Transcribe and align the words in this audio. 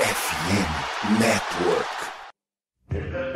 FM 0.00 1.20
Network. 1.20 3.29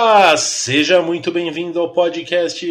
Olá, 0.00 0.36
seja 0.36 1.02
muito 1.02 1.32
bem-vindo 1.32 1.80
ao 1.80 1.92
podcast 1.92 2.64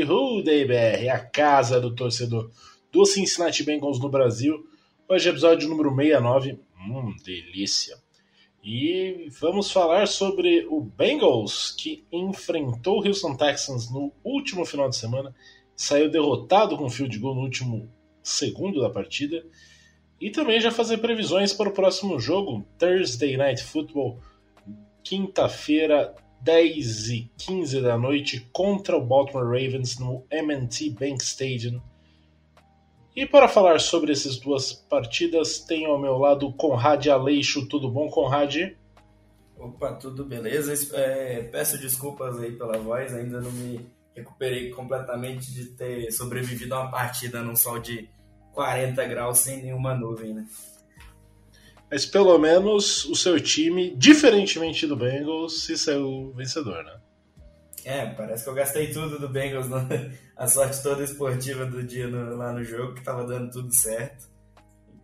Day 0.46 0.64
BR, 0.64 1.10
a 1.12 1.20
casa 1.20 1.78
do 1.78 1.94
torcedor 1.94 2.50
do 2.90 3.06
Cincinnati 3.06 3.64
Bengals 3.64 4.00
no 4.00 4.08
Brasil. 4.08 4.66
Hoje 5.10 5.28
é 5.28 5.32
episódio 5.32 5.68
número 5.68 5.94
69. 5.94 6.58
Hum, 6.80 7.14
delícia. 7.26 7.98
E 8.64 9.28
vamos 9.42 9.70
falar 9.70 10.08
sobre 10.08 10.66
o 10.70 10.80
Bengals 10.80 11.76
que 11.78 12.06
enfrentou 12.14 13.02
o 13.02 13.06
Houston 13.06 13.36
Texans 13.36 13.92
no 13.92 14.14
último 14.24 14.64
final 14.64 14.88
de 14.88 14.96
semana, 14.96 15.36
saiu 15.76 16.10
derrotado 16.10 16.78
com 16.78 16.90
field 16.90 17.20
goal 17.20 17.36
no 17.36 17.42
último 17.42 17.92
segundo 18.24 18.80
da 18.80 18.90
partida. 18.90 19.46
E 20.20 20.32
também 20.32 20.62
já 20.62 20.72
fazer 20.72 21.00
previsões 21.00 21.52
para 21.52 21.68
o 21.68 21.74
próximo 21.74 22.22
jogo, 22.22 22.66
Thursday 22.80 23.36
Night 23.36 23.62
Football, 23.62 24.18
quinta-feira, 25.04 26.16
10 26.42 27.10
e 27.10 27.32
15 27.38 27.82
da 27.82 27.98
noite 27.98 28.48
contra 28.52 28.96
o 28.96 29.06
Baltimore 29.06 29.46
Ravens 29.46 30.00
no 30.00 30.26
M&T 30.30 30.90
Bank 30.92 31.24
Stadium. 31.24 31.82
E 33.16 33.26
para 33.26 33.48
falar 33.48 33.80
sobre 33.80 34.12
essas 34.12 34.38
duas 34.38 34.72
partidas, 34.74 35.60
tenho 35.60 35.90
ao 35.90 36.00
meu 36.00 36.18
lado 36.18 36.54
Conrad 36.54 37.08
Aleixo. 37.08 37.68
Tudo 37.68 37.90
bom, 37.90 38.10
Conrad? 38.10 38.56
Opa, 39.58 39.94
tudo 39.94 40.24
beleza? 40.24 40.74
É, 40.96 41.42
peço 41.42 41.80
desculpas 41.80 42.40
aí 42.40 42.52
pela 42.52 42.78
voz, 42.78 43.14
ainda 43.16 43.42
não 43.42 43.52
me 43.52 43.84
recuperei 44.16 44.70
completamente 44.70 45.52
de 45.52 45.66
ter 45.66 46.12
sobrevivido 46.12 46.76
a 46.76 46.82
uma 46.82 46.92
partida 46.92 47.42
num 47.42 47.56
sol 47.56 47.80
de 47.80 48.10
40 48.54 49.04
graus 49.06 49.40
sem 49.40 49.64
nenhuma 49.64 49.96
nuvem, 49.96 50.34
né? 50.34 50.48
Mas 51.90 52.06
pelo 52.06 52.38
menos 52.38 53.06
o 53.06 53.16
seu 53.16 53.40
time, 53.40 53.96
diferentemente 53.96 54.86
do 54.86 54.96
Bengals, 54.96 55.64
se 55.64 55.78
saiu 55.78 56.34
vencedor, 56.36 56.84
né? 56.84 57.00
É, 57.86 58.06
parece 58.08 58.44
que 58.44 58.50
eu 58.50 58.54
gastei 58.54 58.92
tudo 58.92 59.18
do 59.18 59.30
Bengals, 59.30 59.70
no, 59.70 59.78
a 60.36 60.48
sorte 60.48 60.84
toda 60.84 61.04
esportiva 61.04 61.66
do 61.66 61.82
dia 61.82 62.08
no, 62.08 62.36
lá 62.36 62.52
no 62.52 62.64
jogo, 62.64 62.94
que 62.94 63.04
tava 63.04 63.26
dando 63.26 63.50
tudo 63.50 63.74
certo. 63.74 64.28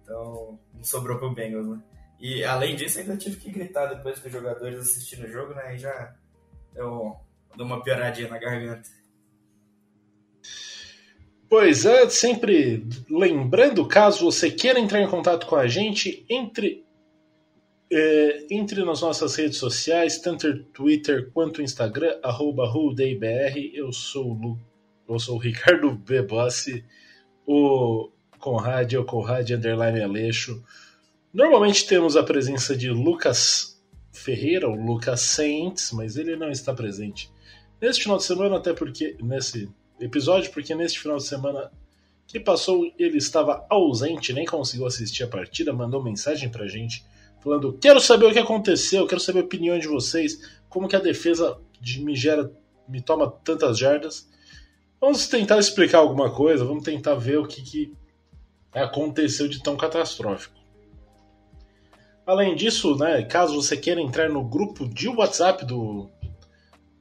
Então, 0.02 0.59
não 0.73 0.84
sobrou 0.84 1.17
pro 1.17 1.34
Bengals, 1.34 1.67
né? 1.67 1.81
E 2.20 2.44
além 2.44 2.75
disso, 2.75 3.00
ainda 3.00 3.16
tive 3.16 3.38
que 3.38 3.50
gritar 3.50 3.86
depois 3.86 4.20
com 4.20 4.28
os 4.28 4.34
jogadores 4.34 4.80
assistindo 4.80 5.25
o 5.25 5.31
jogo, 5.31 5.53
né? 5.53 5.75
E 5.75 5.78
já 5.78 6.13
eu 6.75 7.16
dou 7.56 7.66
uma 7.66 7.84
pioradinha 7.84 8.28
na 8.28 8.38
garganta. 8.38 8.90
Pois 11.50 11.86
é, 11.86 12.09
sempre 12.09 12.86
lembrando, 13.09 13.88
caso 13.88 14.26
você 14.26 14.50
queira 14.50 14.80
entrar 14.80 15.02
em 15.02 15.08
contato 15.08 15.46
com 15.46 15.56
a 15.56 15.68
gente, 15.68 16.26
entre, 16.30 16.84
é, 17.92 18.48
entre 18.50 18.84
nas 18.84 19.02
nossas 19.02 19.36
redes 19.36 19.58
sociais, 19.58 20.20
tanto 20.20 20.64
Twitter 20.66 21.30
quanto 21.31 21.62
Instagram, 21.62 22.18
arroba 22.24 22.72
Eu 23.74 23.92
sou 23.92 24.31
o, 24.31 24.34
Lu, 24.34 24.59
eu 25.08 25.20
sou 25.20 25.36
o 25.36 25.40
Ricardo 25.40 25.92
Bebossi, 25.92 26.84
o 27.46 28.10
Conrad, 28.40 28.94
o 28.94 29.06
Conrad 29.06 29.52
Underline 29.52 30.02
Aleixo. 30.02 30.64
Normalmente 31.31 31.86
temos 31.88 32.16
a 32.16 32.24
presença 32.24 32.75
de 32.75 32.90
Lucas 32.90 33.80
Ferreira, 34.12 34.68
o 34.68 34.75
Lucas 34.75 35.22
Saints, 35.22 35.92
mas 35.92 36.18
ele 36.18 36.36
não 36.36 36.50
está 36.50 36.74
presente 36.74 37.31
neste 37.84 38.04
final 38.04 38.18
de 38.18 38.24
semana, 38.24 38.56
até 38.56 38.74
porque 38.74 39.18
nesse 39.22 39.70
episódio, 40.06 40.52
porque 40.52 40.75
neste 40.75 41.00
final 41.00 41.18
de 41.18 41.24
semana 41.24 41.72
que 42.28 42.40
passou 42.40 42.91
ele 42.97 43.18
estava 43.18 43.66
ausente, 43.69 44.34
nem 44.34 44.46
conseguiu 44.46 44.86
assistir 44.86 45.24
a 45.24 45.28
partida, 45.28 45.74
mandou 45.74 46.03
mensagem 46.03 46.50
pra 46.50 46.68
gente 46.68 47.06
falando: 47.41 47.78
"Quero 47.80 48.00
saber 48.00 48.25
o 48.25 48.34
que 48.34 48.40
aconteceu, 48.40 49.08
quero 49.08 49.22
saber 49.22 49.42
a 49.42 49.44
opinião 49.44 49.78
de 49.78 49.88
vocês, 49.88 50.59
como 50.69 50.88
que 50.88 50.96
a 50.96 51.00
defesa 51.00 51.58
de 51.80 52.02
me 52.03 52.16
gera 52.16 52.52
me 52.88 53.02
toma 53.02 53.30
tantas 53.30 53.78
jardas". 53.78 54.30
Vamos 55.00 55.28
tentar 55.28 55.59
explicar 55.59 55.97
alguma 56.00 56.31
coisa, 56.34 56.63
vamos 56.63 56.84
tentar 56.84 57.16
ver 57.16 57.38
o 57.38 57.46
que, 57.46 57.62
que 57.62 57.94
aconteceu 58.74 59.47
de 59.47 59.62
tão 59.62 59.75
catastrófico. 59.75 60.56
Além 62.25 62.56
disso, 62.56 62.96
né, 62.96 63.22
caso 63.24 63.62
você 63.62 63.75
queira 63.75 64.00
entrar 64.00 64.30
no 64.30 64.44
grupo 64.44 64.88
de 64.88 65.09
WhatsApp 65.09 65.66
do, 65.66 66.09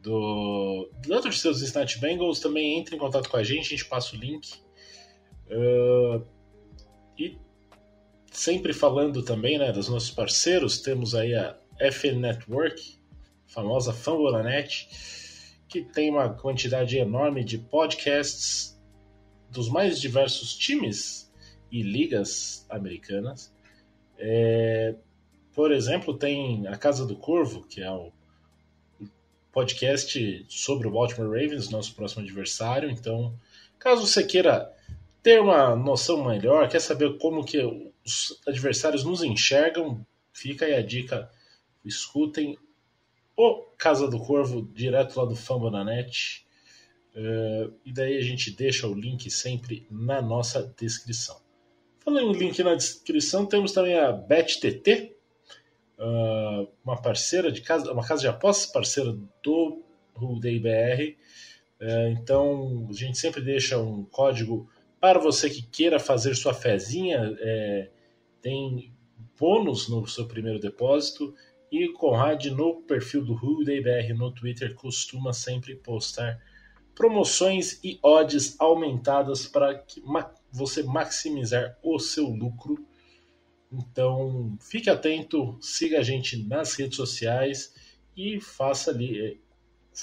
do, 0.02 0.90
outro 1.08 1.30
de 1.30 1.38
seus 1.38 1.60
Cincinnati 1.60 1.98
Bengals, 1.98 2.40
também 2.40 2.78
entre 2.78 2.96
em 2.96 2.98
contato 2.98 3.28
com 3.28 3.36
a 3.36 3.44
gente, 3.44 3.66
a 3.66 3.76
gente 3.76 3.84
passa 3.84 4.16
o 4.16 4.18
link. 4.18 4.54
Uh, 5.46 6.26
e 7.16 7.38
sempre 8.32 8.72
falando 8.72 9.22
também 9.22 9.58
né, 9.58 9.70
dos 9.70 9.88
nossos 9.88 10.10
parceiros, 10.10 10.80
temos 10.80 11.14
aí 11.14 11.34
a 11.34 11.56
FN 11.92 12.18
Network, 12.18 12.98
famosa 13.46 13.92
Fambonanet, 13.92 14.88
que 15.68 15.82
tem 15.82 16.10
uma 16.10 16.30
quantidade 16.30 16.98
enorme 16.98 17.44
de 17.44 17.58
podcasts 17.58 18.78
dos 19.50 19.68
mais 19.68 20.00
diversos 20.00 20.54
times 20.54 21.32
e 21.70 21.82
ligas 21.82 22.66
americanas. 22.68 23.54
É, 24.18 24.94
por 25.54 25.70
exemplo, 25.70 26.16
tem 26.16 26.66
a 26.66 26.76
Casa 26.76 27.06
do 27.06 27.16
Corvo, 27.16 27.62
que 27.66 27.80
é 27.82 27.90
o 27.90 28.12
podcast 29.52 30.46
sobre 30.48 30.88
o 30.88 30.90
Baltimore 30.90 31.30
Ravens, 31.30 31.68
nosso 31.68 31.94
próximo 31.94 32.22
adversário. 32.22 32.90
Então, 32.90 33.38
caso 33.78 34.06
você 34.06 34.24
queira 34.24 34.72
ter 35.22 35.40
uma 35.40 35.76
noção 35.76 36.24
melhor, 36.24 36.68
quer 36.68 36.80
saber 36.80 37.18
como 37.18 37.44
que 37.44 37.58
os 38.04 38.40
adversários 38.46 39.04
nos 39.04 39.22
enxergam, 39.22 40.04
fica 40.32 40.64
aí 40.64 40.74
a 40.74 40.82
dica. 40.82 41.30
Escutem 41.84 42.58
o 43.36 43.62
Casa 43.76 44.08
do 44.08 44.18
Corvo 44.18 44.62
direto 44.74 45.18
lá 45.18 45.24
do 45.24 45.36
Fambonanet. 45.36 46.46
Uh, 47.14 47.74
e 47.84 47.92
daí 47.92 48.16
a 48.16 48.22
gente 48.22 48.50
deixa 48.50 48.88
o 48.88 48.94
link 48.94 49.30
sempre 49.30 49.86
na 49.90 50.22
nossa 50.22 50.74
descrição. 50.78 51.40
Falando 51.98 52.34
em 52.34 52.38
link 52.38 52.62
na 52.62 52.74
descrição, 52.74 53.46
temos 53.46 53.70
também 53.72 53.94
a 53.94 54.10
BetTT, 54.10 55.14
uh, 56.02 56.68
uma 56.84 57.00
parceira 57.00 57.50
de 57.52 57.60
casa, 57.60 57.92
uma 57.92 58.04
casa 58.04 58.22
de 58.22 58.28
apostas 58.28 58.70
parceira 58.70 59.16
do 59.42 59.82
Day 60.40 60.58
BR. 60.58 61.16
Uh, 61.80 62.08
então 62.10 62.88
a 62.90 62.92
gente 62.92 63.18
sempre 63.18 63.40
deixa 63.40 63.78
um 63.78 64.04
código 64.04 64.68
para 65.00 65.18
você 65.18 65.48
que 65.48 65.62
queira 65.62 65.98
fazer 65.98 66.34
sua 66.34 66.54
fezinha. 66.54 67.34
É, 67.40 67.90
tem 68.40 68.92
bônus 69.38 69.88
no 69.88 70.06
seu 70.06 70.26
primeiro 70.26 70.60
depósito. 70.60 71.34
E 71.70 71.86
o 71.86 71.94
Conrad, 71.94 72.46
no 72.46 72.82
perfil 72.82 73.24
do 73.24 73.64
Day 73.64 73.80
BR 73.80 74.14
no 74.14 74.30
Twitter, 74.30 74.74
costuma 74.74 75.32
sempre 75.32 75.74
postar 75.74 76.38
promoções 76.94 77.80
e 77.82 77.98
odds 78.02 78.54
aumentadas 78.60 79.46
para 79.46 79.82
você 80.52 80.82
maximizar 80.82 81.76
o 81.82 81.98
seu 81.98 82.26
lucro 82.26 82.86
então, 83.72 84.56
fique 84.60 84.90
atento, 84.90 85.56
siga 85.60 86.00
a 86.00 86.02
gente 86.02 86.36
nas 86.46 86.74
redes 86.74 86.96
sociais 86.96 87.74
e 88.16 88.38
faça 88.40 88.90
ali. 88.90 89.20
É, 89.20 89.36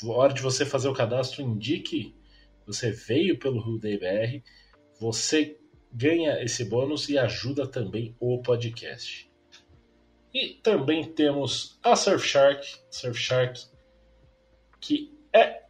hora 0.08 0.34
de 0.34 0.42
você 0.42 0.66
fazer 0.66 0.88
o 0.88 0.94
cadastro, 0.94 1.42
indique 1.42 2.16
você 2.66 2.92
veio 2.92 3.38
pelo 3.38 3.60
RudeBR, 3.60 4.44
você 5.00 5.58
ganha 5.92 6.44
esse 6.44 6.66
bônus 6.66 7.10
e 7.10 7.18
ajuda 7.18 7.68
também 7.68 8.16
o 8.20 8.42
podcast. 8.42 9.30
E 10.32 10.50
também 10.62 11.04
temos 11.04 11.80
a 11.82 11.96
Surfshark, 11.96 12.64
Surfshark, 12.92 13.60
que 14.80 15.12
é 15.34 15.64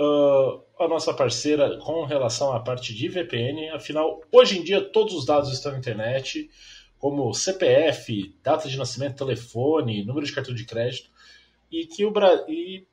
uh, 0.00 0.62
a 0.78 0.88
nossa 0.88 1.14
parceira 1.14 1.78
com 1.78 2.04
relação 2.04 2.52
à 2.52 2.60
parte 2.60 2.92
de 2.92 3.08
VPN. 3.08 3.70
Afinal, 3.70 4.20
hoje 4.32 4.58
em 4.58 4.64
dia 4.64 4.80
todos 4.80 5.14
os 5.14 5.24
dados 5.24 5.52
estão 5.52 5.70
na 5.72 5.78
internet, 5.78 6.50
como 6.98 7.32
CPF, 7.32 8.34
data 8.42 8.68
de 8.68 8.76
nascimento, 8.76 9.16
telefone, 9.16 10.04
número 10.04 10.26
de 10.26 10.32
cartão 10.32 10.54
de 10.54 10.64
crédito, 10.64 11.10
e 11.70 11.86
que 11.86 12.04
o 12.04 12.10
Bra... 12.10 12.44
e 12.48 12.84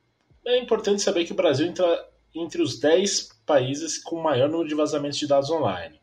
é 0.44 0.58
importante 0.58 1.02
saber 1.02 1.24
que 1.24 1.32
o 1.32 1.36
Brasil 1.36 1.66
entra 1.66 2.08
entre 2.34 2.60
os 2.62 2.78
10 2.78 3.30
países 3.46 3.98
com 3.98 4.20
maior 4.20 4.48
número 4.48 4.68
de 4.68 4.74
vazamentos 4.74 5.18
de 5.18 5.26
dados 5.26 5.50
online. 5.50 5.98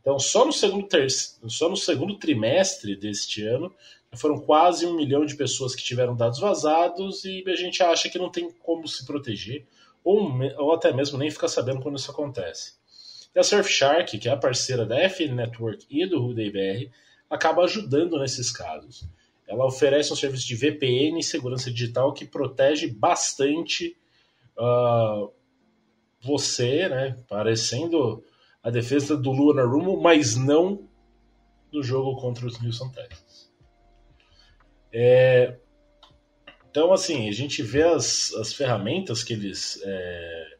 Então, 0.00 0.18
só 0.18 0.44
no 0.44 0.52
segundo, 0.52 0.88
só 1.48 1.68
no 1.68 1.76
segundo 1.76 2.16
trimestre 2.16 2.94
deste 2.94 3.42
ano, 3.42 3.74
foram 4.14 4.38
quase 4.38 4.86
um 4.86 4.94
milhão 4.94 5.26
de 5.26 5.34
pessoas 5.34 5.74
que 5.74 5.82
tiveram 5.82 6.14
dados 6.14 6.38
vazados 6.38 7.24
e 7.24 7.42
a 7.46 7.56
gente 7.56 7.82
acha 7.82 8.08
que 8.08 8.18
não 8.18 8.30
tem 8.30 8.50
como 8.62 8.86
se 8.86 9.04
proteger, 9.04 9.66
ou, 10.04 10.30
ou 10.58 10.72
até 10.72 10.92
mesmo 10.92 11.18
nem 11.18 11.30
ficar 11.30 11.48
sabendo 11.48 11.80
quando 11.80 11.98
isso 11.98 12.10
acontece. 12.10 12.74
E 13.34 13.38
a 13.38 13.42
Surfshark, 13.42 14.16
que 14.18 14.28
é 14.28 14.32
a 14.32 14.36
parceira 14.36 14.86
da 14.86 14.96
FN 15.10 15.34
Network 15.34 15.84
e 15.90 16.06
do 16.06 16.20
RudeIBR, 16.20 16.90
acaba 17.28 17.64
ajudando 17.64 18.18
nesses 18.18 18.50
casos. 18.50 19.08
Ela 19.46 19.64
oferece 19.64 20.12
um 20.12 20.16
serviço 20.16 20.46
de 20.46 20.56
VPN 20.56 21.18
e 21.18 21.24
segurança 21.24 21.70
digital 21.70 22.12
que 22.12 22.24
protege 22.24 22.88
bastante 22.88 23.96
uh, 24.58 25.30
você, 26.20 26.88
né, 26.88 27.16
parecendo 27.28 28.24
a 28.62 28.70
defesa 28.70 29.16
do 29.16 29.30
Luna 29.30 29.64
Rumo, 29.64 30.00
mas 30.00 30.36
não 30.36 30.88
no 31.72 31.82
jogo 31.82 32.20
contra 32.20 32.46
os 32.46 32.60
Houston 32.60 32.88
Texans. 32.88 33.52
É, 34.92 35.56
então, 36.68 36.92
assim, 36.92 37.28
a 37.28 37.32
gente 37.32 37.62
vê 37.62 37.82
as, 37.84 38.32
as 38.34 38.52
ferramentas 38.52 39.22
que 39.22 39.32
eles, 39.32 39.80
é, 39.84 40.56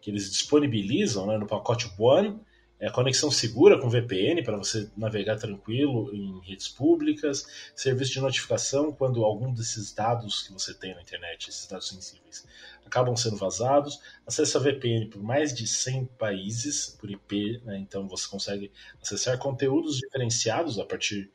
que 0.00 0.10
eles 0.10 0.30
disponibilizam 0.30 1.26
né, 1.26 1.36
no 1.36 1.46
pacote 1.46 1.90
One, 1.98 2.38
é 2.80 2.90
conexão 2.90 3.30
segura 3.30 3.78
com 3.78 3.90
VPN 3.90 4.42
para 4.42 4.56
você 4.56 4.90
navegar 4.96 5.36
tranquilo 5.36 6.14
em 6.14 6.40
redes 6.40 6.66
públicas, 6.66 7.46
serviço 7.76 8.14
de 8.14 8.20
notificação 8.20 8.90
quando 8.90 9.22
algum 9.22 9.52
desses 9.52 9.92
dados 9.92 10.42
que 10.42 10.52
você 10.52 10.72
tem 10.72 10.94
na 10.94 11.02
internet, 11.02 11.50
esses 11.50 11.66
dados 11.66 11.88
sensíveis, 11.88 12.46
acabam 12.84 13.14
sendo 13.14 13.36
vazados, 13.36 14.00
acesso 14.26 14.56
a 14.56 14.60
VPN 14.62 15.10
por 15.10 15.22
mais 15.22 15.54
de 15.54 15.66
100 15.66 16.06
países 16.18 16.96
por 16.98 17.10
IP, 17.10 17.60
né? 17.64 17.78
então 17.78 18.08
você 18.08 18.26
consegue 18.26 18.72
acessar 19.00 19.38
conteúdos 19.38 19.98
diferenciados 19.98 20.78
a 20.78 20.86
partir 20.86 21.30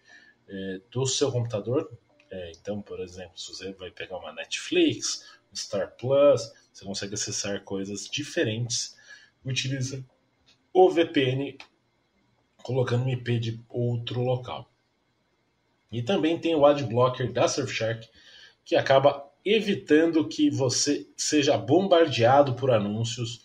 é, 0.49 0.81
do 0.89 1.05
seu 1.05 1.31
computador. 1.31 1.95
É, 2.31 2.51
então, 2.53 2.81
por 2.81 2.99
exemplo, 2.99 3.37
se 3.37 3.53
você 3.53 3.71
vai 3.73 3.91
pegar 3.91 4.17
uma 4.17 4.33
Netflix, 4.33 5.23
Star 5.55 5.95
Plus, 5.95 6.51
você 6.73 6.83
consegue 6.83 7.13
acessar 7.13 7.63
coisas 7.63 8.09
diferentes 8.09 8.95
utilizando 9.45 10.14
o 10.75 10.89
VPN 10.89 11.57
colocando 12.61 13.05
um 13.05 13.09
IP 13.09 13.39
de 13.39 13.63
outro 13.69 14.19
local. 14.21 14.69
E 15.89 16.03
também 16.03 16.37
tem 16.37 16.53
o 16.53 16.65
Adblocker 16.65 17.31
da 17.31 17.47
Surfshark, 17.47 18.05
que 18.65 18.75
acaba 18.75 19.25
evitando 19.45 20.27
que 20.27 20.49
você 20.49 21.07
seja 21.15 21.57
bombardeado 21.57 22.55
por 22.55 22.71
anúncios 22.71 23.41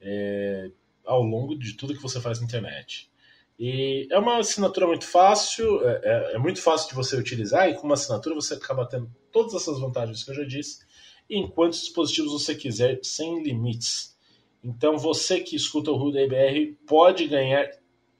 é, 0.00 0.72
ao 1.06 1.22
longo 1.22 1.56
de 1.56 1.74
tudo 1.74 1.94
que 1.94 2.02
você 2.02 2.20
faz 2.20 2.40
na 2.40 2.46
internet. 2.46 3.08
E 3.56 4.08
é 4.10 4.18
uma 4.18 4.38
assinatura 4.38 4.88
muito 4.88 5.06
fácil, 5.06 5.88
é, 5.88 6.00
é, 6.02 6.34
é, 6.34 6.38
muito 6.38 6.60
fácil 6.60 6.88
de 6.88 6.96
você 6.96 7.14
utilizar, 7.14 7.68
e 7.68 7.74
com 7.74 7.84
uma 7.84 7.94
assinatura 7.94 8.34
você 8.34 8.54
acaba 8.54 8.88
tendo 8.88 9.08
todas 9.30 9.54
essas 9.54 9.78
vantagens 9.78 10.24
que 10.24 10.32
eu 10.32 10.34
já 10.34 10.44
disse, 10.44 10.80
em 11.30 11.48
quantos 11.48 11.78
dispositivos 11.78 12.32
você 12.32 12.56
quiser, 12.56 12.98
sem 13.04 13.40
limites. 13.40 14.11
Então 14.62 14.96
você 14.96 15.40
que 15.40 15.56
escuta 15.56 15.90
o 15.90 15.96
Ruda 15.96 16.22
IBR 16.22 16.76
pode 16.86 17.26
ganhar 17.26 17.68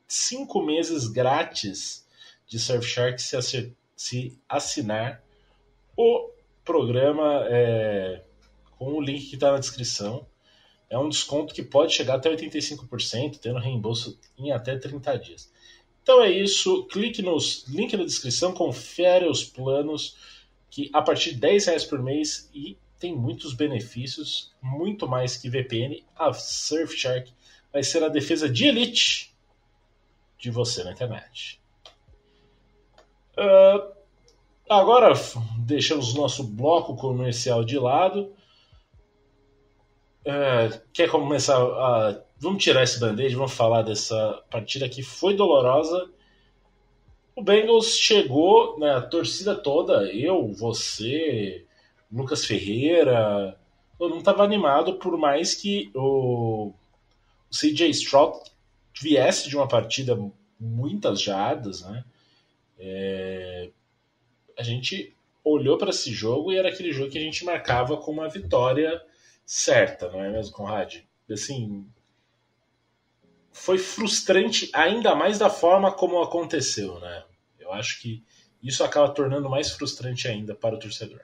cinco 0.08 0.60
meses 0.60 1.06
grátis 1.06 2.06
de 2.46 2.58
Surfshark 2.58 3.20
se, 3.22 3.74
se 3.96 4.38
assinar 4.48 5.22
o 5.96 6.30
programa 6.64 7.46
é, 7.48 8.22
com 8.78 8.92
o 8.92 9.00
link 9.00 9.28
que 9.28 9.34
está 9.36 9.52
na 9.52 9.58
descrição. 9.58 10.26
É 10.90 10.98
um 10.98 11.08
desconto 11.08 11.54
que 11.54 11.62
pode 11.62 11.94
chegar 11.94 12.16
até 12.16 12.30
85%, 12.30 13.38
tendo 13.38 13.58
reembolso 13.58 14.18
em 14.36 14.52
até 14.52 14.76
30 14.76 15.18
dias. 15.18 15.52
Então 16.02 16.22
é 16.22 16.30
isso. 16.30 16.84
Clique 16.88 17.22
no 17.22 17.38
link 17.68 17.96
na 17.96 18.04
descrição, 18.04 18.52
confere 18.52 19.26
os 19.26 19.44
planos 19.44 20.16
que 20.68 20.90
a 20.92 21.00
partir 21.00 21.34
de 21.34 21.40
10 21.40 21.66
reais 21.66 21.84
por 21.84 22.02
mês 22.02 22.50
e 22.52 22.76
tem 23.02 23.14
muitos 23.14 23.52
benefícios, 23.52 24.52
muito 24.62 25.06
mais 25.06 25.36
que 25.36 25.50
VPN. 25.50 26.02
A 26.16 26.32
Surfshark 26.32 27.32
vai 27.72 27.82
ser 27.82 28.02
a 28.02 28.08
defesa 28.08 28.48
de 28.48 28.66
elite 28.66 29.34
de 30.38 30.50
você 30.50 30.82
na 30.82 30.92
internet. 30.92 31.60
Uh, 33.36 33.92
Agora, 34.72 35.12
deixamos 35.58 36.14
nosso 36.14 36.42
bloco 36.42 36.96
comercial 36.96 37.62
de 37.62 37.78
lado. 37.78 38.32
É, 40.24 40.80
quer 40.94 41.10
começar 41.10 41.58
a. 41.58 42.22
Vamos 42.38 42.64
tirar 42.64 42.82
esse 42.82 42.98
band-aid, 42.98 43.34
vamos 43.36 43.52
falar 43.52 43.82
dessa 43.82 44.42
partida 44.50 44.88
que 44.88 45.02
foi 45.02 45.36
dolorosa. 45.36 46.10
O 47.36 47.42
Bengals 47.42 47.98
chegou, 47.98 48.78
né, 48.78 48.94
a 48.94 49.02
torcida 49.02 49.54
toda, 49.54 50.04
eu, 50.12 50.48
você, 50.48 51.66
Lucas 52.12 52.44
Ferreira, 52.44 53.58
todo 53.98 54.10
mundo 54.10 54.20
estava 54.20 54.44
animado, 54.44 54.98
por 54.98 55.16
mais 55.16 55.54
que 55.54 55.90
o, 55.94 56.72
o 57.50 57.50
CJ 57.50 57.88
Stroud 57.90 58.38
viesse 59.00 59.48
de 59.48 59.56
uma 59.56 59.66
partida 59.66 60.18
muitas 60.60 61.20
jardas, 61.20 61.82
né? 61.82 62.04
É, 62.78 63.70
a 64.58 64.62
gente 64.62 65.14
olhou 65.44 65.78
para 65.78 65.90
esse 65.90 66.12
jogo 66.12 66.52
e 66.52 66.56
era 66.56 66.68
aquele 66.68 66.92
jogo 66.92 67.10
que 67.10 67.18
a 67.18 67.22
gente 67.22 67.44
marcava 67.44 67.96
como 67.96 68.20
uma 68.20 68.28
vitória 68.28 69.02
certa, 69.44 70.10
não 70.10 70.22
é 70.22 70.30
mesmo, 70.30 70.52
Conrad? 70.52 70.96
Assim, 71.30 71.86
foi 73.50 73.78
frustrante 73.78 74.70
ainda 74.72 75.14
mais 75.14 75.38
da 75.38 75.48
forma 75.48 75.90
como 75.92 76.22
aconteceu, 76.22 76.98
né? 77.00 77.24
Eu 77.58 77.72
acho 77.72 78.00
que 78.00 78.22
isso 78.62 78.84
acaba 78.84 79.12
tornando 79.12 79.48
mais 79.48 79.70
frustrante 79.70 80.28
ainda 80.28 80.54
para 80.54 80.74
o 80.74 80.78
torcedor. 80.78 81.20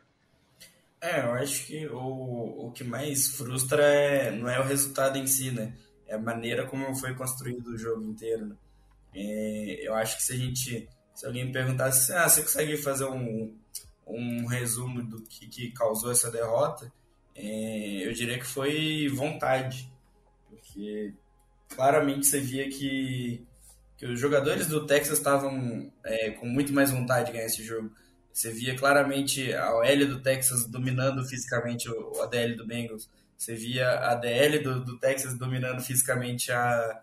É, 1.00 1.20
eu 1.20 1.32
acho 1.32 1.66
que 1.66 1.86
o, 1.86 2.66
o 2.66 2.72
que 2.72 2.82
mais 2.82 3.28
frustra 3.28 3.82
é, 3.82 4.30
não 4.32 4.48
é 4.48 4.58
o 4.58 4.64
resultado 4.64 5.16
em 5.16 5.26
si, 5.26 5.50
né? 5.50 5.72
É 6.06 6.14
a 6.14 6.18
maneira 6.18 6.66
como 6.66 6.94
foi 6.96 7.14
construído 7.14 7.68
o 7.68 7.78
jogo 7.78 8.02
inteiro. 8.02 8.46
Né? 8.46 8.56
É, 9.14 9.86
eu 9.86 9.94
acho 9.94 10.16
que 10.16 10.22
se 10.22 10.32
a 10.32 10.36
gente 10.36 10.88
se 11.18 11.26
alguém 11.26 11.46
me 11.46 11.52
perguntasse, 11.52 12.12
ah, 12.12 12.28
você 12.28 12.42
consegue 12.42 12.76
fazer 12.76 13.04
um, 13.06 13.52
um 14.06 14.46
resumo 14.46 15.02
do 15.02 15.20
que, 15.22 15.48
que 15.48 15.72
causou 15.72 16.12
essa 16.12 16.30
derrota, 16.30 16.92
é, 17.34 18.06
eu 18.06 18.12
diria 18.12 18.38
que 18.38 18.46
foi 18.46 19.08
vontade. 19.08 19.92
Porque 20.48 21.12
claramente 21.74 22.24
você 22.24 22.38
via 22.38 22.70
que, 22.70 23.44
que 23.96 24.06
os 24.06 24.20
jogadores 24.20 24.68
do 24.68 24.86
Texas 24.86 25.18
estavam 25.18 25.90
é, 26.04 26.30
com 26.30 26.46
muito 26.46 26.72
mais 26.72 26.92
vontade 26.92 27.26
de 27.26 27.32
ganhar 27.32 27.46
esse 27.46 27.64
jogo. 27.64 27.90
Você 28.38 28.52
via 28.52 28.76
claramente 28.76 29.52
a 29.52 29.74
OL 29.74 30.06
do 30.06 30.22
Texas 30.22 30.64
dominando 30.64 31.24
fisicamente 31.24 31.90
o, 31.90 32.22
ADL 32.22 32.54
do 32.54 32.64
Bengals. 32.64 33.10
Você 33.36 33.56
via 33.56 33.98
a 33.98 34.14
DL 34.14 34.60
do, 34.60 34.84
do 34.84 34.96
Texas 34.96 35.36
dominando 35.36 35.82
fisicamente 35.82 36.52
a, 36.52 37.02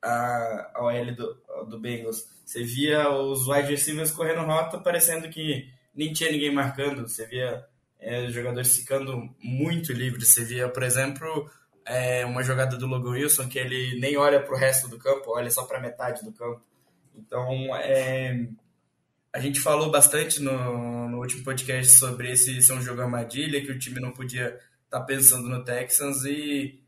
a, 0.00 0.70
a 0.72 0.84
OL 0.84 1.12
do, 1.12 1.66
do 1.68 1.80
Bengals. 1.80 2.24
Você 2.44 2.62
via 2.62 3.10
os 3.10 3.48
wide 3.48 3.68
receivers 3.68 4.12
correndo 4.12 4.46
rota, 4.46 4.78
parecendo 4.78 5.28
que 5.28 5.68
nem 5.92 6.12
tinha 6.12 6.30
ninguém 6.30 6.54
marcando. 6.54 7.02
Você 7.08 7.26
via 7.26 7.66
é, 7.98 8.28
jogadores 8.28 8.76
ficando 8.76 9.28
muito 9.42 9.92
livres. 9.92 10.28
Você 10.28 10.44
via, 10.44 10.68
por 10.68 10.84
exemplo, 10.84 11.50
é, 11.84 12.24
uma 12.24 12.44
jogada 12.44 12.76
do 12.76 12.86
Logan 12.86 13.10
Wilson 13.10 13.48
que 13.48 13.58
ele 13.58 13.98
nem 13.98 14.16
olha 14.16 14.40
para 14.40 14.54
o 14.54 14.58
resto 14.58 14.86
do 14.86 14.98
campo, 14.98 15.32
olha 15.32 15.50
só 15.50 15.64
para 15.64 15.80
metade 15.80 16.24
do 16.24 16.30
campo. 16.30 16.62
Então, 17.12 17.74
é, 17.74 18.46
a 19.32 19.38
gente 19.38 19.60
falou 19.60 19.90
bastante 19.90 20.40
no, 20.40 21.08
no 21.08 21.18
último 21.18 21.44
podcast 21.44 21.98
sobre 21.98 22.32
esse 22.32 22.62
ser 22.62 22.72
um 22.72 22.82
jogo 22.82 23.02
armadilha, 23.02 23.60
que 23.60 23.70
o 23.70 23.78
time 23.78 24.00
não 24.00 24.12
podia 24.12 24.48
estar 24.84 25.00
tá 25.00 25.00
pensando 25.00 25.48
no 25.48 25.64
Texans 25.64 26.24
e 26.24 26.82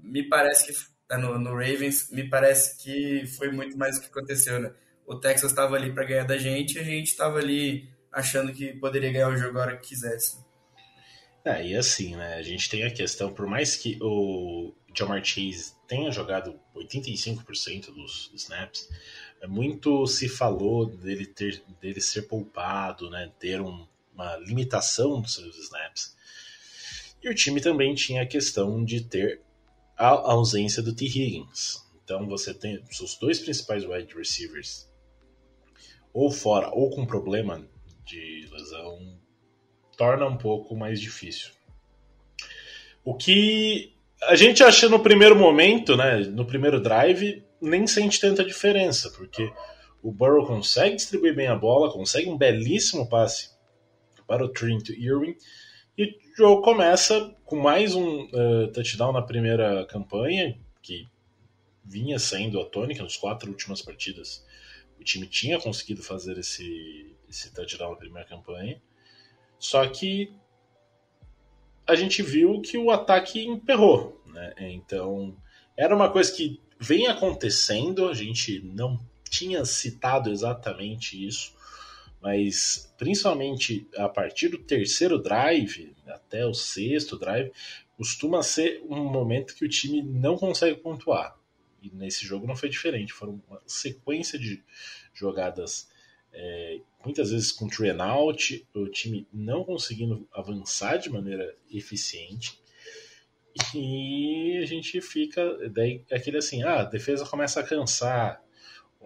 me 0.00 0.22
parece 0.28 0.66
que 0.66 0.78
tá 1.06 1.18
no, 1.18 1.38
no 1.38 1.50
Ravens, 1.50 2.10
me 2.10 2.28
parece 2.28 2.82
que 2.82 3.26
foi 3.36 3.50
muito 3.50 3.76
mais 3.76 3.98
o 3.98 4.00
que 4.00 4.06
aconteceu, 4.06 4.58
né? 4.60 4.72
o 5.06 5.14
Texas 5.14 5.52
estava 5.52 5.76
ali 5.76 5.92
para 5.92 6.04
ganhar 6.04 6.24
da 6.24 6.36
gente 6.36 6.78
a 6.78 6.82
gente 6.82 7.06
estava 7.06 7.38
ali 7.38 7.88
achando 8.12 8.52
que 8.52 8.72
poderia 8.74 9.12
ganhar 9.12 9.28
o 9.28 9.36
jogo 9.36 9.58
a 9.58 9.62
hora 9.62 9.76
que 9.76 9.88
quisesse. 9.88 10.38
É, 11.44 11.64
e 11.64 11.76
assim, 11.76 12.16
né? 12.16 12.34
A 12.34 12.42
gente 12.42 12.68
tem 12.68 12.82
a 12.82 12.90
questão, 12.90 13.32
por 13.32 13.46
mais 13.46 13.76
que 13.76 13.98
o 14.00 14.74
Jamar 14.94 15.22
Chase 15.22 15.74
tenha 15.86 16.10
jogado 16.10 16.58
85% 16.74 17.92
dos 17.92 18.30
snaps, 18.34 18.88
é 19.40 19.46
muito 19.46 20.06
se 20.06 20.28
falou 20.28 20.86
dele 20.86 21.26
ter 21.26 21.62
dele 21.80 22.00
ser 22.00 22.22
poupado, 22.22 23.10
né? 23.10 23.32
Ter 23.38 23.60
um, 23.60 23.86
uma 24.14 24.36
limitação 24.36 25.20
dos 25.20 25.34
seus 25.34 25.56
snaps. 25.58 26.16
E 27.22 27.28
o 27.28 27.34
time 27.34 27.60
também 27.60 27.94
tinha 27.94 28.22
a 28.22 28.26
questão 28.26 28.84
de 28.84 29.02
ter 29.02 29.40
a 29.96 30.08
ausência 30.08 30.82
do 30.82 30.94
T. 30.94 31.06
Higgins. 31.06 31.84
Então 32.04 32.26
você 32.26 32.54
tem 32.54 32.82
os 32.90 33.16
dois 33.18 33.40
principais 33.40 33.84
wide 33.84 34.14
receivers 34.14 34.88
ou 36.12 36.30
fora 36.30 36.70
ou 36.70 36.90
com 36.90 37.04
problema 37.04 37.68
de 38.04 38.48
lesão, 38.50 39.18
torna 39.96 40.26
um 40.26 40.36
pouco 40.38 40.76
mais 40.76 41.00
difícil. 41.00 41.50
O 43.04 43.14
que 43.14 43.95
a 44.22 44.34
gente 44.34 44.62
acha 44.62 44.88
no 44.88 45.00
primeiro 45.00 45.36
momento, 45.36 45.96
né, 45.96 46.18
no 46.18 46.46
primeiro 46.46 46.80
drive, 46.80 47.44
nem 47.60 47.86
sente 47.86 48.20
tanta 48.20 48.44
diferença, 48.44 49.10
porque 49.10 49.52
o 50.02 50.12
Burrow 50.12 50.46
consegue 50.46 50.96
distribuir 50.96 51.34
bem 51.34 51.48
a 51.48 51.56
bola, 51.56 51.92
consegue 51.92 52.28
um 52.28 52.36
belíssimo 52.36 53.08
passe 53.08 53.50
para 54.26 54.44
o 54.44 54.48
Trent 54.48 54.88
Irwin, 54.90 55.36
e 55.96 56.04
o 56.04 56.36
jogo 56.36 56.62
começa 56.62 57.34
com 57.44 57.56
mais 57.56 57.94
um 57.94 58.24
uh, 58.24 58.70
touchdown 58.72 59.12
na 59.12 59.22
primeira 59.22 59.86
campanha, 59.86 60.58
que 60.82 61.08
vinha 61.84 62.18
sendo 62.18 62.60
a 62.60 62.64
tônica 62.64 63.02
nas 63.02 63.16
quatro 63.16 63.50
últimas 63.50 63.80
partidas. 63.80 64.44
O 65.00 65.04
time 65.04 65.26
tinha 65.26 65.58
conseguido 65.58 66.02
fazer 66.02 66.36
esse, 66.38 67.16
esse 67.28 67.52
touchdown 67.54 67.90
na 67.90 67.96
primeira 67.96 68.28
campanha. 68.28 68.80
Só 69.58 69.86
que 69.86 70.32
a 71.86 71.94
gente 71.94 72.22
viu 72.22 72.60
que 72.60 72.76
o 72.76 72.90
ataque 72.90 73.46
emperrou. 73.46 74.20
Né? 74.26 74.54
Então, 74.58 75.36
era 75.76 75.94
uma 75.94 76.10
coisa 76.10 76.32
que 76.32 76.60
vem 76.78 77.06
acontecendo, 77.06 78.08
a 78.08 78.14
gente 78.14 78.60
não 78.60 79.00
tinha 79.28 79.64
citado 79.64 80.30
exatamente 80.30 81.26
isso, 81.26 81.54
mas 82.20 82.92
principalmente 82.98 83.88
a 83.96 84.08
partir 84.08 84.48
do 84.48 84.58
terceiro 84.58 85.18
drive 85.18 85.94
até 86.06 86.46
o 86.46 86.54
sexto 86.54 87.18
drive, 87.18 87.52
costuma 87.96 88.42
ser 88.42 88.82
um 88.88 89.04
momento 89.04 89.54
que 89.54 89.64
o 89.64 89.68
time 89.68 90.02
não 90.02 90.36
consegue 90.36 90.76
pontuar. 90.76 91.36
E 91.82 91.90
nesse 91.90 92.24
jogo 92.26 92.46
não 92.46 92.56
foi 92.56 92.68
diferente. 92.68 93.12
Foram 93.12 93.40
uma 93.48 93.60
sequência 93.66 94.38
de 94.38 94.62
jogadas, 95.14 95.88
é, 96.32 96.80
muitas 97.06 97.30
vezes 97.30 97.52
com 97.52 97.68
and 97.84 98.02
out, 98.02 98.66
o 98.74 98.88
time 98.88 99.28
não 99.32 99.64
conseguindo 99.64 100.28
avançar 100.32 100.96
de 100.96 101.08
maneira 101.08 101.54
eficiente. 101.70 102.60
E 103.74 104.58
a 104.60 104.66
gente 104.66 105.00
fica. 105.00 105.40
Daí 105.70 106.04
aquele 106.10 106.38
assim, 106.38 106.62
ah, 106.64 106.80
a 106.80 106.84
defesa 106.84 107.24
começa 107.24 107.60
a 107.60 107.62
cansar, 107.62 108.42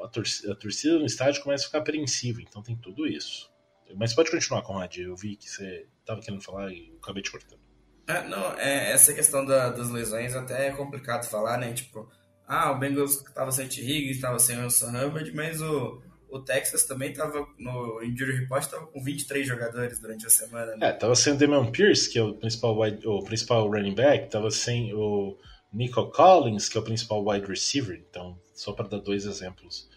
a 0.02 0.08
torcida, 0.08 0.52
a 0.52 0.56
torcida 0.56 0.98
no 0.98 1.04
estádio 1.04 1.42
começa 1.42 1.64
a 1.64 1.66
ficar 1.66 1.78
apreensiva, 1.78 2.40
então 2.40 2.62
tem 2.62 2.74
tudo 2.74 3.06
isso. 3.06 3.50
Mas 3.94 4.14
pode 4.14 4.30
continuar, 4.30 4.62
Conrad. 4.62 4.96
Eu 4.96 5.14
vi 5.14 5.36
que 5.36 5.48
você 5.48 5.86
estava 6.00 6.20
querendo 6.20 6.42
falar 6.42 6.72
e 6.72 6.92
acabei 7.00 7.22
te 7.22 7.30
cortando. 7.30 7.60
É, 8.08 8.26
não, 8.26 8.58
é, 8.58 8.92
essa 8.92 9.12
questão 9.12 9.44
da, 9.44 9.70
das 9.70 9.90
lesões 9.90 10.34
até 10.34 10.68
é 10.68 10.72
complicado 10.72 11.28
falar, 11.28 11.58
né? 11.58 11.72
Tipo, 11.72 12.10
ah, 12.46 12.72
o 12.72 12.78
Bengals 12.78 13.24
estava 13.24 13.52
sem 13.52 13.68
T. 13.68 13.80
Higgins, 13.80 14.16
estava 14.16 14.38
sem 14.38 14.58
o 14.58 14.62
Wilson 14.62 14.90
Hubbard, 14.90 15.32
mas 15.32 15.60
o, 15.60 16.02
o 16.30 16.40
Texas 16.40 16.84
também 16.84 17.10
estava 17.10 17.46
no 17.58 18.02
injury 18.02 18.38
report 18.38 18.62
estava 18.62 18.86
com 18.86 19.02
23 19.02 19.46
jogadores 19.46 19.98
durante 19.98 20.26
a 20.26 20.30
semana. 20.30 20.76
Né? 20.76 20.88
É, 20.88 20.94
estava 20.94 21.14
sem 21.14 21.32
o 21.32 21.36
Damian 21.36 21.70
Pierce, 21.70 22.10
que 22.10 22.18
é 22.18 22.22
o 22.22 22.34
principal 22.34 22.78
wide, 22.78 23.06
o 23.06 23.22
principal 23.22 23.68
running 23.68 23.94
back, 23.94 24.24
estava 24.24 24.50
sem 24.50 24.92
o 24.94 25.36
Nico 25.72 26.10
Collins, 26.10 26.68
que 26.68 26.78
é 26.78 26.80
o 26.80 26.84
principal 26.84 27.26
wide 27.26 27.46
receiver. 27.46 28.02
Então, 28.08 28.38
só 28.54 28.72
para 28.72 28.88
dar 28.88 28.98
dois 28.98 29.24
exemplos 29.26 29.88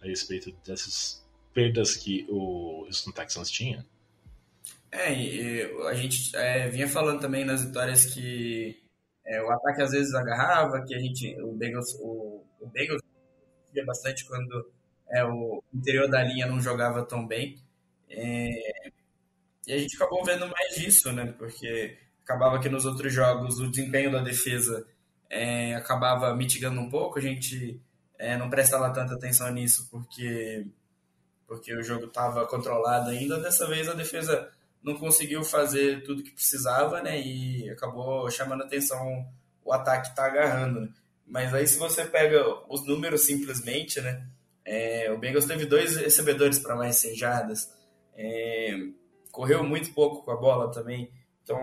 a 0.00 0.06
respeito 0.06 0.52
dessas 0.66 1.26
perdas 1.52 1.96
que 1.96 2.26
o 2.28 2.84
Houston 2.86 3.10
Texans 3.12 3.50
tinha. 3.50 3.84
É, 4.90 5.12
e 5.12 5.62
a 5.86 5.94
gente 5.94 6.34
é, 6.34 6.68
vinha 6.68 6.88
falando 6.88 7.20
também 7.20 7.44
nas 7.44 7.62
vitórias 7.64 8.06
que 8.06 8.82
é, 9.26 9.42
o 9.42 9.50
ataque 9.50 9.82
às 9.82 9.90
vezes 9.90 10.14
agarrava, 10.14 10.82
que 10.86 10.94
a 10.94 10.98
gente, 10.98 11.38
o 11.42 11.52
Bengals, 11.52 11.94
o, 12.00 12.42
o 12.60 12.66
Bengals 12.68 13.02
bastante 13.84 14.24
quando 14.26 14.70
é, 15.10 15.24
o 15.24 15.62
interior 15.72 16.08
da 16.08 16.22
linha 16.22 16.46
não 16.46 16.60
jogava 16.60 17.04
tão 17.04 17.26
bem. 17.26 17.56
É, 18.10 18.90
e 19.66 19.72
a 19.72 19.78
gente 19.78 19.96
acabou 19.96 20.24
vendo 20.24 20.48
mais 20.48 20.74
disso, 20.74 21.12
né? 21.12 21.34
Porque 21.38 21.98
acabava 22.24 22.58
que 22.58 22.68
nos 22.68 22.84
outros 22.84 23.12
jogos 23.12 23.58
o 23.58 23.70
desempenho 23.70 24.10
da 24.12 24.20
defesa 24.20 24.86
é, 25.30 25.74
acabava 25.74 26.34
mitigando 26.34 26.80
um 26.80 26.88
pouco, 26.90 27.18
a 27.18 27.22
gente 27.22 27.80
é, 28.18 28.36
não 28.36 28.50
prestava 28.50 28.92
tanta 28.92 29.14
atenção 29.14 29.50
nisso 29.50 29.88
porque, 29.90 30.66
porque 31.46 31.74
o 31.74 31.82
jogo 31.82 32.06
estava 32.06 32.46
controlado 32.46 33.10
ainda. 33.10 33.38
Dessa 33.38 33.66
vez 33.66 33.88
a 33.88 33.94
defesa 33.94 34.50
não 34.82 34.94
conseguiu 34.94 35.44
fazer 35.44 36.02
tudo 36.04 36.22
que 36.22 36.30
precisava, 36.30 37.02
né? 37.02 37.20
E 37.20 37.68
acabou 37.70 38.30
chamando 38.30 38.64
atenção 38.64 39.26
o 39.64 39.72
ataque 39.72 40.14
tá 40.14 40.24
agarrando. 40.26 40.80
Né? 40.80 40.88
Mas 41.26 41.52
aí 41.52 41.66
se 41.66 41.78
você 41.78 42.06
pega 42.06 42.42
os 42.68 42.86
números 42.86 43.22
simplesmente, 43.22 44.00
né? 44.00 44.26
É, 44.70 45.10
o 45.10 45.16
Bengals 45.16 45.46
teve 45.46 45.64
dois 45.64 45.96
recebedores 45.96 46.58
para 46.58 46.76
mais 46.76 46.96
100 46.96 47.16
jardas. 47.16 47.74
É, 48.14 48.76
correu 49.32 49.64
muito 49.64 49.94
pouco 49.94 50.22
com 50.22 50.30
a 50.30 50.36
bola 50.36 50.70
também. 50.70 51.10
Então, 51.42 51.58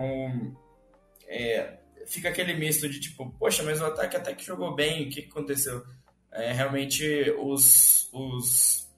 é, 1.28 1.78
fica 2.08 2.28
aquele 2.28 2.54
misto 2.54 2.88
de 2.88 2.98
tipo, 2.98 3.30
poxa, 3.38 3.62
mas 3.62 3.80
o 3.80 3.86
ataque 3.86 4.16
até 4.16 4.34
que 4.34 4.44
jogou 4.44 4.74
bem, 4.74 5.06
o 5.06 5.10
que, 5.10 5.20
aconteceu? 5.20 5.84
É, 6.32 6.52
realmente, 6.52 7.04
os, 7.38 8.08
os, 8.12 8.88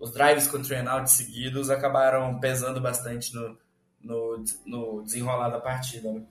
os 0.00 0.12
drives 0.12 0.48
com 0.48 0.60
train 0.60 0.88
out 0.88 1.08
seguidos 1.08 1.70
acabaram 1.70 2.40
pesando 2.40 2.80
bastante 2.80 3.32
no, 3.32 3.56
no, 4.02 4.44
no 4.66 5.02
desenrolar 5.04 5.50
da 5.50 5.60
partida. 5.60 6.12
Né? 6.12 6.24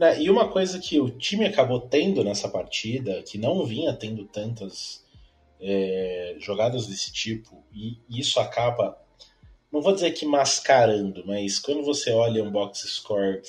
É, 0.00 0.20
e 0.20 0.28
uma 0.28 0.48
coisa 0.48 0.80
que 0.80 0.98
o 1.00 1.08
time 1.08 1.46
acabou 1.46 1.82
tendo 1.82 2.24
nessa 2.24 2.48
partida, 2.48 3.22
que 3.22 3.38
não 3.38 3.64
vinha 3.64 3.94
tendo 3.94 4.24
tantas 4.24 5.05
é, 5.60 6.36
jogadas 6.38 6.86
desse 6.86 7.12
tipo, 7.12 7.64
e 7.72 7.98
isso 8.08 8.38
acaba, 8.40 8.98
não 9.72 9.80
vou 9.80 9.92
dizer 9.92 10.12
que 10.12 10.26
mascarando, 10.26 11.24
mas 11.26 11.58
quando 11.58 11.82
você 11.82 12.12
olha 12.12 12.42
um 12.42 12.50
box 12.50 12.86
score, 12.88 13.42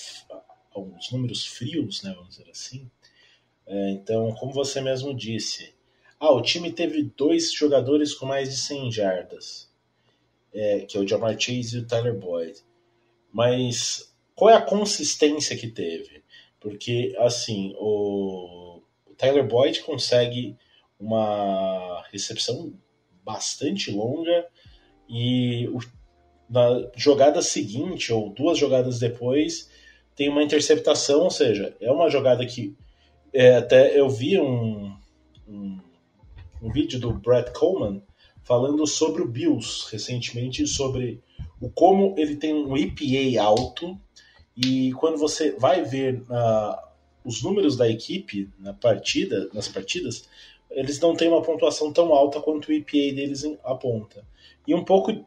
os 0.75 1.11
números 1.11 1.45
frios, 1.45 2.03
né, 2.03 2.13
vamos 2.15 2.37
dizer 2.37 2.49
assim, 2.49 2.89
é, 3.65 3.89
então, 3.91 4.33
como 4.35 4.53
você 4.53 4.79
mesmo 4.79 5.13
disse, 5.13 5.73
ah, 6.19 6.31
o 6.31 6.41
time 6.41 6.71
teve 6.71 7.03
dois 7.15 7.51
jogadores 7.53 8.13
com 8.13 8.25
mais 8.25 8.49
de 8.49 8.57
100 8.57 8.91
jardas, 8.91 9.69
é, 10.53 10.79
que 10.81 10.97
é 10.97 10.99
o 10.99 11.07
Jamar 11.07 11.39
Chase 11.39 11.77
e 11.77 11.79
o 11.81 11.85
Tyler 11.85 12.17
Boyd. 12.17 12.59
Mas 13.31 14.11
qual 14.33 14.49
é 14.49 14.55
a 14.55 14.61
consistência 14.61 15.57
que 15.57 15.67
teve? 15.67 16.23
Porque, 16.59 17.15
assim, 17.19 17.75
o 17.77 18.81
Tyler 19.17 19.45
Boyd 19.45 19.81
consegue 19.81 20.57
uma 20.99 22.03
recepção 22.11 22.73
bastante 23.23 23.91
longa 23.91 24.45
e 25.07 25.67
o, 25.67 25.79
na 26.49 26.89
jogada 26.95 27.41
seguinte, 27.41 28.11
ou 28.11 28.29
duas 28.29 28.57
jogadas 28.57 28.99
depois, 28.99 29.69
tem 30.15 30.29
uma 30.29 30.43
interceptação, 30.43 31.21
ou 31.21 31.29
seja, 31.29 31.75
é 31.79 31.91
uma 31.91 32.09
jogada 32.09 32.45
que 32.45 32.75
é, 33.33 33.57
até 33.57 33.99
eu 33.99 34.09
vi 34.09 34.39
um, 34.39 34.95
um, 35.47 35.79
um 36.61 36.71
vídeo 36.71 36.99
do 36.99 37.13
Brett 37.13 37.51
Coleman 37.51 38.01
falando 38.43 38.87
sobre 38.87 39.21
o 39.21 39.27
Bills 39.27 39.87
recentemente, 39.91 40.65
sobre 40.65 41.21
o 41.59 41.69
como 41.69 42.15
ele 42.17 42.37
tem 42.37 42.53
um 42.53 42.77
EPA 42.77 43.41
alto 43.41 43.99
e 44.55 44.91
quando 44.93 45.17
você 45.17 45.51
vai 45.51 45.83
ver 45.83 46.21
uh, 46.21 46.87
os 47.23 47.43
números 47.43 47.75
da 47.75 47.89
equipe 47.89 48.49
na 48.57 48.73
partida, 48.73 49.49
nas 49.53 49.67
partidas, 49.67 50.27
eles 50.69 50.99
não 50.99 51.15
têm 51.15 51.29
uma 51.29 51.41
pontuação 51.41 51.91
tão 51.91 52.13
alta 52.13 52.39
quanto 52.41 52.69
o 52.69 52.73
EPA 52.73 53.15
deles 53.15 53.43
aponta. 53.63 54.25
E 54.67 54.73
um 54.73 54.83
pouco 54.83 55.25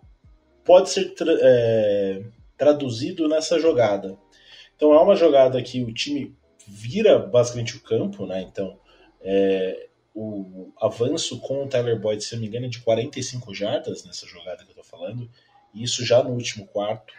pode 0.65 0.91
ser 0.91 1.15
tra 1.15 1.33
é, 1.41 2.23
traduzido 2.57 3.29
nessa 3.29 3.59
jogada. 3.59 4.17
Então 4.77 4.93
é 4.93 4.99
uma 5.01 5.17
jogada 5.17 5.63
que 5.63 5.83
o 5.83 5.93
time 5.93 6.35
vira 6.67 7.19
basicamente 7.19 7.77
o 7.77 7.83
campo, 7.83 8.27
né? 8.27 8.43
Então 8.43 8.79
é, 9.21 9.89
o 10.15 10.71
avanço 10.81 11.41
com 11.41 11.65
o 11.65 11.69
Tyler 11.69 11.99
Boyd, 11.99 12.23
se 12.23 12.35
não 12.35 12.43
me 12.43 12.49
engano, 12.49 12.67
é 12.67 12.69
de 12.69 12.81
45 12.81 13.55
jardas 13.55 14.05
nessa 14.05 14.27
jogada 14.27 14.65
que 14.65 14.71
eu 14.71 14.77
tô 14.77 14.85
falando 14.85 15.29
isso 15.75 16.05
já 16.05 16.23
no 16.23 16.31
último 16.31 16.67
quarto. 16.67 17.13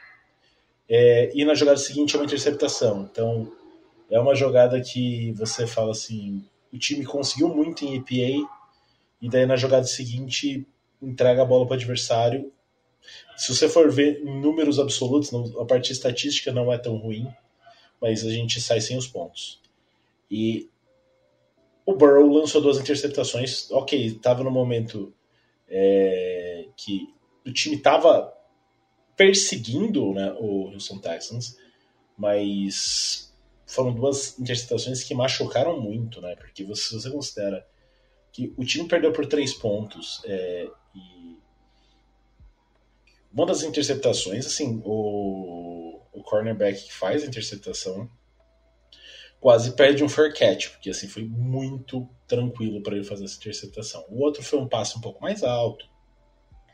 É, 0.90 1.32
e 1.34 1.46
na 1.46 1.56
jogada 1.56 1.78
seguinte 1.78 2.16
é 2.16 2.20
uma 2.20 2.26
interceptação. 2.26 3.08
Então 3.10 3.52
é 4.10 4.20
uma 4.20 4.36
jogada 4.36 4.80
que 4.82 5.32
você 5.34 5.66
fala 5.66 5.92
assim: 5.92 6.46
o 6.72 6.78
time 6.78 7.06
conseguiu 7.06 7.50
muito 7.50 7.86
em 7.86 7.96
EPA, 7.96 8.50
e 9.22 9.30
daí 9.30 9.46
na 9.46 9.56
jogada 9.56 9.86
seguinte 9.86 10.66
entrega 11.02 11.42
a 11.42 11.46
bola 11.46 11.66
para 11.66 11.74
o 11.74 11.78
adversário. 11.78 12.52
Se 13.36 13.54
você 13.54 13.68
for 13.68 13.92
ver 13.92 14.22
em 14.22 14.40
números 14.40 14.80
absolutos, 14.80 15.32
a 15.58 15.66
parte 15.66 15.92
estatística 15.92 16.52
não 16.52 16.72
é 16.72 16.78
tão 16.78 16.98
ruim, 16.98 17.28
mas 18.02 18.26
a 18.26 18.32
gente 18.32 18.60
sai 18.62 18.82
sem 18.82 18.98
os 18.98 19.08
pontos. 19.08 19.62
E 20.30 20.70
o 21.86 21.94
Burrow 21.94 22.32
lançou 22.32 22.62
duas 22.62 22.80
interceptações. 22.80 23.70
Ok, 23.72 24.06
estava 24.06 24.44
no 24.44 24.52
momento 24.52 25.14
é, 25.68 26.68
que 26.78 27.08
o 27.46 27.52
time 27.52 27.76
estava 27.76 28.34
perseguindo 29.16 30.14
né, 30.14 30.36
o 30.40 30.72
Houston 30.72 31.00
Texans, 31.00 31.58
mas 32.18 33.31
foram 33.72 33.94
duas 33.94 34.38
interceptações 34.38 35.02
que 35.02 35.16
machucaram 35.16 35.80
muito, 35.80 36.20
né? 36.20 36.36
Porque 36.36 36.62
você, 36.64 36.90
se 36.90 36.94
você 36.94 37.10
considera 37.10 37.66
que 38.30 38.54
o 38.58 38.66
time 38.66 38.86
perdeu 38.86 39.14
por 39.14 39.26
três 39.26 39.54
pontos 39.54 40.22
é, 40.26 40.70
e 40.94 41.38
uma 43.32 43.46
das 43.46 43.64
interceptações, 43.64 44.46
assim, 44.46 44.82
o, 44.84 46.02
o 46.12 46.22
cornerback 46.22 46.84
que 46.84 46.94
faz 46.94 47.24
a 47.24 47.28
interceptação 47.28 48.12
quase 49.40 49.72
perde 49.72 50.04
um 50.04 50.10
fair 50.10 50.38
catch, 50.38 50.72
porque 50.72 50.90
assim 50.90 51.08
foi 51.08 51.24
muito 51.24 52.08
tranquilo 52.28 52.84
para 52.84 52.96
ele 52.96 53.06
fazer 53.06 53.24
essa 53.24 53.38
interceptação. 53.38 54.06
O 54.10 54.22
outro 54.22 54.44
foi 54.44 54.60
um 54.60 54.68
passe 54.68 54.98
um 54.98 55.02
pouco 55.02 55.22
mais 55.22 55.44
alto, 55.44 55.90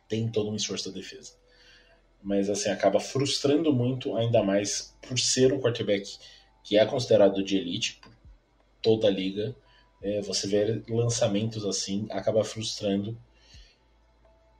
tem 0.09 0.27
todo 0.27 0.49
um 0.49 0.55
esforço 0.55 0.89
da 0.89 0.95
defesa. 0.95 1.33
Mas 2.23 2.49
assim 2.49 2.69
acaba 2.69 2.99
frustrando 2.99 3.71
muito, 3.71 4.17
ainda 4.17 4.41
mais 4.41 4.97
por 5.07 5.17
ser 5.19 5.53
um 5.53 5.59
quarterback 5.59 6.17
que 6.67 6.77
é 6.77 6.85
considerado 6.85 7.41
de 7.41 7.55
elite 7.55 7.97
por 8.01 8.11
toda 8.81 9.07
a 9.07 9.09
liga. 9.09 9.55
É, 10.03 10.19
você 10.21 10.47
vê 10.47 10.83
lançamentos 10.89 11.65
assim 11.65 12.05
acaba 12.11 12.43
frustrando. 12.43 13.17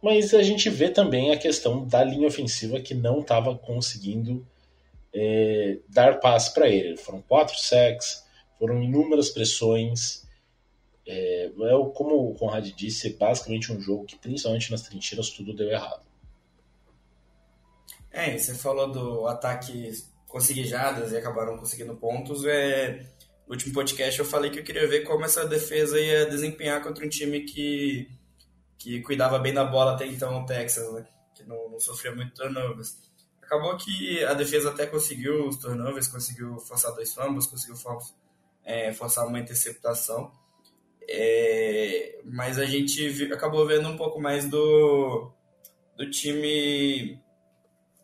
Mas 0.01 0.33
a 0.33 0.41
gente 0.41 0.69
vê 0.69 0.89
também 0.89 1.31
a 1.31 1.37
questão 1.37 1.85
da 1.85 2.01
linha 2.05 2.29
ofensiva 2.29 2.79
que 2.79 2.93
não 2.93 3.19
estava 3.19 3.57
conseguindo 3.57 4.47
é, 5.13 5.79
dar 5.89 6.21
passe 6.21 6.53
para 6.53 6.69
ele. 6.69 6.95
Foram 6.95 7.21
quatro 7.21 7.57
sacks, 7.57 8.23
foram 8.57 8.81
inúmeras 8.81 9.29
pressões. 9.29 10.25
É, 11.05 11.47
é, 11.47 11.91
como 11.93 12.29
o 12.29 12.35
Conrad 12.35 12.69
disse, 12.71 13.07
é 13.09 13.11
basicamente 13.11 13.73
um 13.73 13.81
jogo 13.81 14.05
que, 14.05 14.17
principalmente 14.17 14.71
nas 14.71 14.83
trincheiras, 14.83 15.29
tudo 15.29 15.53
deu 15.53 15.69
errado. 15.69 16.05
É, 18.09 18.37
você 18.37 18.55
falou 18.55 18.89
do 18.89 19.27
ataque 19.27 19.91
conseguir 20.37 20.65
jadas 20.65 21.11
e 21.11 21.17
acabaram 21.17 21.57
conseguindo 21.57 21.95
pontos. 21.95 22.45
É, 22.45 22.99
no 23.47 23.53
último 23.53 23.73
podcast 23.73 24.19
eu 24.19 24.25
falei 24.25 24.51
que 24.51 24.59
eu 24.59 24.63
queria 24.63 24.87
ver 24.87 25.01
como 25.01 25.25
essa 25.25 25.47
defesa 25.47 25.99
ia 25.99 26.27
desempenhar 26.27 26.81
contra 26.83 27.03
um 27.03 27.09
time 27.09 27.41
que, 27.41 28.07
que 28.77 29.01
cuidava 29.01 29.39
bem 29.39 29.53
da 29.53 29.65
bola 29.65 29.93
até 29.93 30.05
então, 30.05 30.43
o 30.43 30.45
Texas, 30.45 30.93
né? 30.93 31.07
que 31.33 31.43
não, 31.43 31.69
não 31.69 31.79
sofria 31.79 32.13
muito 32.13 32.35
turnovers. 32.35 32.95
Acabou 33.41 33.75
que 33.77 34.23
a 34.25 34.33
defesa 34.35 34.69
até 34.69 34.85
conseguiu 34.85 35.47
os 35.47 35.57
turnovers, 35.57 36.07
conseguiu 36.07 36.59
forçar 36.59 36.93
dois 36.93 37.13
fumbles, 37.13 37.47
conseguiu 37.47 37.77
for, 37.77 37.97
é, 38.63 38.93
forçar 38.93 39.25
uma 39.25 39.39
interceptação. 39.39 40.31
É, 41.09 42.19
mas 42.25 42.59
a 42.59 42.65
gente 42.65 43.31
acabou 43.33 43.65
vendo 43.65 43.87
um 43.87 43.97
pouco 43.97 44.19
mais 44.21 44.47
do, 44.47 45.31
do 45.97 46.11
time 46.11 47.19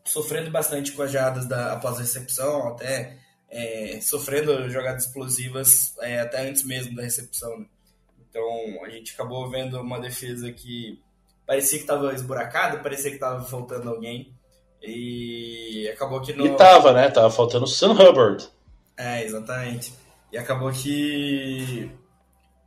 sofrendo 0.04 0.50
bastante 0.50 0.92
com 0.92 1.02
as 1.02 1.10
jadas 1.10 1.46
da, 1.46 1.72
após 1.72 1.96
a 1.96 2.00
recepção, 2.00 2.68
até 2.68 3.16
é, 3.50 3.98
sofrendo 4.00 4.68
jogadas 4.68 5.04
explosivas 5.04 5.94
é, 6.00 6.20
até 6.20 6.48
antes 6.48 6.64
mesmo 6.64 6.94
da 6.94 7.02
recepção. 7.02 7.58
Né? 7.58 7.66
Então 8.28 8.84
a 8.84 8.90
gente 8.90 9.14
acabou 9.14 9.48
vendo 9.48 9.80
uma 9.80 10.00
defesa 10.00 10.52
que 10.52 11.00
parecia 11.46 11.78
que 11.78 11.84
estava 11.84 12.12
esburacada, 12.12 12.78
parecia 12.78 13.10
que 13.10 13.16
estava 13.16 13.44
faltando 13.44 13.88
alguém. 13.88 14.34
E 14.82 15.88
acabou 15.92 16.20
que 16.20 16.34
não. 16.34 16.44
E 16.44 16.56
tava, 16.56 16.92
né? 16.92 17.10
Tava 17.10 17.30
faltando 17.30 17.64
o 17.64 17.68
Sam 17.68 17.92
Hubbard. 17.92 18.46
É, 18.96 19.24
exatamente. 19.24 19.94
E 20.30 20.36
acabou 20.36 20.70
que 20.70 21.90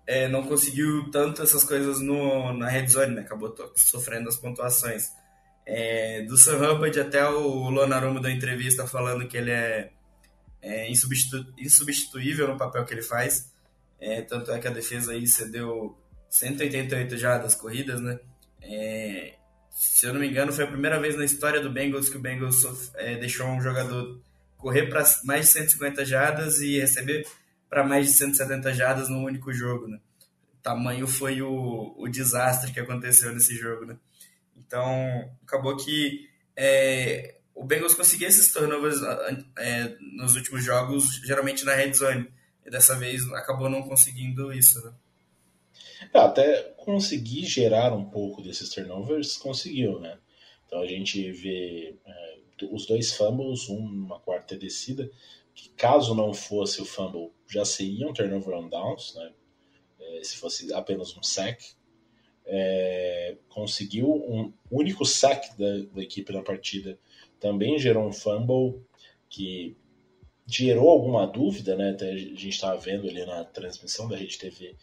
é, 0.07 0.27
não 0.27 0.43
conseguiu 0.43 1.11
tanto 1.11 1.43
essas 1.43 1.63
coisas 1.63 1.99
no, 1.99 2.53
na 2.53 2.69
red 2.69 2.87
zone, 2.87 3.13
né? 3.13 3.21
Acabou 3.21 3.53
sofrendo 3.75 4.29
as 4.29 4.37
pontuações. 4.37 5.11
É, 5.69 6.21
do 6.21 6.37
Sam 6.37 6.59
Hubbard 6.59 6.97
até 6.97 7.27
o 7.27 7.69
Lonarumo 7.69 8.21
da 8.21 8.31
entrevista 8.31 8.87
falando 8.87 9.27
que 9.27 9.35
ele 9.35 9.51
é, 9.51 9.91
é 10.61 10.89
insubstitu 10.89 11.45
insubstituível 11.57 12.47
no 12.47 12.57
papel 12.57 12.85
que 12.85 12.93
ele 12.93 13.01
faz. 13.01 13.51
É, 13.99 14.21
tanto 14.21 14.49
é 14.51 14.59
que 14.59 14.67
a 14.67 14.71
defesa 14.71 15.11
aí 15.11 15.27
cedeu 15.27 15.97
188 16.29 17.17
jardas 17.17 17.53
corridas, 17.53 17.99
né? 17.99 18.17
É, 18.61 19.33
se 19.69 20.05
eu 20.05 20.13
não 20.13 20.21
me 20.21 20.29
engano, 20.29 20.53
foi 20.53 20.63
a 20.63 20.67
primeira 20.67 21.01
vez 21.01 21.17
na 21.17 21.25
história 21.25 21.59
do 21.59 21.69
Bengals 21.69 22.07
que 22.07 22.17
o 22.17 22.21
Bengals 22.21 22.63
é, 22.95 23.17
deixou 23.17 23.47
um 23.47 23.61
jogador 23.61 24.21
correr 24.57 24.87
para 24.87 25.03
mais 25.25 25.47
de 25.47 25.51
150 25.51 26.05
jardas 26.05 26.61
e 26.61 26.79
receber 26.79 27.27
para 27.69 27.83
mais 27.83 28.07
de 28.07 28.13
170 28.13 28.73
jardas 28.73 29.09
num 29.09 29.25
único 29.25 29.51
jogo, 29.51 29.85
né? 29.85 29.99
Tamanho 30.63 31.07
foi 31.07 31.41
o, 31.41 31.93
o 31.97 32.07
desastre 32.07 32.71
que 32.71 32.79
aconteceu 32.79 33.33
nesse 33.33 33.53
jogo, 33.53 33.85
né? 33.85 33.97
Então, 34.57 35.29
acabou 35.43 35.77
que 35.77 36.27
é, 36.55 37.37
o 37.53 37.63
Bengals 37.63 37.95
conseguia 37.95 38.27
esses 38.27 38.51
turnovers 38.51 38.97
é, 39.57 39.95
nos 40.15 40.35
últimos 40.35 40.63
jogos, 40.63 41.21
geralmente 41.23 41.65
na 41.65 41.73
red 41.73 41.93
zone. 41.93 42.31
E 42.65 42.69
dessa 42.69 42.95
vez 42.95 43.23
acabou 43.33 43.69
não 43.69 43.83
conseguindo 43.83 44.53
isso, 44.53 44.83
né? 44.83 44.93
É, 46.13 46.19
até 46.19 46.63
conseguir 46.77 47.45
gerar 47.45 47.93
um 47.93 48.05
pouco 48.05 48.41
desses 48.41 48.69
turnovers, 48.69 49.37
conseguiu, 49.37 49.99
né? 49.99 50.19
Então 50.65 50.81
a 50.81 50.87
gente 50.87 51.31
vê 51.31 51.95
é, 52.05 52.37
os 52.71 52.85
dois 52.85 53.13
fumbles, 53.13 53.69
uma 53.69 54.19
quarta 54.19 54.57
descida, 54.57 55.09
que 55.55 55.69
caso 55.69 56.13
não 56.13 56.33
fosse 56.33 56.81
o 56.81 56.85
fumble, 56.85 57.31
já 57.47 57.65
seria 57.65 58.07
um 58.07 58.13
turnover 58.13 58.55
on 58.55 58.69
downs, 58.69 59.15
né? 59.15 59.31
É, 59.99 60.23
se 60.23 60.37
fosse 60.37 60.71
apenas 60.73 61.15
um 61.17 61.23
sack. 61.23 61.76
É, 62.49 63.35
conseguiu 63.49 64.09
um 64.09 64.53
único 64.71 65.05
sack 65.05 65.57
da, 65.57 65.79
da, 65.93 66.01
equipe 66.01 66.31
na 66.31 66.41
partida, 66.41 66.97
também 67.39 67.77
gerou 67.77 68.07
um 68.07 68.13
fumble 68.13 68.81
que 69.29 69.75
gerou 70.45 70.89
alguma 70.89 71.27
dúvida, 71.27 71.75
né? 71.75 71.89
Até 71.89 72.11
a 72.11 72.17
gente 72.17 72.49
estava 72.49 72.77
vendo 72.77 73.07
ali 73.07 73.25
na 73.25 73.43
transmissão 73.43 74.07
da 74.07 74.15
Rede 74.15 74.37
TV 74.37 74.75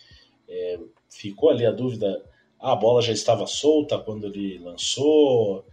é, 0.49 0.79
ficou 1.09 1.51
ali 1.51 1.67
a 1.67 1.71
dúvida: 1.71 2.23
ah, 2.61 2.73
a 2.73 2.77
bola 2.77 3.03
já 3.03 3.13
estava 3.13 3.47
solta 3.47 3.99
quando 3.99 4.27
ele 4.27 4.59
lançou, 4.59 5.65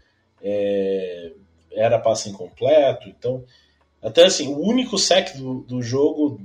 é, 0.41 1.31
era 1.71 1.99
passe 1.99 2.29
incompleto. 2.29 3.09
Então, 3.09 3.43
até 4.01 4.25
assim, 4.25 4.47
o 4.47 4.59
único 4.59 4.97
sec 4.97 5.35
do, 5.37 5.61
do 5.61 5.81
jogo, 5.81 6.41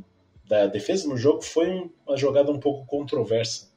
da 0.46 0.66
defesa 0.66 1.08
no 1.08 1.16
jogo, 1.16 1.42
foi 1.42 1.90
uma 2.06 2.16
jogada 2.16 2.50
um 2.50 2.60
pouco 2.60 2.86
controversa. 2.86 3.74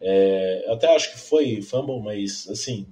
É, 0.00 0.64
eu 0.66 0.74
até 0.74 0.94
acho 0.94 1.12
que 1.12 1.18
foi 1.18 1.60
fumble, 1.62 2.00
mas 2.00 2.48
assim. 2.48 2.86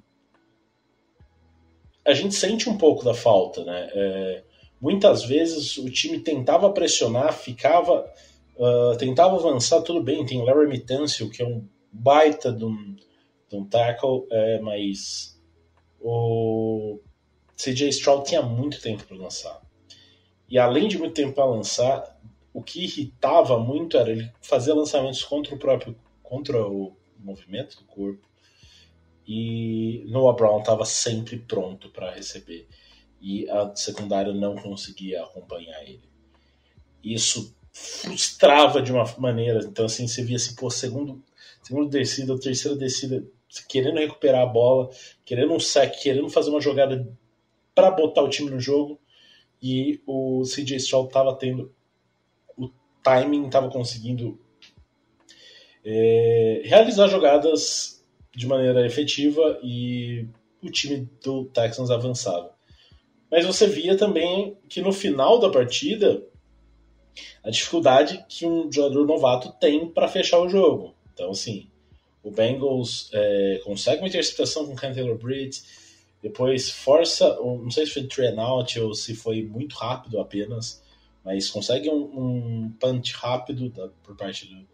A 2.04 2.14
gente 2.14 2.34
sente 2.34 2.68
um 2.68 2.78
pouco 2.78 3.04
da 3.04 3.14
falta, 3.14 3.64
né? 3.64 3.90
É, 3.92 4.44
muitas 4.80 5.24
vezes 5.24 5.76
o 5.76 5.90
time 5.90 6.20
tentava 6.20 6.70
pressionar, 6.70 7.32
ficava 7.32 8.08
Uh, 8.56 8.96
tentava 8.96 9.36
avançar, 9.36 9.82
tudo 9.82 10.02
bem, 10.02 10.24
tem 10.24 10.42
Larry 10.42 10.66
Mitancio, 10.66 11.28
que 11.28 11.42
é 11.42 11.46
um 11.46 11.68
baita 11.92 12.50
de 12.50 12.64
um, 12.64 12.96
de 13.50 13.56
um 13.56 13.66
tackle, 13.66 14.26
é, 14.30 14.58
mas 14.60 15.38
o 16.00 16.98
CJ 17.54 17.90
Stroud 17.90 18.24
tinha 18.26 18.40
muito 18.40 18.80
tempo 18.80 19.04
para 19.04 19.16
lançar. 19.16 19.60
E 20.48 20.58
além 20.58 20.88
de 20.88 20.96
muito 20.96 21.12
tempo 21.12 21.34
para 21.34 21.44
lançar, 21.44 22.18
o 22.52 22.62
que 22.62 22.84
irritava 22.84 23.58
muito 23.58 23.98
era 23.98 24.10
ele 24.10 24.32
fazer 24.40 24.72
lançamentos 24.72 25.22
contra 25.22 25.54
o 25.54 25.58
próprio 25.58 25.94
contra 26.26 26.66
o 26.66 26.96
movimento 27.18 27.76
do 27.78 27.84
corpo. 27.84 28.28
E 29.26 30.04
Noah 30.08 30.36
Brown 30.36 30.60
estava 30.60 30.84
sempre 30.84 31.38
pronto 31.38 31.88
para 31.90 32.12
receber. 32.12 32.68
E 33.20 33.48
a 33.50 33.74
secundária 33.74 34.32
não 34.32 34.54
conseguia 34.56 35.22
acompanhar 35.22 35.82
ele. 35.82 36.08
Isso 37.02 37.56
frustrava 37.72 38.80
de 38.82 38.92
uma 38.92 39.04
maneira. 39.18 39.60
Então, 39.64 39.86
assim, 39.86 40.06
você 40.06 40.22
via 40.22 40.36
assim, 40.36 40.54
pô, 40.54 40.70
segundo, 40.70 41.22
segundo 41.62 41.88
descida, 41.88 42.38
terceira 42.38 42.76
descida, 42.76 43.24
querendo 43.68 43.98
recuperar 43.98 44.42
a 44.42 44.46
bola, 44.46 44.90
querendo 45.24 45.52
um 45.52 45.60
sec, 45.60 46.00
querendo 46.02 46.28
fazer 46.28 46.50
uma 46.50 46.60
jogada 46.60 47.08
para 47.74 47.90
botar 47.90 48.22
o 48.22 48.28
time 48.28 48.50
no 48.50 48.60
jogo. 48.60 49.00
E 49.62 50.00
o 50.06 50.42
CJ 50.42 50.76
Stroud 50.76 51.08
estava 51.08 51.34
tendo 51.34 51.74
o 52.56 52.70
timing, 53.02 53.46
estava 53.46 53.68
conseguindo 53.70 54.38
é, 55.86 56.62
realizar 56.64 57.06
jogadas 57.06 58.04
de 58.34 58.44
maneira 58.44 58.84
efetiva 58.84 59.60
e 59.62 60.26
o 60.60 60.68
time 60.68 61.08
do 61.22 61.44
Texans 61.44 61.90
avançava. 61.90 62.52
Mas 63.30 63.46
você 63.46 63.68
via 63.68 63.96
também 63.96 64.58
que 64.68 64.80
no 64.80 64.92
final 64.92 65.38
da 65.38 65.48
partida 65.48 66.22
a 67.42 67.50
dificuldade 67.50 68.24
que 68.28 68.44
um 68.44 68.70
jogador 68.70 69.06
novato 69.06 69.52
tem 69.60 69.88
para 69.88 70.08
fechar 70.08 70.40
o 70.40 70.48
jogo. 70.48 70.94
Então, 71.14 71.30
assim, 71.30 71.70
o 72.22 72.30
Bengals 72.30 73.08
é, 73.12 73.60
consegue 73.64 74.02
uma 74.02 74.08
interceptação 74.08 74.66
com 74.66 74.72
o 74.72 74.76
Taylor 74.76 75.16
Britt, 75.16 75.62
depois 76.20 76.68
força, 76.68 77.36
não 77.36 77.70
sei 77.70 77.86
se 77.86 77.92
foi 77.92 78.02
three 78.04 78.36
out 78.36 78.80
ou 78.80 78.94
se 78.94 79.14
foi 79.14 79.42
muito 79.44 79.76
rápido 79.76 80.18
apenas, 80.18 80.82
mas 81.24 81.48
consegue 81.48 81.88
um, 81.88 81.94
um 81.94 82.72
punch 82.80 83.14
rápido 83.14 83.70
da, 83.70 83.88
por 84.02 84.16
parte 84.16 84.46
do, 84.46 84.66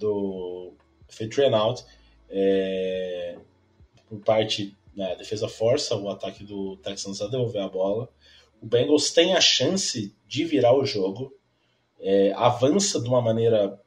do 0.00 0.72
three 1.08 1.54
out, 1.54 1.84
é, 2.28 3.36
por 4.08 4.18
parte 4.20 4.76
da 4.96 5.10
né, 5.10 5.16
defesa 5.16 5.48
força 5.48 5.96
o 5.96 6.08
ataque 6.10 6.44
do 6.44 6.76
Texans 6.78 7.20
a 7.20 7.28
devolver 7.28 7.62
a 7.62 7.68
bola. 7.68 8.08
O 8.60 8.66
Bengals 8.66 9.12
tem 9.12 9.34
a 9.34 9.40
chance 9.40 10.14
de 10.26 10.44
virar 10.44 10.74
o 10.74 10.84
jogo, 10.84 11.32
é, 12.00 12.32
avança 12.32 13.00
de 13.00 13.08
uma 13.08 13.20
maneira 13.20 13.80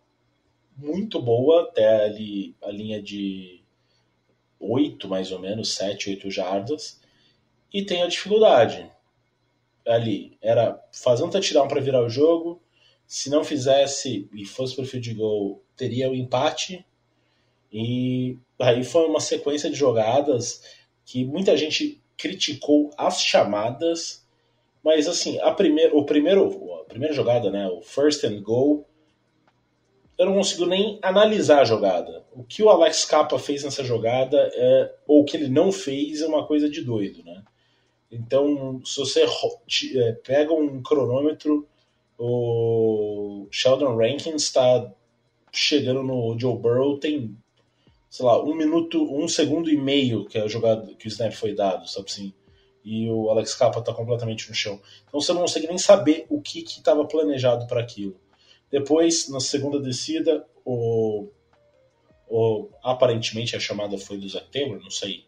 muito 0.76 1.22
boa 1.22 1.64
até 1.64 2.06
ali 2.06 2.56
a 2.62 2.72
linha 2.72 3.02
de 3.02 3.62
8, 4.60 5.08
mais 5.08 5.32
ou 5.32 5.40
menos, 5.40 5.74
7, 5.74 6.10
8 6.12 6.32
jardas, 6.32 7.00
e 7.72 7.86
tem 7.86 8.02
a 8.02 8.08
dificuldade. 8.08 8.90
Ali, 9.86 10.38
era 10.42 10.82
fazer 10.92 11.24
um 11.24 11.30
touchdown 11.30 11.68
para 11.68 11.82
virar 11.82 12.02
o 12.02 12.10
jogo, 12.10 12.62
se 13.06 13.30
não 13.30 13.44
fizesse 13.44 14.30
e 14.34 14.46
fosse 14.46 14.76
para 14.76 14.86
o 14.86 14.88
field 14.88 15.14
goal, 15.14 15.63
teria 15.76 16.10
o 16.10 16.16
empate, 16.16 16.86
e 17.72 18.38
aí 18.60 18.84
foi 18.84 19.06
uma 19.08 19.20
sequência 19.20 19.70
de 19.70 19.76
jogadas 19.76 20.62
que 21.06 21.26
muita 21.26 21.58
gente 21.58 22.02
criticou 22.18 22.92
as 22.98 23.22
chamadas, 23.22 24.26
mas 24.84 25.08
assim, 25.08 25.40
a 25.40 25.52
primeira, 25.52 25.96
o 25.96 26.06
primeiro, 26.06 26.74
a 26.82 26.86
primeira 26.86 27.14
jogada, 27.14 27.50
né, 27.50 27.68
o 27.68 27.82
first 27.82 28.24
and 28.24 28.42
goal, 28.42 28.88
eu 30.18 30.28
não 30.28 30.36
consigo 30.36 30.66
nem 30.66 31.00
analisar 31.02 31.62
a 31.62 31.66
jogada. 31.66 32.24
O 32.32 32.44
que 32.44 32.62
o 32.62 32.70
Alex 32.70 33.06
Capa 33.06 33.40
fez 33.40 33.64
nessa 33.64 33.84
jogada, 33.84 34.38
é, 34.54 34.94
ou 35.08 35.22
o 35.22 35.26
que 35.26 35.36
ele 35.36 35.50
não 35.50 35.72
fez, 35.72 36.22
é 36.22 36.28
uma 36.28 36.46
coisa 36.46 36.70
de 36.70 36.82
doido, 36.82 37.24
né? 37.24 37.44
Então, 38.12 38.80
se 38.86 39.00
você 39.00 39.26
é, 39.96 40.12
pega 40.24 40.54
um 40.54 40.84
cronômetro, 40.84 41.68
o 42.18 43.48
Sheldon 43.50 43.98
Rankins 43.98 44.44
está 44.44 44.94
chegando 45.54 46.02
no 46.04 46.38
Joe 46.38 46.58
Burrow, 46.58 46.98
tem, 46.98 47.38
sei 48.10 48.26
lá, 48.26 48.44
um 48.44 48.56
minuto, 48.56 49.04
um 49.16 49.28
segundo 49.28 49.70
e 49.70 49.78
meio 49.78 50.26
que 50.26 50.38
a 50.38 50.48
jogada, 50.48 50.94
que 50.96 51.08
o 51.08 51.10
snap 51.10 51.32
foi 51.32 51.54
dado, 51.54 51.88
sabe 51.88 52.10
assim? 52.10 52.34
E 52.84 53.10
o 53.10 53.30
Alex 53.30 53.54
Capa 53.54 53.80
está 53.80 53.94
completamente 53.94 54.50
no 54.50 54.56
chão. 54.56 54.82
Então 55.08 55.22
você 55.22 55.32
não 55.32 55.42
consegue 55.42 55.68
nem 55.68 55.78
saber 55.78 56.26
o 56.30 56.42
que 56.42 56.64
estava 56.64 57.06
planejado 57.06 57.68
para 57.68 57.80
aquilo. 57.80 58.20
Depois, 58.70 59.30
na 59.30 59.40
segunda 59.40 59.80
descida, 59.80 60.46
o, 60.66 61.30
o, 62.28 62.70
aparentemente 62.84 63.56
a 63.56 63.60
chamada 63.60 63.98
foi 63.98 64.18
do 64.18 64.28
Zach 64.28 64.50
Taylor, 64.52 64.82
não 64.82 64.90
sei. 64.90 65.26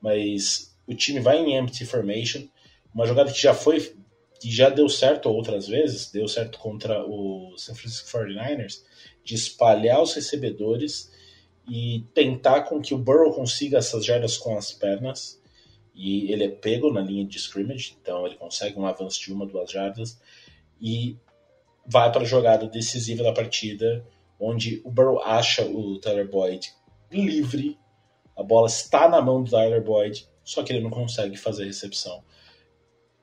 Mas 0.00 0.74
o 0.86 0.94
time 0.94 1.20
vai 1.20 1.38
em 1.38 1.56
empty 1.56 1.84
formation, 1.84 2.48
uma 2.92 3.06
jogada 3.06 3.30
que 3.30 3.40
já 3.40 3.52
foi 3.52 3.94
que 4.40 4.50
já 4.50 4.68
deu 4.68 4.88
certo 4.88 5.28
outras 5.28 5.66
vezes, 5.66 6.10
deu 6.12 6.28
certo 6.28 6.58
contra 6.58 7.04
o 7.04 7.54
San 7.56 7.74
Francisco 7.74 8.08
49ers, 8.16 8.82
de 9.28 9.34
espalhar 9.34 10.00
os 10.00 10.14
recebedores 10.14 11.12
e 11.68 12.02
tentar 12.14 12.62
com 12.62 12.80
que 12.80 12.94
o 12.94 12.98
Burrow 12.98 13.30
consiga 13.34 13.76
essas 13.76 14.02
jardas 14.02 14.38
com 14.38 14.56
as 14.56 14.72
pernas. 14.72 15.38
E 15.94 16.32
ele 16.32 16.44
é 16.44 16.48
pego 16.48 16.90
na 16.90 17.02
linha 17.02 17.26
de 17.26 17.36
scrimmage, 17.36 17.94
então 18.00 18.24
ele 18.24 18.36
consegue 18.36 18.78
um 18.78 18.86
avanço 18.86 19.20
de 19.20 19.30
uma, 19.30 19.44
duas 19.44 19.70
jardas. 19.70 20.18
E 20.80 21.18
vai 21.84 22.10
para 22.10 22.22
a 22.22 22.24
jogada 22.24 22.66
decisiva 22.66 23.22
da 23.22 23.32
partida, 23.32 24.02
onde 24.40 24.80
o 24.82 24.90
Burrow 24.90 25.20
acha 25.22 25.62
o 25.62 25.98
Tyler 25.98 26.26
Boyd 26.26 26.72
livre, 27.12 27.78
a 28.34 28.42
bola 28.42 28.66
está 28.66 29.10
na 29.10 29.20
mão 29.20 29.42
do 29.42 29.50
Tyler 29.50 29.84
Boyd, 29.84 30.26
só 30.42 30.62
que 30.62 30.72
ele 30.72 30.82
não 30.82 30.90
consegue 30.90 31.36
fazer 31.36 31.64
a 31.64 31.66
recepção. 31.66 32.24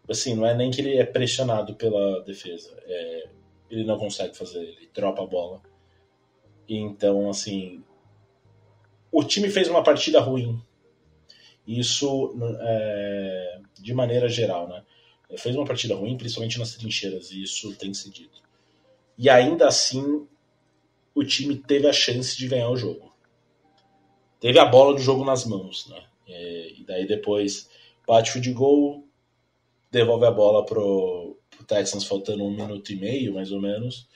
Assim, 0.07 0.35
não 0.35 0.45
é 0.45 0.53
nem 0.53 0.69
que 0.69 0.81
ele 0.81 0.97
é 0.97 1.05
pressionado 1.05 1.73
pela 1.73 2.21
defesa, 2.23 2.77
é, 2.85 3.27
ele 3.71 3.85
não 3.85 3.97
consegue 3.97 4.37
fazer, 4.37 4.59
ele 4.59 4.89
dropa 4.93 5.23
a 5.23 5.27
bola. 5.27 5.61
Então, 6.67 7.30
assim, 7.30 7.84
o 9.12 9.23
time 9.23 9.49
fez 9.49 9.67
uma 9.67 9.84
partida 9.84 10.19
ruim. 10.19 10.62
Isso 11.67 12.36
é, 12.60 13.60
de 13.80 13.93
maneira 13.93 14.28
geral, 14.30 14.67
né? 14.67 14.84
Fez 15.38 15.56
uma 15.56 15.65
partida 15.65 15.95
ruim, 15.95 16.17
principalmente 16.17 16.60
nas 16.60 16.75
trincheiras, 16.75 17.32
e 17.32 17.41
isso 17.43 17.75
tem 17.75 17.93
sido 17.93 18.13
dito. 18.13 18.41
E 19.17 19.30
ainda 19.30 19.67
assim, 19.67 20.28
o 21.13 21.23
time 21.23 21.56
teve 21.56 21.88
a 21.88 21.93
chance 21.93 22.38
de 22.38 22.47
ganhar 22.47 22.69
o 22.69 22.78
jogo. 22.78 23.13
Teve 24.39 24.60
a 24.60 24.65
bola 24.65 24.93
do 24.93 25.01
jogo 25.01 25.25
nas 25.25 25.45
mãos, 25.45 25.88
né? 25.88 26.04
E 26.28 26.84
daí 26.86 27.08
depois 27.08 27.69
bate 28.06 28.38
o 28.38 28.41
de 28.41 28.51
gol, 28.51 29.08
devolve 29.91 30.25
a 30.25 30.32
bola 30.32 30.65
pro, 30.65 31.38
pro 31.49 31.65
Texans 31.65 32.04
faltando 32.04 32.43
um 32.43 32.51
minuto 32.51 32.91
e 32.91 32.95
meio, 32.95 33.34
mais 33.34 33.51
ou 33.51 33.62
menos, 33.62 34.08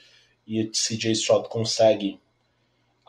e 0.46 0.66
CJ 0.66 1.14
Stroud 1.14 1.48
consegue 1.48 2.20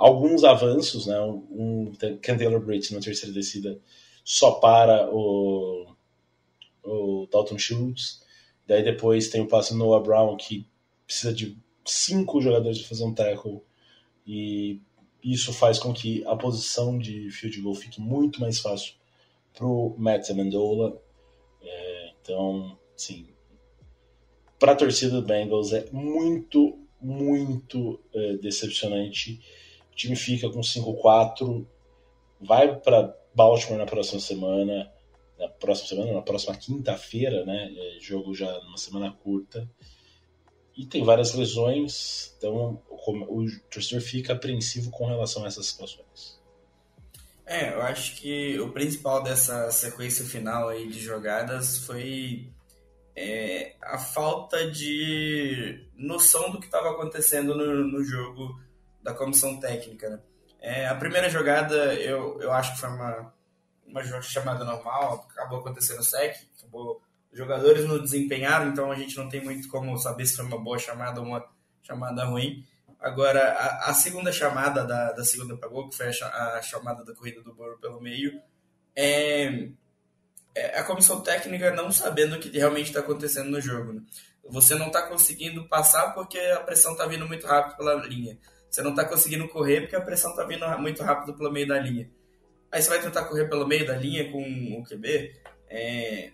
alguns 0.00 0.44
avanços, 0.44 1.06
né? 1.06 1.20
Um, 1.20 1.44
um 1.50 2.60
Britt 2.60 2.94
na 2.94 3.00
terceira 3.00 3.34
descida 3.34 3.78
só 4.24 4.52
para 4.52 5.14
o, 5.14 5.94
o 6.82 7.28
Dalton 7.30 7.58
Schultz. 7.58 8.22
Daí 8.66 8.82
depois 8.82 9.28
tem 9.28 9.42
o 9.42 9.46
passe 9.46 9.74
Noah 9.74 10.02
Brown 10.02 10.36
que 10.36 10.66
precisa 11.06 11.34
de 11.34 11.56
cinco 11.84 12.40
jogadores 12.40 12.78
para 12.78 12.88
fazer 12.88 13.04
um 13.04 13.12
tackle 13.12 13.60
e 14.26 14.80
isso 15.22 15.52
faz 15.52 15.78
com 15.78 15.92
que 15.92 16.24
a 16.24 16.34
posição 16.34 16.98
de 16.98 17.30
field 17.30 17.60
goal 17.60 17.74
fique 17.74 18.00
muito 18.00 18.40
mais 18.40 18.58
fácil 18.58 18.94
para 19.52 19.66
o 19.66 19.94
Matt 19.98 20.30
Amendola. 20.30 20.98
É, 21.62 22.12
então, 22.22 22.78
sim, 22.96 23.28
para 24.58 24.72
a 24.72 24.76
torcida 24.76 25.20
do 25.20 25.26
Bengals 25.26 25.72
é 25.72 25.84
muito, 25.92 26.78
muito 27.02 28.00
é, 28.14 28.36
decepcionante. 28.38 29.40
Time 30.00 30.16
fica 30.16 30.48
com 30.48 30.60
5-4, 30.60 31.66
vai 32.40 32.74
para 32.74 33.14
Baltimore 33.34 33.78
na 33.78 33.84
próxima 33.84 34.18
semana, 34.18 34.90
na 35.38 35.46
próxima 35.46 35.88
semana, 35.88 36.14
na 36.14 36.22
próxima 36.22 36.56
quinta-feira, 36.56 37.44
né? 37.44 37.70
É, 37.76 38.00
jogo 38.00 38.34
já 38.34 38.50
numa 38.60 38.78
semana 38.78 39.12
curta. 39.12 39.68
E 40.74 40.86
tem 40.86 41.04
várias 41.04 41.34
lesões, 41.34 42.34
então 42.38 42.80
o 42.88 43.46
torcedor 43.70 44.00
fica 44.00 44.32
apreensivo 44.32 44.90
com 44.90 45.06
relação 45.06 45.44
a 45.44 45.48
essas 45.48 45.66
situações. 45.66 46.40
É, 47.44 47.74
eu 47.74 47.82
acho 47.82 48.16
que 48.16 48.58
o 48.58 48.72
principal 48.72 49.22
dessa 49.22 49.70
sequência 49.70 50.24
final 50.24 50.70
aí 50.70 50.88
de 50.88 50.98
jogadas 50.98 51.78
foi 51.84 52.48
é, 53.14 53.74
a 53.82 53.98
falta 53.98 54.70
de 54.70 55.84
noção 55.94 56.50
do 56.50 56.58
que 56.58 56.66
estava 56.66 56.90
acontecendo 56.90 57.54
no, 57.54 57.84
no, 57.86 58.02
jogo 58.02 58.58
da 59.02 59.14
comissão 59.14 59.58
técnica. 59.58 60.08
Né? 60.10 60.20
É, 60.60 60.88
a 60.88 60.94
primeira 60.94 61.28
jogada 61.28 61.94
eu, 61.94 62.40
eu 62.40 62.52
acho 62.52 62.74
que 62.74 62.80
foi 62.80 62.90
uma, 62.90 63.32
uma 63.86 64.02
chamada 64.22 64.64
normal, 64.64 65.26
acabou 65.30 65.60
acontecendo 65.60 66.02
sec, 66.02 66.36
acabou 66.58 67.02
os 67.32 67.38
jogadores 67.38 67.84
não 67.84 68.00
desempenharam, 68.00 68.68
então 68.68 68.90
a 68.90 68.96
gente 68.96 69.16
não 69.16 69.28
tem 69.28 69.42
muito 69.42 69.68
como 69.68 69.96
saber 69.96 70.26
se 70.26 70.36
foi 70.36 70.44
uma 70.44 70.58
boa 70.58 70.78
chamada 70.78 71.20
ou 71.20 71.26
uma 71.26 71.44
chamada 71.82 72.24
ruim. 72.24 72.64
Agora, 72.98 73.52
a, 73.52 73.90
a 73.90 73.94
segunda 73.94 74.32
chamada 74.32 74.84
da, 74.84 75.12
da 75.12 75.24
segunda 75.24 75.56
pagou, 75.56 75.88
que 75.88 75.96
foi 75.96 76.08
a, 76.08 76.58
a, 76.58 76.62
chamada 76.62 77.04
da 77.04 77.14
corrida 77.14 77.40
do 77.42 77.54
Boro 77.54 77.78
pelo 77.78 78.00
meio, 78.00 78.42
é, 78.96 79.68
é, 80.54 80.78
a 80.78 80.84
comissão 80.84 81.22
técnica 81.22 81.70
não 81.70 81.92
sabendo 81.92 82.36
o 82.36 82.40
que 82.40 82.50
realmente 82.50 82.88
está 82.88 83.00
acontecendo 83.00 83.48
no 83.48 83.60
jogo. 83.60 83.92
Né? 83.92 84.02
Você 84.48 84.74
não 84.74 84.88
está 84.88 85.02
conseguindo 85.02 85.68
passar 85.68 86.12
porque 86.12 86.38
a 86.38 86.60
pressão 86.60 86.92
está 86.92 87.06
vindo 87.06 87.26
muito 87.26 87.46
rápido 87.46 87.76
pela 87.76 87.94
linha. 87.94 88.36
Você 88.70 88.82
não 88.82 88.90
está 88.90 89.04
conseguindo 89.04 89.48
correr 89.48 89.80
porque 89.80 89.96
a 89.96 90.00
pressão 90.00 90.30
está 90.30 90.44
vindo 90.44 90.66
muito 90.78 91.02
rápido 91.02 91.34
pelo 91.34 91.50
meio 91.50 91.66
da 91.66 91.78
linha. 91.78 92.08
Aí 92.70 92.80
você 92.80 92.88
vai 92.88 93.00
tentar 93.00 93.24
correr 93.24 93.48
pelo 93.48 93.66
meio 93.66 93.84
da 93.84 93.96
linha 93.96 94.30
com 94.30 94.40
o 94.78 94.84
QB. 94.84 95.34
É, 95.68 96.30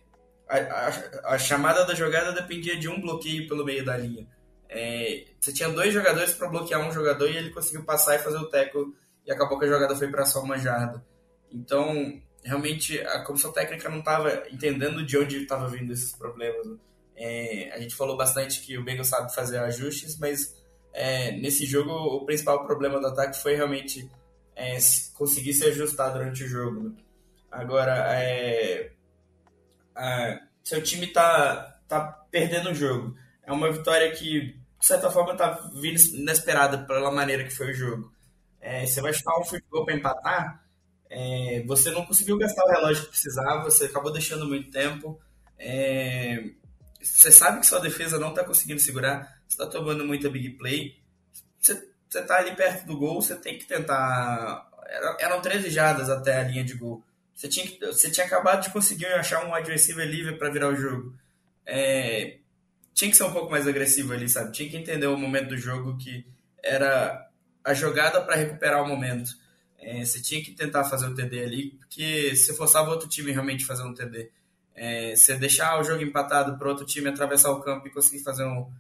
a, 0.46 0.58
a, 0.58 1.34
a, 1.34 1.38
chamada 1.38 1.84
da 1.84 1.94
jogada 1.94 2.32
dependia 2.32 2.76
de 2.78 2.88
um 2.88 3.00
bloqueio 3.00 3.48
pelo 3.48 3.64
meio 3.64 3.84
da 3.84 3.96
linha. 3.96 4.28
É, 4.68 5.24
você 5.40 5.52
tinha 5.52 5.68
dois 5.70 5.94
jogadores 5.94 6.34
para 6.34 6.48
bloquear 6.48 6.86
um 6.86 6.92
jogador 6.92 7.30
e 7.30 7.36
ele 7.36 7.50
conseguiu 7.50 7.84
passar 7.84 8.16
e 8.16 8.18
fazer 8.18 8.36
o 8.36 8.50
teco 8.50 8.94
e 9.24 9.32
acabou 9.32 9.58
que 9.58 9.64
a 9.64 9.68
jogada 9.68 9.96
foi 9.96 10.08
para 10.08 10.26
só 10.26 10.42
uma 10.42 10.58
jarda. 10.58 11.02
Então, 11.50 12.20
realmente, 12.44 13.00
a 13.00 13.24
comissão 13.24 13.50
técnica 13.50 13.88
não 13.88 14.00
estava 14.00 14.44
entendendo 14.50 15.04
de 15.04 15.16
onde 15.16 15.42
estava 15.42 15.68
vindo 15.68 15.92
esses 15.92 16.12
problemas. 16.12 16.66
Né? 16.66 16.76
É, 17.16 17.70
a 17.72 17.80
gente 17.80 17.94
falou 17.94 18.16
bastante 18.16 18.60
que 18.60 18.76
o 18.76 18.84
Bengals 18.84 19.08
sabe 19.08 19.34
fazer 19.34 19.58
ajustes, 19.58 20.18
mas 20.18 20.54
é, 20.96 21.30
nesse 21.32 21.66
jogo 21.66 21.92
o 21.92 22.24
principal 22.24 22.64
problema 22.66 22.98
do 22.98 23.06
ataque 23.08 23.38
foi 23.38 23.54
realmente 23.54 24.10
é, 24.56 24.78
conseguir 25.12 25.52
se 25.52 25.66
ajustar 25.66 26.10
durante 26.10 26.42
o 26.42 26.48
jogo. 26.48 26.96
Agora, 27.50 28.14
é, 28.14 28.92
ah, 29.94 30.40
seu 30.64 30.82
time 30.82 31.06
tá, 31.08 31.78
tá 31.86 32.00
perdendo 32.30 32.70
o 32.70 32.74
jogo. 32.74 33.14
É 33.42 33.52
uma 33.52 33.70
vitória 33.70 34.10
que, 34.12 34.58
de 34.78 34.86
certa 34.86 35.10
forma, 35.10 35.36
tá 35.36 35.70
vindo 35.74 36.00
inesperada 36.14 36.78
pela 36.78 37.12
maneira 37.12 37.44
que 37.44 37.54
foi 37.54 37.72
o 37.72 37.74
jogo. 37.74 38.10
É, 38.58 38.86
você 38.86 39.02
vai 39.02 39.12
chutar 39.12 39.38
um 39.38 39.44
futebol 39.44 39.84
para 39.84 39.94
empatar, 39.94 40.64
é, 41.10 41.62
você 41.66 41.90
não 41.90 42.06
conseguiu 42.06 42.38
gastar 42.38 42.64
o 42.64 42.70
relógio 42.70 43.04
que 43.04 43.10
precisava, 43.10 43.64
você 43.64 43.84
acabou 43.84 44.10
deixando 44.10 44.48
muito 44.48 44.70
tempo. 44.70 45.20
É, 45.58 46.42
você 47.02 47.30
sabe 47.30 47.60
que 47.60 47.66
sua 47.66 47.80
defesa 47.80 48.18
não 48.18 48.30
está 48.30 48.42
conseguindo 48.42 48.80
segurar, 48.80 49.35
você 49.46 49.62
está 49.62 49.66
tomando 49.66 50.04
muita 50.04 50.28
big 50.28 50.50
play. 50.50 50.96
Você, 51.60 51.88
está 52.08 52.38
ali 52.38 52.54
perto 52.54 52.86
do 52.86 52.96
gol, 52.96 53.20
você 53.20 53.34
tem 53.36 53.58
que 53.58 53.64
tentar. 53.64 54.70
Eram 55.18 55.40
13 55.40 55.70
jardas 55.70 56.08
até 56.08 56.38
a 56.38 56.42
linha 56.42 56.64
de 56.64 56.74
gol. 56.74 57.02
Você 57.34 57.48
tinha, 57.48 57.66
você 57.80 58.10
tinha 58.10 58.24
acabado 58.26 58.62
de 58.62 58.70
conseguir 58.70 59.06
achar 59.06 59.44
um 59.44 59.54
wide 59.54 59.70
receiver 59.70 60.08
livre 60.08 60.36
para 60.36 60.50
virar 60.50 60.68
o 60.68 60.76
jogo. 60.76 61.14
É, 61.66 62.38
tinha 62.94 63.10
que 63.10 63.16
ser 63.16 63.24
um 63.24 63.32
pouco 63.32 63.50
mais 63.50 63.68
agressivo 63.68 64.14
ali, 64.14 64.28
sabe? 64.28 64.52
Tinha 64.52 64.70
que 64.70 64.76
entender 64.76 65.06
o 65.06 65.18
momento 65.18 65.48
do 65.48 65.58
jogo 65.58 65.98
que 65.98 66.24
era 66.62 67.28
a 67.62 67.74
jogada 67.74 68.22
para 68.22 68.36
recuperar 68.36 68.82
o 68.82 68.88
momento. 68.88 69.30
É, 69.78 70.04
você 70.04 70.20
tinha 70.20 70.42
que 70.42 70.52
tentar 70.52 70.84
fazer 70.84 71.06
o 71.06 71.14
TD 71.14 71.44
ali, 71.44 71.70
porque 71.72 72.34
você 72.34 72.54
forçava 72.54 72.90
outro 72.90 73.08
time 73.08 73.32
realmente 73.32 73.66
fazer 73.66 73.82
um 73.82 73.92
TD. 73.92 74.30
É, 74.74 75.14
você 75.14 75.36
deixar 75.36 75.78
o 75.78 75.84
jogo 75.84 76.02
empatado 76.02 76.56
para 76.58 76.68
outro 76.68 76.86
time 76.86 77.08
atravessar 77.08 77.50
o 77.50 77.60
campo 77.60 77.86
e 77.86 77.90
conseguir 77.90 78.22
fazer 78.22 78.44
um, 78.44 78.70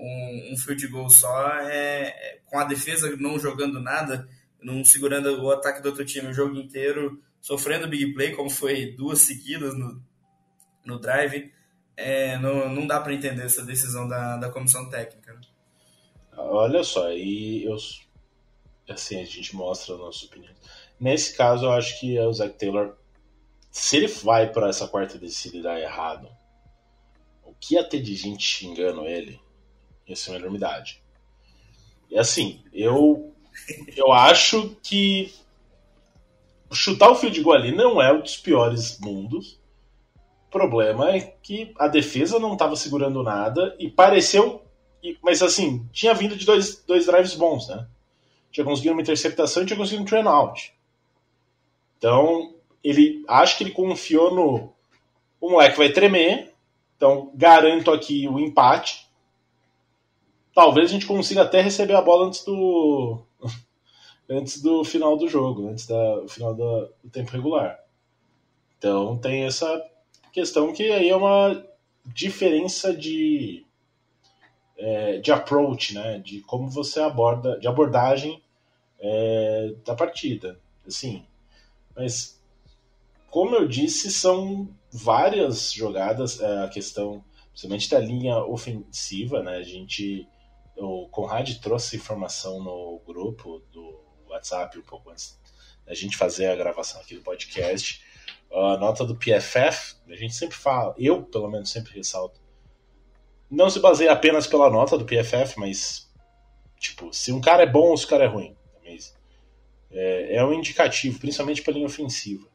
um, 0.00 0.52
um 0.52 0.56
field 0.56 0.86
goal 0.88 1.10
só, 1.10 1.52
é, 1.60 2.08
é, 2.08 2.40
com 2.46 2.58
a 2.58 2.64
defesa 2.64 3.14
não 3.18 3.38
jogando 3.38 3.80
nada, 3.80 4.28
não 4.62 4.84
segurando 4.84 5.42
o 5.42 5.50
ataque 5.50 5.82
do 5.82 5.90
outro 5.90 6.04
time 6.04 6.28
o 6.28 6.34
jogo 6.34 6.56
inteiro, 6.56 7.22
sofrendo 7.40 7.88
big 7.88 8.14
play, 8.14 8.32
como 8.32 8.50
foi 8.50 8.92
duas 8.92 9.20
seguidas 9.20 9.76
no, 9.76 10.02
no 10.84 10.98
drive, 10.98 11.52
é, 11.96 12.38
não, 12.38 12.68
não 12.68 12.86
dá 12.86 13.00
para 13.00 13.12
entender 13.12 13.44
essa 13.44 13.64
decisão 13.64 14.08
da, 14.08 14.38
da 14.38 14.50
comissão 14.50 14.88
técnica. 14.88 15.34
Né? 15.34 15.40
Olha 16.36 16.82
só, 16.82 17.06
aí 17.06 17.64
eu 17.64 17.76
assim 18.88 19.20
a 19.20 19.24
gente 19.24 19.54
mostra 19.54 19.94
a 19.94 19.98
nossa 19.98 20.24
opinião. 20.26 20.52
Nesse 20.98 21.36
caso, 21.36 21.66
eu 21.66 21.72
acho 21.72 22.00
que 22.00 22.18
o 22.18 22.32
Zach 22.32 22.58
Taylor, 22.58 22.96
se 23.70 23.96
ele 23.96 24.08
vai 24.08 24.52
para 24.52 24.68
essa 24.68 24.88
quarta 24.88 25.16
descida 25.16 25.56
e 25.56 25.62
dar 25.62 25.80
errado, 25.80 26.28
o 27.44 27.54
que 27.54 27.74
ia 27.74 27.84
ter 27.84 28.02
de 28.02 28.14
gente 28.14 28.42
xingando 28.42 29.06
ele 29.06 29.40
ia 30.10 30.16
ser 30.16 30.30
uma 30.30 30.38
enormidade. 30.38 31.02
E 32.10 32.18
assim, 32.18 32.62
eu 32.72 33.32
eu 33.96 34.12
acho 34.12 34.76
que 34.82 35.32
chutar 36.72 37.10
o 37.10 37.14
field 37.14 37.40
goal 37.42 37.56
ali 37.56 37.72
não 37.72 38.00
é 38.00 38.12
um 38.12 38.20
dos 38.20 38.36
piores 38.36 38.98
mundos. 39.00 39.58
O 40.48 40.50
problema 40.50 41.10
é 41.10 41.20
que 41.20 41.72
a 41.78 41.86
defesa 41.86 42.38
não 42.38 42.54
estava 42.54 42.74
segurando 42.76 43.22
nada 43.22 43.74
e 43.78 43.88
pareceu. 43.88 44.62
Mas 45.22 45.42
assim, 45.42 45.88
tinha 45.92 46.12
vindo 46.12 46.36
de 46.36 46.44
dois, 46.44 46.82
dois 46.84 47.06
drives 47.06 47.34
bons, 47.34 47.68
né? 47.68 47.86
Tinha 48.50 48.64
conseguido 48.64 48.94
uma 48.94 49.02
interceptação 49.02 49.62
e 49.62 49.66
tinha 49.66 49.76
conseguido 49.76 50.02
um 50.02 50.06
train 50.06 50.26
out. 50.26 50.74
Então, 51.96 52.54
ele 52.82 53.24
acho 53.28 53.56
que 53.56 53.64
ele 53.64 53.70
confiou 53.70 54.34
no. 54.34 54.72
O 55.40 55.50
moleque 55.50 55.78
vai 55.78 55.90
tremer, 55.90 56.52
então 56.96 57.30
garanto 57.34 57.90
aqui 57.90 58.28
o 58.28 58.38
empate. 58.38 59.08
Talvez 60.54 60.90
a 60.90 60.92
gente 60.92 61.06
consiga 61.06 61.42
até 61.42 61.60
receber 61.60 61.94
a 61.94 62.02
bola 62.02 62.26
antes 62.26 62.44
do 62.44 63.22
antes 64.28 64.62
do 64.62 64.84
final 64.84 65.16
do 65.16 65.28
jogo, 65.28 65.68
antes 65.68 65.86
do 65.86 66.28
final 66.28 66.54
do, 66.54 66.88
tempo 67.10 67.32
regular. 67.32 67.78
Então 68.78 69.16
tem 69.18 69.44
essa 69.44 69.84
questão 70.32 70.72
que 70.72 70.90
aí 70.90 71.08
é 71.08 71.16
uma 71.16 71.64
diferença 72.04 72.94
de 72.94 73.64
é, 74.76 75.18
de 75.18 75.30
approach, 75.30 75.94
né, 75.94 76.18
de 76.18 76.40
como 76.40 76.70
você 76.70 77.00
aborda, 77.00 77.58
de 77.58 77.68
abordagem 77.68 78.42
é, 78.98 79.74
da 79.84 79.94
partida, 79.94 80.58
assim. 80.86 81.24
Mas 81.94 82.40
como 83.30 83.54
eu 83.54 83.68
disse, 83.68 84.10
são 84.10 84.68
várias 84.90 85.72
jogadas 85.72 86.40
é, 86.40 86.64
a 86.64 86.68
questão, 86.68 87.24
principalmente 87.50 87.88
da 87.88 88.00
linha 88.00 88.38
ofensiva, 88.38 89.42
né? 89.42 89.56
A 89.56 89.62
gente 89.62 90.26
o 90.80 91.08
Conrad 91.08 91.48
trouxe 91.60 91.96
informação 91.96 92.62
no 92.62 93.00
grupo 93.06 93.60
do 93.70 94.00
WhatsApp 94.28 94.78
um 94.78 94.82
pouco 94.82 95.10
antes 95.10 95.38
da 95.84 95.94
gente 95.94 96.16
fazer 96.16 96.46
a 96.46 96.56
gravação 96.56 97.00
aqui 97.00 97.14
do 97.14 97.22
podcast. 97.22 98.02
A 98.52 98.76
nota 98.78 99.04
do 99.04 99.14
PFF, 99.14 99.96
a 100.08 100.16
gente 100.16 100.34
sempre 100.34 100.56
fala, 100.56 100.94
eu 100.98 101.22
pelo 101.22 101.50
menos 101.50 101.70
sempre 101.70 101.94
ressalto, 101.94 102.40
não 103.50 103.68
se 103.68 103.78
baseia 103.78 104.12
apenas 104.12 104.46
pela 104.46 104.70
nota 104.70 104.96
do 104.96 105.04
PFF, 105.04 105.58
mas 105.58 106.10
tipo, 106.78 107.12
se 107.12 107.30
um 107.30 107.40
cara 107.40 107.62
é 107.64 107.66
bom 107.66 107.90
ou 107.90 107.96
se 107.96 108.06
o 108.06 108.08
cara 108.08 108.24
é 108.24 108.28
ruim. 108.28 108.56
É, 109.90 110.36
é 110.36 110.44
um 110.44 110.52
indicativo, 110.52 111.18
principalmente 111.18 111.62
pela 111.62 111.76
linha 111.76 111.86
ofensiva. 111.86 112.48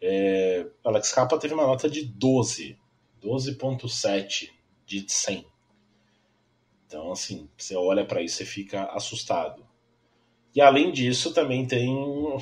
É, 0.00 0.66
Alex 0.84 1.12
Capa 1.12 1.38
teve 1.38 1.54
uma 1.54 1.66
nota 1.66 1.88
de 1.88 2.04
12, 2.04 2.78
12.7 3.22 4.50
de 4.84 5.10
100. 5.10 5.46
Então, 6.86 7.12
assim, 7.12 7.48
você 7.56 7.74
olha 7.76 8.04
para 8.04 8.22
isso 8.22 8.42
e 8.42 8.46
fica 8.46 8.84
assustado. 8.86 9.66
E 10.54 10.60
além 10.60 10.92
disso, 10.92 11.34
também 11.34 11.66
tem 11.66 11.88
o, 11.96 12.38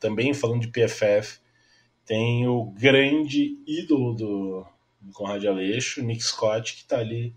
também 0.00 0.34
falando 0.34 0.62
de 0.62 0.68
PFF, 0.68 1.38
tem 2.04 2.46
o 2.48 2.66
grande 2.66 3.58
ídolo 3.66 4.14
do, 4.14 4.66
do 5.00 5.12
Conrad 5.12 5.44
Aleixo, 5.44 6.02
Nick 6.02 6.22
Scott, 6.22 6.74
que 6.74 6.80
está 6.80 6.98
ali 6.98 7.34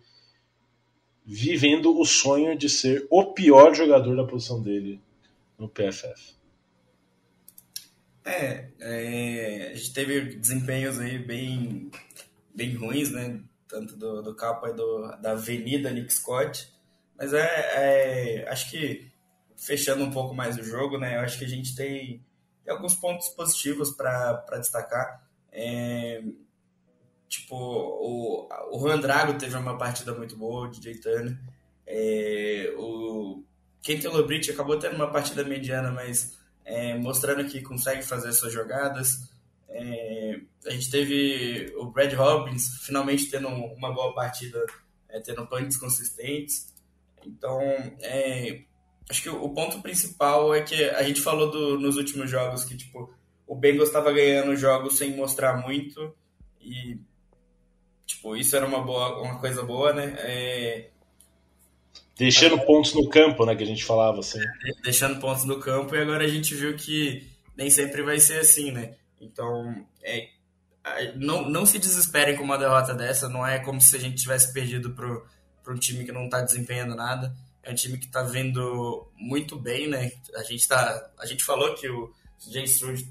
vivendo 1.25 1.95
o 1.99 2.05
sonho 2.05 2.57
de 2.57 2.67
ser 2.67 3.05
o 3.09 3.33
pior 3.33 3.75
jogador 3.75 4.15
da 4.15 4.25
posição 4.25 4.61
dele 4.61 4.99
no 5.57 5.69
PFF. 5.69 6.39
É, 8.25 8.69
é, 8.79 9.71
a 9.71 9.75
gente 9.75 9.93
teve 9.93 10.35
desempenhos 10.35 10.99
aí 10.99 11.17
bem, 11.19 11.91
bem 12.53 12.73
ruins, 12.75 13.11
né? 13.11 13.41
Tanto 13.69 13.95
do, 13.95 14.21
do 14.21 14.35
capa 14.35 14.69
e 14.69 14.73
do, 14.73 15.01
da 15.21 15.31
Avenida 15.31 15.91
Nick 15.91 16.11
Scott. 16.11 16.67
Mas 17.17 17.33
é, 17.33 18.43
é, 18.43 18.49
acho 18.49 18.69
que 18.69 19.09
fechando 19.55 20.03
um 20.03 20.11
pouco 20.11 20.33
mais 20.33 20.57
o 20.57 20.63
jogo, 20.63 20.97
né? 20.97 21.15
Eu 21.15 21.21
acho 21.21 21.37
que 21.37 21.45
a 21.45 21.49
gente 21.49 21.75
tem, 21.75 22.25
tem 22.63 22.73
alguns 22.73 22.95
pontos 22.95 23.29
positivos 23.29 23.91
para 23.91 24.57
destacar. 24.57 25.23
É, 25.51 26.23
tipo, 27.27 27.55
o, 27.55 28.49
o 28.71 28.79
Juan 28.79 28.99
Drago 28.99 29.37
teve 29.37 29.55
uma 29.55 29.77
partida 29.77 30.13
muito 30.13 30.35
boa, 30.35 30.67
o 30.67 30.71
DJ 30.71 30.95
Turner. 30.95 31.37
É, 31.85 32.73
o 32.77 33.43
Kenton 33.81 34.09
Lobrit 34.09 34.49
acabou 34.51 34.77
tendo 34.77 34.95
uma 34.95 35.11
partida 35.11 35.43
mediana, 35.43 35.91
mas 35.91 36.37
é, 36.63 36.95
mostrando 36.97 37.45
que 37.45 37.61
consegue 37.61 38.01
fazer 38.03 38.31
suas 38.33 38.53
jogadas. 38.53 39.29
É, 39.69 40.39
a 40.65 40.71
gente 40.71 40.89
teve 40.89 41.73
o 41.77 41.85
Brad 41.85 42.11
Robbins 42.13 42.79
finalmente 42.85 43.29
tendo 43.29 43.47
uma 43.47 43.93
boa 43.93 44.13
partida, 44.13 44.63
é, 45.07 45.19
tendo 45.19 45.45
punts 45.47 45.77
consistentes. 45.77 46.73
Então, 47.25 47.59
é, 48.01 48.61
acho 49.09 49.23
que 49.23 49.29
o 49.29 49.49
ponto 49.49 49.81
principal 49.81 50.53
é 50.53 50.61
que 50.61 50.83
a 50.83 51.03
gente 51.03 51.21
falou 51.21 51.49
do, 51.49 51.79
nos 51.79 51.97
últimos 51.97 52.29
jogos 52.29 52.63
que 52.63 52.77
tipo 52.77 53.13
o 53.47 53.55
Bengals 53.55 53.89
estava 53.89 54.11
ganhando 54.11 54.55
jogos 54.55 54.97
sem 54.97 55.15
mostrar 55.15 55.57
muito 55.57 56.13
e 56.61 56.97
tipo 58.05 58.35
isso 58.37 58.55
era 58.55 58.65
uma 58.65 58.81
boa 58.81 59.21
uma 59.21 59.39
coisa 59.39 59.63
boa 59.63 59.91
né? 59.91 60.15
É, 60.19 60.89
deixando 62.15 62.53
agora, 62.53 62.67
pontos 62.67 62.93
no 62.93 63.09
campo 63.09 63.45
né 63.45 63.55
que 63.55 63.63
a 63.63 63.67
gente 63.67 63.83
falava 63.83 64.19
assim. 64.19 64.39
Deixando 64.83 65.19
pontos 65.19 65.43
no 65.45 65.59
campo 65.59 65.95
e 65.95 66.01
agora 66.01 66.23
a 66.23 66.29
gente 66.29 66.53
viu 66.53 66.75
que 66.75 67.27
nem 67.57 67.69
sempre 67.71 68.03
vai 68.03 68.19
ser 68.19 68.39
assim 68.39 68.71
né 68.71 68.98
então 69.19 69.85
é 70.03 70.29
não, 71.15 71.49
não 71.49 71.65
se 71.65 71.77
desesperem 71.77 72.37
com 72.37 72.43
uma 72.43 72.57
derrota 72.57 72.93
dessa 72.93 73.27
não 73.27 73.45
é 73.45 73.59
como 73.59 73.81
se 73.81 73.95
a 73.95 73.99
gente 73.99 74.15
tivesse 74.15 74.53
perdido 74.53 74.91
para 74.91 75.73
um 75.73 75.77
time 75.77 76.05
que 76.05 76.11
não 76.11 76.25
está 76.25 76.41
desempenhando 76.41 76.95
nada 76.95 77.35
é 77.63 77.71
um 77.71 77.75
time 77.75 77.97
que 77.97 78.05
está 78.05 78.23
vindo 78.23 79.11
muito 79.15 79.57
bem, 79.57 79.87
né? 79.87 80.11
A 80.35 80.43
gente, 80.43 80.67
tá, 80.67 81.11
a 81.19 81.25
gente 81.25 81.43
falou 81.43 81.75
que 81.75 81.89
o 81.89 82.13
CJ 82.37 82.63
Stroud, 82.63 83.05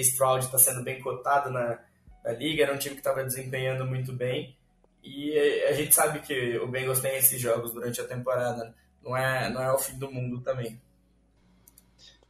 Stroud 0.00 0.44
está 0.44 0.58
sendo 0.58 0.82
bem 0.82 1.00
cotado 1.00 1.50
na, 1.50 1.78
na 2.24 2.32
liga, 2.32 2.62
era 2.62 2.74
um 2.74 2.78
time 2.78 2.94
que 2.94 3.00
estava 3.00 3.24
desempenhando 3.24 3.84
muito 3.84 4.12
bem. 4.12 4.56
E 5.02 5.36
a 5.68 5.72
gente 5.72 5.94
sabe 5.94 6.20
que 6.20 6.58
o 6.58 6.68
Bengals 6.68 7.00
tem 7.00 7.16
esses 7.16 7.40
jogos 7.40 7.72
durante 7.72 8.00
a 8.00 8.06
temporada. 8.06 8.72
Não 9.02 9.16
é, 9.16 9.50
não 9.50 9.60
é 9.60 9.72
o 9.72 9.78
fim 9.78 9.98
do 9.98 10.10
mundo 10.10 10.40
também. 10.40 10.80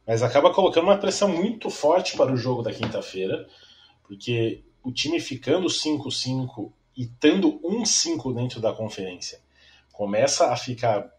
Mas 0.05 0.21
acaba 0.21 0.53
colocando 0.53 0.85
uma 0.85 0.97
pressão 0.97 1.29
muito 1.29 1.69
forte 1.69 2.17
para 2.17 2.31
o 2.31 2.37
jogo 2.37 2.61
da 2.61 2.73
quinta-feira, 2.73 3.47
porque 4.03 4.63
o 4.83 4.91
time 4.91 5.19
ficando 5.19 5.67
5-5 5.67 6.71
e 6.95 7.07
tendo 7.07 7.59
1-5 7.61 8.33
dentro 8.33 8.59
da 8.59 8.73
conferência 8.73 9.41
começa 9.91 10.51
a 10.51 10.57
ficar 10.57 11.09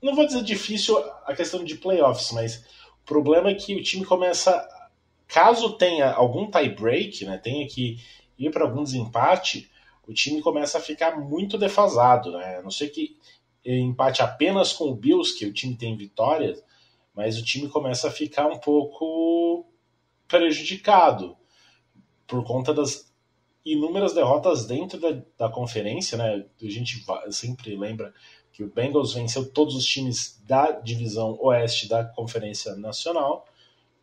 não 0.00 0.14
vou 0.14 0.26
dizer 0.26 0.42
difícil 0.42 0.96
a 1.26 1.34
questão 1.34 1.64
de 1.64 1.74
playoffs, 1.74 2.32
mas 2.32 2.64
o 3.02 3.04
problema 3.04 3.50
é 3.50 3.54
que 3.54 3.74
o 3.74 3.82
time 3.82 4.04
começa, 4.04 4.66
caso 5.26 5.76
tenha 5.76 6.12
algum 6.12 6.50
tie 6.50 6.68
break, 6.68 7.24
né, 7.24 7.36
tenha 7.38 7.66
que 7.66 7.98
ir 8.38 8.50
para 8.50 8.64
algum 8.64 8.84
desempate, 8.84 9.70
o 10.06 10.14
time 10.14 10.40
começa 10.40 10.78
a 10.78 10.80
ficar 10.80 11.18
muito 11.18 11.58
defasado, 11.58 12.32
né? 12.32 12.58
A 12.58 12.62
não 12.62 12.70
sei 12.70 12.88
que 12.88 13.18
empate 13.64 14.22
apenas 14.22 14.72
com 14.72 14.84
o 14.84 14.94
Bills, 14.94 15.36
que 15.36 15.44
o 15.44 15.52
time 15.52 15.76
tem 15.76 15.96
vitórias, 15.96 16.62
mas 17.18 17.36
o 17.36 17.44
time 17.44 17.68
começa 17.68 18.06
a 18.06 18.12
ficar 18.12 18.46
um 18.46 18.58
pouco 18.60 19.66
prejudicado 20.28 21.36
por 22.28 22.44
conta 22.44 22.72
das 22.72 23.12
inúmeras 23.64 24.14
derrotas 24.14 24.66
dentro 24.66 25.00
da, 25.00 25.20
da 25.36 25.48
conferência, 25.48 26.16
né? 26.16 26.46
A 26.62 26.70
gente 26.70 27.04
sempre 27.32 27.74
lembra 27.74 28.14
que 28.52 28.62
o 28.62 28.72
Bengals 28.72 29.14
venceu 29.14 29.50
todos 29.50 29.74
os 29.74 29.84
times 29.84 30.40
da 30.46 30.70
divisão 30.70 31.36
oeste 31.40 31.88
da 31.88 32.04
Conferência 32.04 32.76
Nacional, 32.76 33.44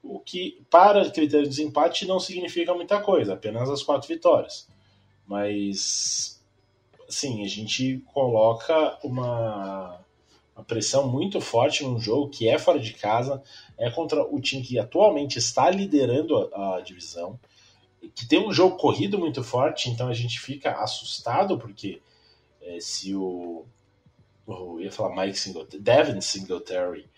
o 0.04 0.20
que, 0.20 0.62
para 0.70 1.10
critério 1.10 1.46
de 1.46 1.56
desempate, 1.56 2.06
não 2.06 2.20
significa 2.20 2.74
muita 2.74 3.02
coisa, 3.02 3.36
apenas 3.36 3.70
as 3.70 3.82
quatro 3.82 4.10
vitórias. 4.10 4.68
Mas 5.26 6.44
sim, 7.08 7.46
a 7.46 7.48
gente 7.48 8.04
coloca 8.14 9.00
uma, 9.02 10.05
uma 10.56 10.64
pressão 10.64 11.08
muito 11.08 11.42
forte 11.42 11.84
num 11.84 12.00
jogo 12.00 12.30
que 12.30 12.48
é 12.48 12.58
fora 12.58 12.80
de 12.80 12.94
casa, 12.94 13.44
é 13.78 13.90
contra 13.90 14.24
o 14.24 14.40
time 14.40 14.64
que 14.64 14.80
atualmente 14.80 15.38
está 15.38 15.70
liderando 15.70 16.50
a, 16.54 16.78
a 16.78 16.82
divisão, 16.82 17.38
que 18.14 18.28
tem 18.28 18.40
um 18.40 18.54
jogo 18.54 18.78
corrido 18.78 19.18
muito 19.18 19.44
forte, 19.44 19.90
então 19.90 20.08
a 20.08 20.14
gente 20.14 20.40
fica 20.40 20.72
assustado 20.82 21.58
porque 21.58 22.02
é, 22.62 22.80
se 22.80 23.14
o, 23.14 23.66
o 24.48 24.80
ia 24.80 24.92
falar 24.92 25.26
Mike 25.26 25.38
Singletary, 25.38 25.84
Devin 25.84 26.22
Singletary, 26.22 27.10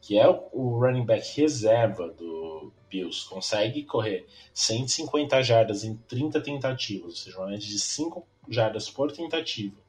que 0.00 0.18
é 0.18 0.28
o 0.28 0.78
running 0.78 1.06
back 1.06 1.40
reserva 1.40 2.08
do 2.08 2.72
Bills, 2.90 3.26
consegue 3.26 3.84
correr 3.84 4.26
150 4.52 5.42
jardas 5.42 5.84
em 5.84 5.96
30 5.96 6.40
tentativas, 6.40 7.10
ou 7.10 7.16
seja, 7.16 7.38
uma 7.38 7.46
média 7.46 7.66
de 7.66 7.78
5 7.78 8.26
jardas 8.48 8.90
por 8.90 9.12
tentativa. 9.12 9.81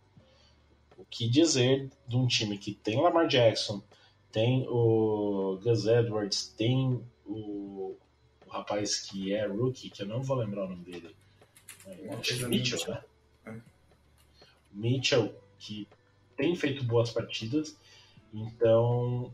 Que 1.14 1.30
dizer 1.30 1.92
de 2.08 2.18
um 2.18 2.26
time 2.26 2.58
que 2.58 2.74
tem 2.74 3.00
Lamar 3.00 3.28
Jackson, 3.28 3.84
tem 4.32 4.66
o 4.68 5.60
Gus 5.64 5.86
Edwards, 5.86 6.48
tem 6.58 7.06
o, 7.24 7.96
o 8.48 8.50
rapaz 8.50 9.00
que 9.00 9.32
é 9.32 9.46
rookie, 9.46 9.92
que 9.92 10.02
eu 10.02 10.08
não 10.08 10.24
vou 10.24 10.38
lembrar 10.38 10.66
o 10.66 10.70
nome 10.70 10.84
dele. 10.84 11.16
É, 11.86 12.48
Mitchell, 12.48 12.80
né? 12.88 13.04
É. 13.46 13.54
Mitchell, 14.72 15.36
que 15.60 15.88
tem 16.36 16.56
feito 16.56 16.84
boas 16.84 17.12
partidas, 17.12 17.78
então, 18.34 19.32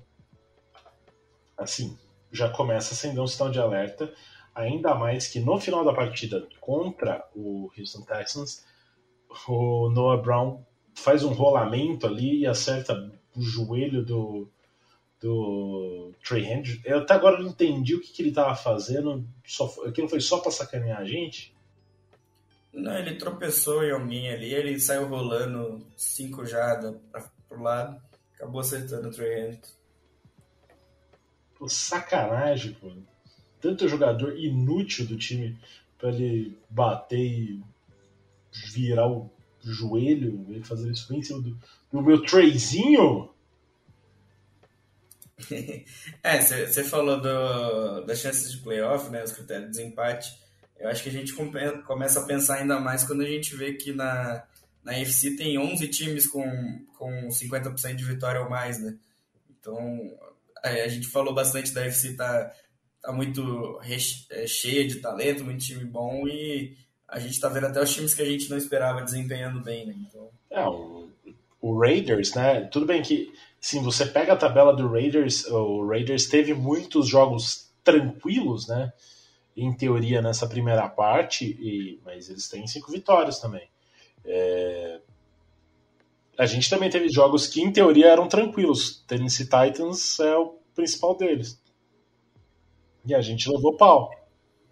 assim, 1.58 1.98
já 2.30 2.50
começa 2.50 2.94
a 2.94 2.98
acender 2.98 3.24
um 3.24 3.28
sinal 3.28 3.52
de 3.52 3.60
alerta, 3.60 4.13
ainda 4.54 4.94
mais 4.96 5.30
que 5.30 5.39
no 5.39 5.58
final 5.58 5.86
da 5.86 5.94
partida 5.94 6.46
contra 6.60 7.26
o 7.34 7.72
Houston 7.78 8.02
Texans, 8.02 8.65
o 9.48 9.89
Noah 9.92 10.22
Brown 10.22 10.62
faz 11.00 11.24
um 11.24 11.34
rolamento 11.34 12.06
ali 12.06 12.42
e 12.42 12.48
acerta 12.48 13.12
o 13.36 13.42
joelho 13.42 14.04
do, 14.04 14.50
do 15.20 16.14
Trey 16.24 16.46
Hendrickson. 16.46 16.88
Eu 16.88 17.00
até 17.00 17.14
agora 17.14 17.40
não 17.40 17.50
entendi 17.50 17.96
o 17.96 18.02
que, 18.02 18.12
que 18.12 18.22
ele 18.22 18.30
estava 18.30 18.56
fazendo. 18.56 19.28
Só, 19.46 19.74
aquilo 19.86 20.10
foi 20.10 20.22
só 20.22 20.40
para 20.40 20.52
sacanear 20.52 21.00
a 21.00 21.06
gente? 21.06 21.56
Não, 22.72 22.96
ele 22.98 23.16
tropeçou 23.16 23.84
em 23.84 23.92
alguém 23.92 24.30
ali, 24.30 24.54
ele 24.54 24.80
saiu 24.80 25.08
rolando 25.08 25.86
cinco 25.98 26.46
jardas 26.46 26.96
pro 27.48 27.64
lado, 27.64 28.00
acabou 28.36 28.62
acertando 28.62 29.08
o 29.08 29.12
Trey 29.12 29.42
Hendrickson. 29.42 29.74
Pô, 31.58 31.68
sacanagem, 31.68 32.74
pô. 32.74 32.92
Tanto 33.60 33.90
jogador 33.90 34.38
inútil 34.38 35.06
do 35.06 35.18
time 35.18 35.60
para 35.98 36.10
ele 36.10 36.58
bater 36.70 37.20
e 37.20 37.62
virar 38.72 39.08
o 39.08 39.30
joelho, 39.63 40.45
ele 40.50 40.63
fazer 40.63 40.91
isso 40.91 41.13
em 41.13 41.24
cima 41.24 41.41
do, 41.41 41.58
do 41.91 42.02
meu 42.02 42.22
Treyzinho. 42.22 43.30
é, 46.24 46.41
você 46.41 46.84
falou 46.84 47.19
do, 47.19 48.06
das 48.06 48.19
chances 48.19 48.52
de 48.52 48.58
playoff, 48.60 49.10
né, 49.10 49.24
os 49.24 49.32
critérios 49.32 49.72
de 49.72 49.78
desempate. 49.78 50.38
Eu 50.78 50.89
acho 50.89 51.04
que 51.04 51.10
a 51.10 51.12
gente 51.12 51.34
começa 51.86 52.19
a 52.22 52.26
pensar 52.26 52.56
ainda 52.56 52.80
mais 52.80 53.04
quando 53.04 53.22
a 53.22 53.28
gente 53.28 53.56
vê 53.56 53.74
que 53.74 53.91
na, 53.91 54.43
na 54.84 54.93
UFC 54.93 55.36
tem 55.36 55.58
11 55.58 55.88
times 55.89 56.28
com, 56.28 56.86
com 56.98 57.28
50% 57.28 57.95
de 57.95 58.06
vitória 58.06 58.41
ou 58.41 58.50
mais, 58.50 58.80
né? 58.80 58.98
Então, 59.50 60.17
é, 60.63 60.84
a 60.84 60.88
gente 60.88 61.08
falou 61.08 61.34
bastante 61.34 61.74
da 61.74 61.82
UFC 61.82 62.13
tá, 62.13 62.54
tá 63.02 63.12
muito 63.12 63.78
reche, 63.80 64.26
é, 64.30 64.48
cheia 64.48 64.88
de 64.88 64.95
talento, 64.95 65.43
muito 65.43 65.63
time 65.63 65.84
bom 65.84 66.28
e 66.28 66.78
a 67.12 67.19
gente 67.19 67.39
tá 67.39 67.50
vendo 67.50 67.67
até 67.67 67.82
os 67.82 67.93
times 67.93 68.13
que 68.13 68.22
a 68.22 68.26
gente 68.26 68.50
não 68.50 68.58
esperava 68.58 69.02
desempenhando 69.02 69.62
bem, 69.62 69.86
né? 69.86 69.95
Então... 69.98 70.30
É, 70.50 70.67
o, 70.67 71.10
o 71.62 71.80
Raiders, 71.80 72.34
né? 72.34 72.62
Tudo 72.65 72.86
bem 72.86 73.02
que, 73.02 73.34
sim, 73.60 73.82
você 73.82 74.06
pega 74.06 74.34
a 74.34 74.38
tabela 74.38 74.76
do 74.76 74.88
Raiders, 74.88 75.45
o 75.45 75.88
Raiders 75.88 76.28
teve 76.28 76.54
muitos 76.54 77.08
jogos 77.08 77.72
tranquilos, 77.84 78.67
né? 78.67 78.93
Em 79.58 79.76
teoria, 79.76 80.22
nessa 80.22 80.48
primeira 80.48 80.88
parte, 80.88 81.45
e, 81.45 82.00
mas 82.06 82.30
eles 82.30 82.48
têm 82.48 82.67
cinco 82.67 82.91
vitórias 82.91 83.39
também. 83.39 83.67
É... 84.24 85.02
A 86.38 86.45
gente 86.45 86.69
também 86.69 86.89
teve 86.89 87.10
jogos 87.10 87.48
que, 87.48 87.62
em 87.62 87.72
teoria, 87.72 88.08
eram 88.08 88.30
tranquilos. 88.30 89.04
Tennessee 89.08 89.45
Titans 89.45 90.19
é 90.19 90.38
o 90.38 90.56
principal 90.74 91.17
deles. 91.17 91.62
E 93.06 93.13
a 93.13 93.19
gente 93.19 93.50
levou 93.50 93.76
pau 93.76 94.19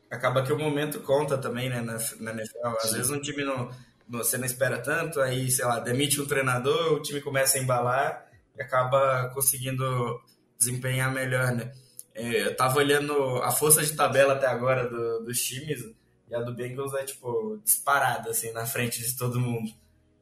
acaba 0.09 0.43
que 0.43 0.53
o 0.53 0.57
momento 0.57 0.99
conta 1.01 1.37
também, 1.37 1.69
né, 1.69 1.81
na, 1.81 1.97
na 2.19 2.31
NFL. 2.31 2.67
Às 2.67 2.89
Sim. 2.89 2.95
vezes 2.95 3.11
um 3.11 3.19
time 3.19 3.43
não, 3.43 3.69
você 4.07 4.37
não 4.37 4.45
espera 4.45 4.79
tanto, 4.79 5.19
aí, 5.19 5.51
sei 5.51 5.65
lá, 5.65 5.79
demite 5.79 6.21
um 6.21 6.25
treinador, 6.27 6.93
o 6.93 7.01
time 7.01 7.21
começa 7.21 7.57
a 7.57 7.61
embalar 7.61 8.25
e 8.55 8.61
acaba 8.61 9.29
conseguindo 9.33 10.21
desempenhar 10.57 11.11
melhor, 11.11 11.51
né? 11.51 11.71
É, 12.15 12.47
eu 12.47 12.55
tava 12.55 12.79
olhando 12.79 13.13
a 13.43 13.51
força 13.51 13.83
de 13.83 13.95
tabela 13.95 14.33
até 14.33 14.47
agora 14.47 14.89
do, 14.89 15.23
dos 15.23 15.39
times 15.39 15.85
e 16.29 16.35
a 16.35 16.41
do 16.41 16.53
Bengals 16.53 16.93
é, 16.95 17.03
tipo, 17.03 17.61
disparada, 17.63 18.31
assim, 18.31 18.51
na 18.51 18.65
frente 18.65 18.99
de 19.03 19.15
todo 19.15 19.39
mundo. 19.39 19.71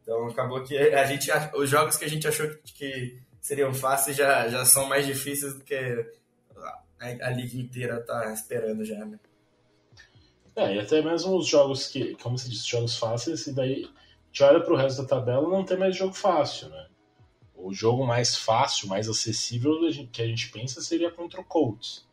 Então 0.01 0.27
acabou 0.27 0.61
que 0.63 0.77
a 0.77 1.05
gente, 1.05 1.31
os 1.55 1.69
jogos 1.69 1.95
que 1.95 2.05
a 2.05 2.09
gente 2.09 2.27
achou 2.27 2.47
que 2.63 3.19
seriam 3.39 3.73
fáceis 3.73 4.17
já, 4.17 4.47
já 4.49 4.65
são 4.65 4.87
mais 4.87 5.05
difíceis 5.05 5.53
do 5.55 5.63
que 5.63 5.75
a, 6.99 7.27
a 7.27 7.29
liga 7.29 7.57
inteira 7.57 8.01
tá 8.01 8.31
esperando 8.33 8.83
já, 8.83 9.03
né? 9.05 9.17
É, 10.55 10.75
e 10.75 10.79
até 10.79 11.01
mesmo 11.01 11.35
os 11.35 11.47
jogos 11.47 11.87
que, 11.87 12.15
como 12.15 12.37
se 12.37 12.49
diz, 12.49 12.65
jogos 12.65 12.97
fáceis, 12.97 13.45
e 13.47 13.53
daí 13.53 13.89
gente 14.35 14.43
olha 14.43 14.59
pro 14.59 14.75
resto 14.75 15.01
da 15.01 15.07
tabela 15.07 15.47
não 15.47 15.63
tem 15.63 15.77
mais 15.77 15.95
jogo 15.95 16.13
fácil, 16.13 16.67
né? 16.67 16.87
O 17.55 17.73
jogo 17.73 18.05
mais 18.05 18.35
fácil, 18.35 18.89
mais 18.89 19.07
acessível 19.07 19.79
que 20.11 20.21
a 20.21 20.27
gente 20.27 20.51
pensa 20.51 20.81
seria 20.81 21.09
contra 21.09 21.39
o 21.39 21.43
Colts. 21.45 22.05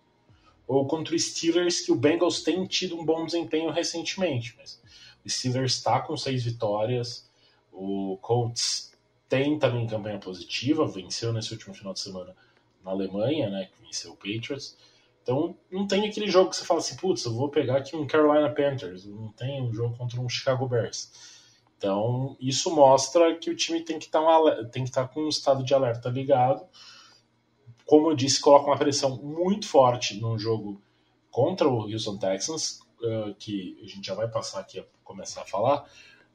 Ou 0.69 0.87
contra 0.87 1.17
o 1.17 1.19
Steelers, 1.19 1.81
que 1.81 1.91
o 1.91 1.97
Bengals 1.97 2.45
tem 2.45 2.65
tido 2.65 2.97
um 2.97 3.05
bom 3.05 3.27
desempenho 3.27 3.73
recentemente. 3.73 4.55
Mas 4.57 4.81
o 5.25 5.29
Steelers 5.29 5.75
está 5.75 5.99
com 6.01 6.17
seis 6.17 6.45
vitórias, 6.45 7.29
o 7.73 8.17
Colts 8.23 8.93
tem 9.29 9.59
também 9.59 9.89
campanha 9.89 10.21
positiva, 10.21 10.87
venceu 10.87 11.33
nesse 11.33 11.53
último 11.53 11.75
final 11.75 11.93
de 11.93 11.99
semana 11.99 12.37
na 12.85 12.93
Alemanha, 12.93 13.51
né? 13.51 13.65
Que 13.65 13.85
venceu 13.85 14.13
o 14.13 14.17
Patriots. 14.17 14.79
Então 15.23 15.57
não 15.71 15.87
tem 15.87 16.07
aquele 16.07 16.29
jogo 16.29 16.51
que 16.51 16.57
você 16.57 16.65
fala 16.65 16.81
assim, 16.81 16.97
putz, 16.97 17.25
eu 17.25 17.33
vou 17.33 17.49
pegar 17.49 17.77
aqui 17.77 17.97
um 17.97 18.07
Carolina 18.07 18.51
Panthers, 18.51 19.07
não 19.07 19.29
tem 19.33 19.63
um 19.63 19.73
jogo 19.73 19.97
contra 19.97 20.21
um 20.21 20.29
Chicago 20.29 20.69
Bears. 20.69 21.11
Então 21.79 22.37
isso 22.41 22.75
mostra 22.75 23.37
que 23.37 23.51
o 23.51 23.57
time 23.57 23.83
tem 23.83 23.99
que 23.99 24.09
tá 24.09 24.21
um, 24.21 24.49
estar 24.49 25.07
tá 25.07 25.09
com 25.09 25.23
um 25.23 25.29
estado 25.29 25.65
de 25.65 25.73
alerta 25.73 26.09
ligado. 26.09 26.67
Como 27.87 28.11
eu 28.11 28.17
disse, 28.17 28.41
coloca 28.41 28.67
uma 28.67 28.79
pressão 28.79 29.17
muito 29.17 29.67
forte 29.69 30.21
no 30.21 30.39
jogo 30.39 30.81
contra 31.31 31.69
o 31.69 31.91
Houston 31.91 32.19
Texans, 32.19 32.81
uh, 33.01 33.35
que 33.39 33.79
a 33.83 33.87
gente 33.87 34.07
já 34.07 34.15
vai 34.15 34.29
passar 34.29 34.61
aqui 34.61 34.81
a 34.81 34.85
começar 35.05 35.43
a 35.43 35.47
falar. 35.47 35.85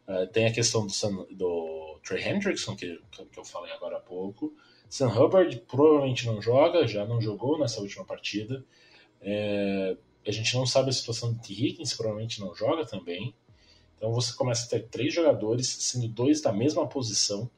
Uh, 0.07 0.27
tem 0.27 0.45
a 0.45 0.53
questão 0.53 0.85
do, 0.85 0.91
San, 0.91 1.25
do 1.31 1.99
Trey 2.05 2.23
Hendrickson, 2.27 2.75
que, 2.75 3.01
que 3.31 3.39
eu 3.39 3.45
falei 3.45 3.71
agora 3.73 3.97
há 3.97 4.01
pouco. 4.01 4.53
Sam 4.89 5.09
Hubbard 5.09 5.59
provavelmente 5.67 6.25
não 6.25 6.41
joga, 6.41 6.87
já 6.87 7.05
não 7.05 7.21
jogou 7.21 7.59
nessa 7.59 7.81
última 7.81 8.05
partida. 8.05 8.63
É, 9.21 9.97
a 10.25 10.31
gente 10.31 10.55
não 10.55 10.65
sabe 10.65 10.89
a 10.89 10.93
situação 10.93 11.33
de 11.33 11.39
T. 11.39 11.53
Higgins, 11.53 11.93
provavelmente 11.93 12.39
não 12.39 12.53
joga 12.55 12.85
também. 12.85 13.33
Então 13.95 14.11
você 14.13 14.33
começa 14.33 14.65
a 14.65 14.69
ter 14.69 14.87
três 14.87 15.13
jogadores, 15.13 15.67
sendo 15.67 16.07
dois 16.07 16.41
da 16.41 16.53
mesma 16.53 16.87
posição, 16.87 17.49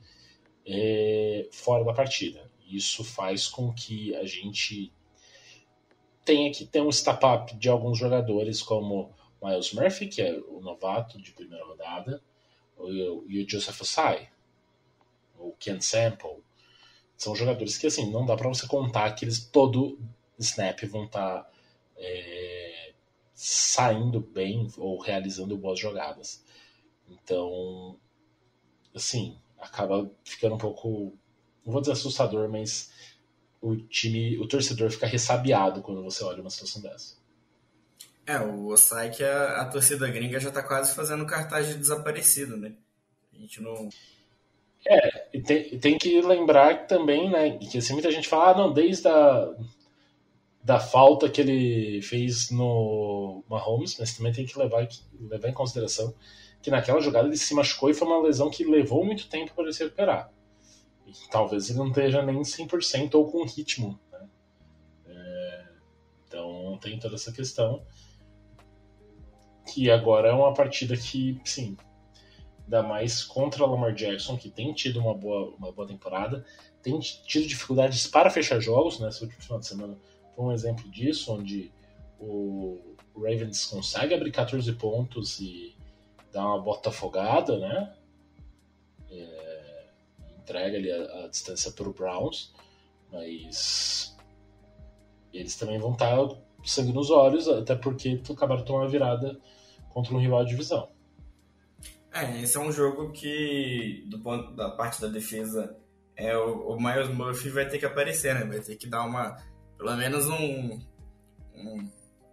é, 0.66 1.48
fora 1.52 1.84
da 1.84 1.94
partida. 1.94 2.50
Isso 2.68 3.04
faz 3.04 3.48
com 3.48 3.74
que 3.74 4.16
a 4.16 4.26
gente 4.26 4.92
tenha 6.24 6.52
que 6.52 6.66
ter 6.66 6.82
um 6.82 6.92
step-up 6.92 7.56
de 7.56 7.70
alguns 7.70 7.98
jogadores, 7.98 8.62
como 8.62 9.14
Miles 9.42 9.74
Murphy, 9.74 10.08
que 10.08 10.22
é 10.22 10.40
o 10.48 10.60
novato 10.62 11.20
de 11.20 11.32
primeira 11.32 11.66
rodada, 11.66 12.22
e 13.28 13.44
o 13.44 13.50
Joseph 13.50 13.82
Osai, 13.82 14.30
o 15.38 15.54
Ken 15.60 15.82
Sample, 15.82 16.44
são 17.20 17.36
jogadores 17.36 17.78
que, 17.78 17.86
assim, 17.86 18.10
não 18.10 18.26
dá 18.26 18.36
para 18.38 18.48
você 18.48 18.66
contar 18.66 19.12
que 19.12 19.26
eles 19.26 19.44
todo 19.44 20.00
snap 20.40 20.82
vão 20.86 21.04
estar 21.04 21.44
tá, 21.44 21.52
é, 21.98 22.94
saindo 23.34 24.22
bem 24.22 24.72
ou 24.78 24.98
realizando 24.98 25.58
boas 25.58 25.78
jogadas. 25.78 26.42
Então, 27.10 28.00
assim, 28.96 29.38
acaba 29.60 30.10
ficando 30.24 30.56
um 30.56 30.58
pouco, 30.58 31.14
não 31.66 31.74
vou 31.74 31.82
dizer 31.82 31.92
assustador, 31.92 32.48
mas 32.48 32.90
o 33.62 33.76
time, 33.76 34.40
o 34.40 34.48
torcedor 34.48 34.90
fica 34.90 35.06
ressabiado 35.06 35.82
quando 35.82 36.02
você 36.02 36.24
olha 36.24 36.40
uma 36.40 36.50
situação 36.50 36.82
dessa. 36.82 37.18
É, 38.26 38.40
o 38.40 38.68
Osai 38.68 39.12
que 39.12 39.26
a, 39.26 39.62
a 39.62 39.66
torcida 39.66 40.08
gringa 40.08 40.40
já 40.40 40.52
tá 40.52 40.64
quase 40.64 40.96
fazendo 40.96 41.26
cartaz 41.26 41.68
de 41.68 41.78
desaparecido, 41.78 42.56
né? 42.56 42.76
A 43.34 43.38
gente 43.38 43.62
não 43.62 43.90
é, 44.88 45.29
e 45.40 45.42
tem, 45.42 45.80
tem 45.80 45.98
que 45.98 46.22
lembrar 46.22 46.86
também, 46.86 47.30
né, 47.30 47.58
que 47.58 47.78
assim, 47.78 47.94
muita 47.94 48.12
gente 48.12 48.28
fala, 48.28 48.52
ah, 48.52 48.58
não, 48.58 48.74
desde 48.74 49.08
a 49.08 49.54
da 50.62 50.80
falta 50.80 51.30
que 51.30 51.40
ele 51.40 52.02
fez 52.02 52.52
no 52.52 53.42
Mahomes, 53.50 53.96
mas 53.98 54.14
também 54.14 54.34
tem 54.34 54.46
que 54.46 54.60
levar, 54.60 54.86
levar 55.18 55.48
em 55.48 55.54
consideração 55.54 56.14
que 56.62 56.70
naquela 56.70 57.00
jogada 57.00 57.28
ele 57.28 57.38
se 57.38 57.54
machucou 57.54 57.90
e 57.90 57.94
foi 57.94 58.06
uma 58.06 58.22
lesão 58.22 58.50
que 58.50 58.66
levou 58.66 59.06
muito 59.06 59.30
tempo 59.30 59.54
para 59.54 59.64
ele 59.64 59.74
se 59.74 59.82
recuperar. 59.82 60.30
E 61.08 61.14
talvez 61.32 61.70
ele 61.70 61.80
não 61.80 61.88
esteja 61.88 62.22
nem 62.22 62.42
100% 62.42 63.16
ou 63.16 63.32
com 63.32 63.46
ritmo. 63.46 63.98
Né? 64.12 64.28
É, 65.08 65.64
então 66.28 66.78
tem 66.82 67.00
toda 67.00 67.16
essa 67.16 67.32
questão. 67.32 67.82
Que 69.66 69.90
agora 69.90 70.28
é 70.28 70.34
uma 70.34 70.54
partida 70.54 70.98
que, 70.98 71.40
sim, 71.46 71.78
ainda 72.70 72.84
mais 72.84 73.24
contra 73.24 73.66
o 73.66 73.68
Lamar 73.68 73.96
Jackson, 73.96 74.38
que 74.38 74.48
tem 74.48 74.72
tido 74.74 75.00
uma 75.00 75.16
boa, 75.16 75.56
uma 75.58 75.72
boa 75.72 75.88
temporada, 75.88 76.46
tem 76.84 77.00
tido 77.00 77.48
dificuldades 77.48 78.06
para 78.06 78.30
fechar 78.30 78.60
jogos. 78.60 79.00
Nessa 79.00 79.24
última 79.24 79.42
final 79.42 79.60
de 79.60 79.66
semana 79.66 79.98
foi 80.36 80.46
um 80.46 80.52
exemplo 80.52 80.88
disso, 80.92 81.34
onde 81.34 81.72
o 82.20 82.96
Ravens 83.16 83.66
consegue 83.66 84.14
abrir 84.14 84.32
14 84.32 84.72
pontos 84.74 85.40
e 85.40 85.76
dar 86.32 86.46
uma 86.46 86.62
bota 86.62 86.90
afogada, 86.90 87.58
né? 87.58 87.96
É, 89.10 89.86
entrega 90.38 90.78
ali 90.78 90.92
a, 90.92 91.26
a 91.26 91.28
distância 91.28 91.72
para 91.72 91.90
o 91.90 91.94
Browns, 91.94 92.54
mas 93.12 94.16
eles 95.34 95.56
também 95.56 95.80
vão 95.80 95.94
estar 95.94 96.16
sangue 96.64 96.94
nos 96.94 97.10
olhos, 97.10 97.48
até 97.48 97.74
porque 97.74 98.22
acabaram 98.30 98.62
de 98.62 98.68
tomar 98.68 98.82
uma 98.82 98.88
virada 98.88 99.40
contra 99.90 100.14
um 100.14 100.20
rival 100.20 100.44
de 100.44 100.52
divisão. 100.52 100.99
É, 102.12 102.42
esse 102.42 102.58
é 102.58 102.60
um 102.60 102.72
jogo 102.72 103.12
que, 103.12 104.06
do 104.10 104.20
ponto 104.20 104.56
da 104.56 104.70
parte 104.72 105.00
da 105.02 105.08
defesa, 105.08 105.78
é 106.16 106.36
o, 106.38 106.70
o 106.70 106.78
Miles 106.82 107.10
Murphy 107.10 107.50
vai 107.50 107.68
ter 107.68 107.78
que 107.78 107.86
aparecer, 107.86 108.34
né? 108.34 108.46
Vai 108.46 108.60
ter 108.60 108.76
que 108.76 108.88
dar 108.88 109.06
uma, 109.06 109.38
pelo 109.78 109.96
menos 109.96 110.28
um, 110.28 110.80
um 111.56 111.90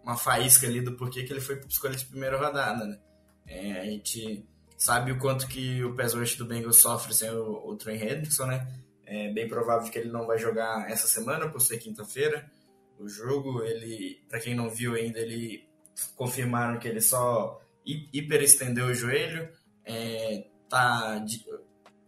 uma 0.07 0.17
faísca 0.17 0.69
ali 0.69 0.81
do 0.81 0.93
porquê 0.93 1.25
que 1.25 1.33
ele 1.33 1.41
foi 1.41 1.61
escolha 1.69 1.97
de 1.97 2.07
primeira 2.07 2.39
rodada, 2.39 2.87
né? 2.87 2.97
É, 3.45 3.81
a 3.81 3.85
gente 3.85 4.49
sabe 4.79 5.11
o 5.11 5.19
quanto 5.19 5.49
que 5.49 5.83
o 5.83 5.97
pass 5.97 6.15
rush 6.15 6.37
do 6.37 6.47
Bengals 6.47 6.79
sofre 6.79 7.13
sem 7.13 7.29
o, 7.31 7.67
o 7.67 7.77
Trey 7.77 7.97
Hendrickson, 7.97 8.47
né? 8.47 8.73
É 9.05 9.33
bem 9.33 9.49
provável 9.49 9.91
que 9.91 9.99
ele 9.99 10.11
não 10.11 10.25
vai 10.25 10.39
jogar 10.39 10.89
essa 10.89 11.09
semana, 11.09 11.49
por 11.49 11.61
ser 11.61 11.79
quinta-feira. 11.79 12.49
O 12.99 13.09
jogo, 13.09 13.63
ele, 13.65 14.25
para 14.29 14.39
quem 14.39 14.55
não 14.55 14.71
viu 14.71 14.95
ainda, 14.95 15.19
ele 15.19 15.69
confirmaram 16.15 16.79
que 16.79 16.87
ele 16.87 17.01
só 17.01 17.61
hiperestendeu 17.85 18.87
o 18.87 18.95
joelho, 18.95 19.49
é, 19.87 20.47
tá 20.69 21.25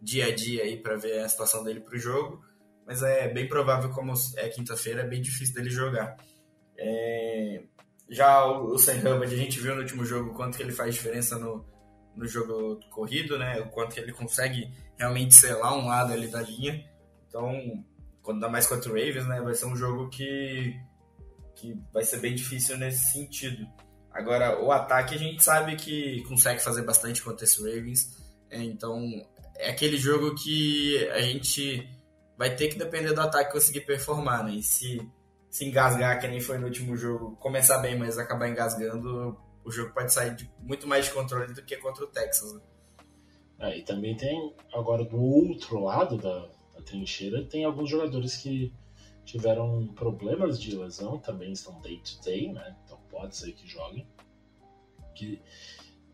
dia 0.01 0.27
a 0.27 0.35
dia 0.35 0.63
aí 0.63 0.77
para 0.77 0.95
ver 0.95 1.19
a 1.19 1.29
situação 1.29 1.63
dele 1.63 1.79
para 1.79 1.95
o 1.95 1.99
jogo, 1.99 2.43
mas 2.85 3.01
é 3.01 3.27
bem 3.27 3.47
provável 3.47 3.89
como 3.91 4.13
é 4.37 4.49
quinta-feira, 4.49 5.01
é 5.01 5.07
bem 5.07 5.21
difícil 5.21 5.55
dele 5.55 5.69
jogar. 5.69 6.15
É, 6.77 7.63
já 8.09 8.45
o, 8.45 8.73
o 8.73 8.79
Sam 8.79 8.97
Hubbard, 8.97 9.33
a 9.33 9.37
gente 9.37 9.59
viu 9.59 9.75
no 9.75 9.81
último 9.81 10.05
jogo 10.05 10.33
quanto 10.33 10.57
que 10.57 10.63
ele 10.63 10.71
faz 10.71 10.95
diferença 10.95 11.37
no, 11.37 11.65
no 12.15 12.27
jogo 12.27 12.79
corrido, 12.89 13.37
né? 13.37 13.59
O 13.59 13.69
quanto 13.69 13.93
que 13.93 13.99
ele 13.99 14.11
consegue 14.11 14.71
realmente 14.97 15.35
selar 15.35 15.73
um 15.73 15.87
lado 15.87 16.13
ali 16.13 16.27
da 16.27 16.41
linha. 16.41 16.83
Então, 17.27 17.83
quando 18.21 18.39
dá 18.39 18.49
mais 18.49 18.65
contra 18.65 18.91
o 18.91 18.95
Ravens, 18.95 19.27
né? 19.27 19.41
Vai 19.41 19.53
ser 19.53 19.65
um 19.65 19.75
jogo 19.75 20.09
que, 20.09 20.75
que 21.55 21.77
vai 21.93 22.03
ser 22.03 22.19
bem 22.19 22.33
difícil 22.33 22.77
nesse 22.77 23.11
sentido. 23.11 23.67
Agora, 24.19 24.61
o 24.61 24.71
ataque 24.71 25.15
a 25.15 25.17
gente 25.17 25.43
sabe 25.43 25.75
que 25.75 26.23
consegue 26.23 26.61
fazer 26.61 26.83
bastante 26.83 27.23
contra 27.23 27.45
esse 27.45 27.61
Ravens. 27.61 28.17
É, 28.49 28.61
então, 28.61 29.01
é 29.55 29.69
aquele 29.69 29.97
jogo 29.97 30.35
que 30.35 31.07
a 31.09 31.21
gente 31.21 31.87
vai 32.37 32.55
ter 32.55 32.67
que 32.67 32.77
depender 32.77 33.13
do 33.13 33.21
ataque 33.21 33.51
conseguir 33.51 33.81
performar, 33.81 34.43
né? 34.43 34.55
E 34.55 34.63
se 34.63 35.09
se 35.49 35.65
engasgar, 35.65 36.19
que 36.19 36.27
nem 36.27 36.39
foi 36.39 36.57
no 36.57 36.67
último 36.67 36.95
jogo, 36.95 37.35
começar 37.37 37.79
bem, 37.79 37.97
mas 37.97 38.17
acabar 38.17 38.47
engasgando, 38.47 39.35
o 39.63 39.71
jogo 39.71 39.93
pode 39.93 40.13
sair 40.13 40.35
de 40.35 40.49
muito 40.59 40.87
mais 40.87 41.05
de 41.05 41.11
controle 41.11 41.53
do 41.53 41.63
que 41.63 41.75
contra 41.77 42.03
o 42.03 42.07
Texas. 42.07 42.53
Né? 42.53 42.61
É, 43.59 43.77
e 43.79 43.83
também 43.83 44.15
tem, 44.15 44.55
agora 44.73 45.03
do 45.03 45.19
outro 45.19 45.83
lado 45.83 46.17
da, 46.17 46.47
da, 46.75 46.81
trincheira, 46.85 47.43
tem 47.45 47.65
alguns 47.65 47.89
jogadores 47.89 48.37
que 48.37 48.71
tiveram 49.25 49.87
problemas 49.95 50.59
de 50.59 50.75
lesão, 50.75 51.17
também 51.17 51.51
estão 51.51 51.81
day 51.81 51.99
to 51.99 52.23
day, 52.23 52.51
né? 52.51 52.75
Pode 53.19 53.35
ser 53.35 53.51
que 53.51 53.67
joguem. 53.67 54.07
Que 55.13 55.41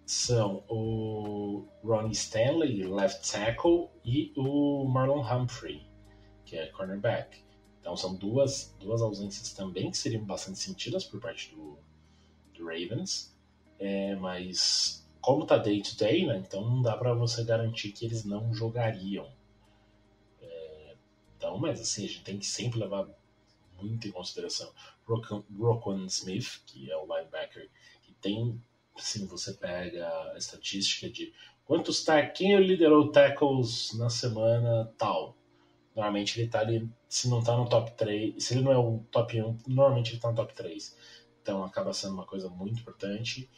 são 0.08 0.64
o 0.68 1.68
Ronnie 1.84 2.14
Stanley, 2.14 2.84
left 2.84 3.32
tackle, 3.32 3.90
e 4.04 4.34
o 4.36 4.86
Marlon 4.86 5.22
Humphrey, 5.22 5.86
que 6.44 6.58
é 6.58 6.66
cornerback. 6.68 7.44
Então 7.80 7.96
são 7.96 8.16
duas, 8.16 8.76
duas 8.80 9.04
ausências 9.04 9.54
também 9.54 9.92
que 9.92 9.98
seriam 9.98 10.26
bastante 10.26 10.58
sentidas 10.58 11.06
por 11.06 11.20
parte 11.22 11.54
do, 11.54 11.78
do 12.56 12.66
Ravens. 12.66 13.38
É, 13.78 14.16
mas 14.16 15.08
como 15.22 15.46
tá 15.46 15.58
day 15.58 15.84
to 15.84 15.96
day, 15.98 16.26
né, 16.26 16.38
então 16.38 16.68
não 16.68 16.82
dá 16.82 16.98
para 16.98 17.14
você 17.14 17.44
garantir 17.44 17.92
que 17.92 18.06
eles 18.06 18.26
não 18.26 18.52
jogariam. 18.52 19.32
É, 20.42 20.96
então, 21.38 21.60
mas 21.60 21.80
assim, 21.80 22.06
a 22.06 22.08
gente 22.08 22.24
tem 22.24 22.40
que 22.40 22.48
sempre 22.48 22.80
levar 22.80 23.08
muito 23.80 24.08
em 24.08 24.12
consideração 24.12 24.72
Roquan 25.08 26.06
Smith, 26.08 26.62
que 26.66 26.92
é 26.92 26.98
o 26.98 27.06
linebacker, 27.06 27.70
que 28.02 28.14
tem, 28.14 28.62
assim, 28.98 29.28
você 29.28 29.54
pega 29.54 30.08
a 30.34 30.38
estatística 30.38 31.10
de 31.10 31.34
quantos 31.64 32.06
quem 32.34 32.58
liderou 32.60 33.12
tackles 33.12 33.94
na 33.98 34.10
semana 34.10 34.92
tal. 34.98 35.38
Normalmente 35.96 36.40
ele 36.40 36.50
tá 36.50 36.60
ali, 36.60 36.90
se 37.08 37.30
não 37.30 37.42
tá 37.42 37.56
no 37.56 37.70
top 37.70 37.92
3, 37.96 38.44
se 38.44 38.54
ele 38.54 38.64
não 38.64 38.72
é 38.72 38.78
o 38.78 39.00
top 39.12 39.42
1, 39.42 39.60
normalmente 39.68 40.12
ele 40.12 40.20
tá 40.20 40.30
no 40.30 40.36
top 40.36 40.54
3. 40.54 40.98
Então 41.42 41.64
acaba 41.64 41.94
sendo 41.94 42.16
uma 42.16 42.26
coisa 42.26 42.50
muito 42.50 42.82
importante. 42.82 43.50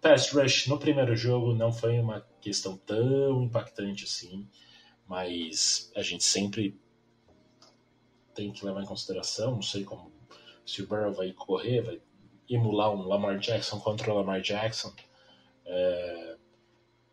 Pass 0.00 0.30
rush 0.30 0.68
no 0.68 0.78
primeiro 0.78 1.16
jogo 1.16 1.54
não 1.54 1.72
foi 1.72 1.98
uma 1.98 2.20
questão 2.40 2.76
tão 2.76 3.42
impactante 3.42 4.04
assim, 4.04 4.46
mas 5.08 5.90
a 5.96 6.02
gente 6.02 6.22
sempre 6.22 6.78
tem 8.34 8.52
que 8.52 8.64
levar 8.64 8.82
em 8.82 8.86
consideração, 8.86 9.52
não 9.52 9.62
sei 9.62 9.82
como 9.82 10.13
se 10.66 10.82
o 10.82 10.86
Burrow 10.86 11.12
vai 11.12 11.32
correr, 11.32 11.82
vai 11.82 12.00
emular 12.48 12.90
um 12.90 13.06
Lamar 13.06 13.38
Jackson 13.38 13.78
contra 13.80 14.12
o 14.12 14.16
Lamar 14.16 14.40
Jackson. 14.40 14.92
É, 15.66 16.36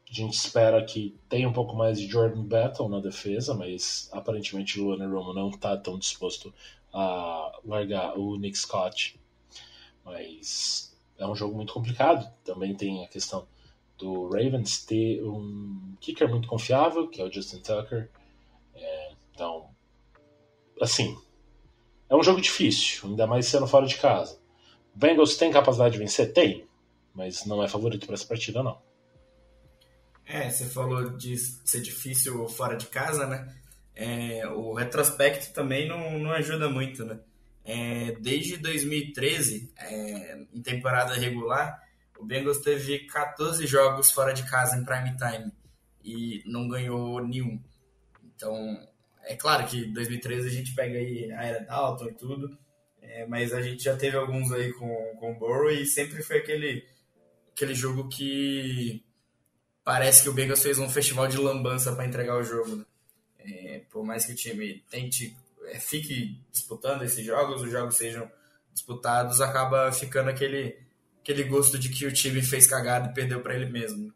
a 0.10 0.14
gente 0.14 0.34
espera 0.34 0.84
que 0.84 1.18
tenha 1.30 1.47
um 1.47 1.54
pouco 1.54 1.76
mais 1.76 1.99
de 1.99 2.08
Jordan 2.08 2.43
Battle 2.43 2.89
na 2.89 2.99
defesa, 2.99 3.54
mas 3.54 4.10
aparentemente 4.12 4.80
o 4.80 4.86
Luana 4.86 5.08
Romo 5.08 5.34
não 5.34 5.49
está 5.49 5.78
tão 5.78 5.97
disposto 5.97 6.54
a 6.93 7.60
largar 7.64 8.18
o 8.18 8.36
Nick 8.36 8.58
Scott. 8.58 9.20
Mas 10.04 10.97
é 11.18 11.26
um 11.26 11.36
jogo 11.36 11.56
muito 11.56 11.74
complicado. 11.74 12.30
Também 12.43 12.76
tem 12.76 13.06
a 13.06 13.08
questão 13.08 13.47
do 13.97 14.28
Ravens 14.28 14.84
ter 14.84 15.24
um 15.24 15.95
kicker 16.02 16.30
muito 16.30 16.47
confiável, 16.47 17.08
que 17.08 17.22
é 17.22 17.24
o 17.24 17.32
Justin 17.32 17.60
Tucker. 17.60 18.10
É, 18.74 19.14
então, 19.32 19.70
assim, 20.82 21.16
é 22.12 22.16
um 22.16 22.22
jogo 22.22 22.41
difícil, 22.41 23.09
ainda 23.09 23.26
mais 23.26 23.45
sendo 23.45 23.66
fora 23.66 23.88
de 23.88 23.95
casa. 23.95 24.38
O 24.93 24.99
Bengals 24.99 25.38
tem 25.38 25.49
capacidade 25.49 25.93
de 25.93 25.99
vencer? 25.99 26.34
Tem, 26.34 26.68
mas 27.16 27.45
não 27.45 27.64
é 27.64 27.70
favorito 27.70 28.05
para 28.05 28.16
essa 28.16 28.28
partida, 28.28 28.62
não. 28.62 28.78
É, 30.26 30.49
você 30.49 30.66
falou 30.66 31.12
de 31.12 31.38
ser 31.38 31.82
difícil 31.82 32.47
fora 32.49 32.76
de 32.76 32.88
casa, 32.88 33.26
né? 33.26 33.55
É, 33.95 34.45
o 34.47 34.74
retrospecto 34.74 35.53
também 35.53 35.88
não, 35.88 36.20
não 36.20 36.32
ajuda 36.32 36.70
muito, 36.70 37.05
né? 37.05 37.18
É, 37.64 38.12
desde 38.20 38.57
2013, 38.57 39.72
é, 39.78 40.38
em 40.53 40.62
temporada 40.62 41.14
regular, 41.14 41.82
o 42.20 42.26
Bengals 42.26 42.57
teve 42.57 42.99
14 43.05 43.66
jogos 43.66 44.12
fora 44.12 44.34
de 44.34 44.43
casa 44.43 44.76
em 44.76 44.84
prime 44.84 45.16
time 45.16 45.51
e 46.03 46.43
não 46.45 46.68
ganhou 46.68 47.26
nenhum. 47.26 47.62
Então, 48.36 48.78
é 49.24 49.36
claro 49.36 49.65
que 49.67 49.86
2013 49.86 50.47
a 50.47 50.51
gente 50.51 50.74
pega 50.74 50.97
aí 50.97 51.32
a 51.32 51.43
era 51.43 51.59
Dalton 51.59 52.07
e 52.07 52.13
tudo, 52.13 52.57
é, 53.01 53.26
mas 53.26 53.53
a 53.53 53.61
gente 53.61 53.84
já 53.84 53.95
teve 53.95 54.15
alguns 54.17 54.51
aí 54.51 54.72
com, 54.74 55.15
com 55.19 55.32
o 55.32 55.36
Burrow 55.36 55.69
e 55.69 55.86
sempre 55.86 56.22
foi 56.24 56.38
aquele, 56.38 56.86
aquele 57.53 57.74
jogo 57.74 58.07
que 58.07 59.03
parece 59.84 60.24
que 60.24 60.30
o 60.30 60.34
Bengals 60.34 60.61
fez 60.61 60.80
um 60.80 60.89
festival 60.89 61.28
de 61.28 61.38
lambança 61.38 61.93
para 61.95 62.05
entregar 62.05 62.38
o 62.38 62.43
jogo. 62.43 62.76
Né? 62.76 62.86
É, 63.39 63.82
por 63.89 64.03
mais 64.05 64.26
que 64.26 64.34
o 64.34 64.36
time 64.36 64.84
tente, 64.89 65.36
é, 65.65 65.80
fique 65.80 66.39
disputando 66.51 67.03
esses 67.03 67.26
jogos, 67.26 67.61
os 67.61 67.72
jogos 67.72 67.95
sejam 67.95 68.30
disputados, 68.74 69.41
acaba 69.41 69.91
ficando 69.91 70.30
aquele, 70.30 70.78
aquele 71.22 71.43
gosto 71.43 71.78
de 71.78 71.89
que 71.89 72.05
o 72.05 72.13
time 72.13 72.41
fez 72.41 72.67
cagada 72.67 73.09
e 73.09 73.13
perdeu 73.13 73.41
para 73.41 73.55
ele 73.55 73.65
mesmo. 73.65 74.13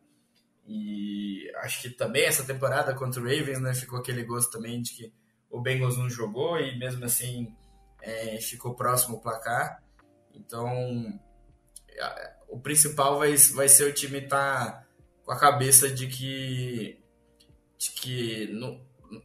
E 0.68 1.52
acho 1.58 1.82
que 1.82 1.90
também 1.90 2.26
essa 2.26 2.44
temporada 2.44 2.94
contra 2.96 3.22
o 3.22 3.24
Ravens 3.24 3.62
né, 3.62 3.74
ficou 3.74 4.00
aquele 4.00 4.24
gosto 4.24 4.52
também 4.52 4.82
de 4.82 4.94
que 4.94 5.14
o 5.50 5.62
Bengals 5.62 5.98
não 5.98 6.10
jogou 6.10 6.60
e 6.60 6.78
mesmo 6.78 7.06
assim 7.06 7.56
é, 8.02 8.38
ficou 8.42 8.76
próximo 8.76 9.18
o 9.18 9.22
placar. 9.22 9.84
Então, 10.34 11.20
o 12.50 12.60
principal 12.60 13.18
vai, 13.18 13.36
vai 13.54 13.70
ser 13.70 13.90
o 13.90 13.94
time 13.94 14.20
estar 14.20 14.66
tá 14.66 14.86
com 15.24 15.32
a 15.32 15.40
cabeça 15.40 15.90
de 15.90 16.08
que, 16.08 17.00
de 17.78 17.92
que 17.92 18.48
não, 18.54 18.82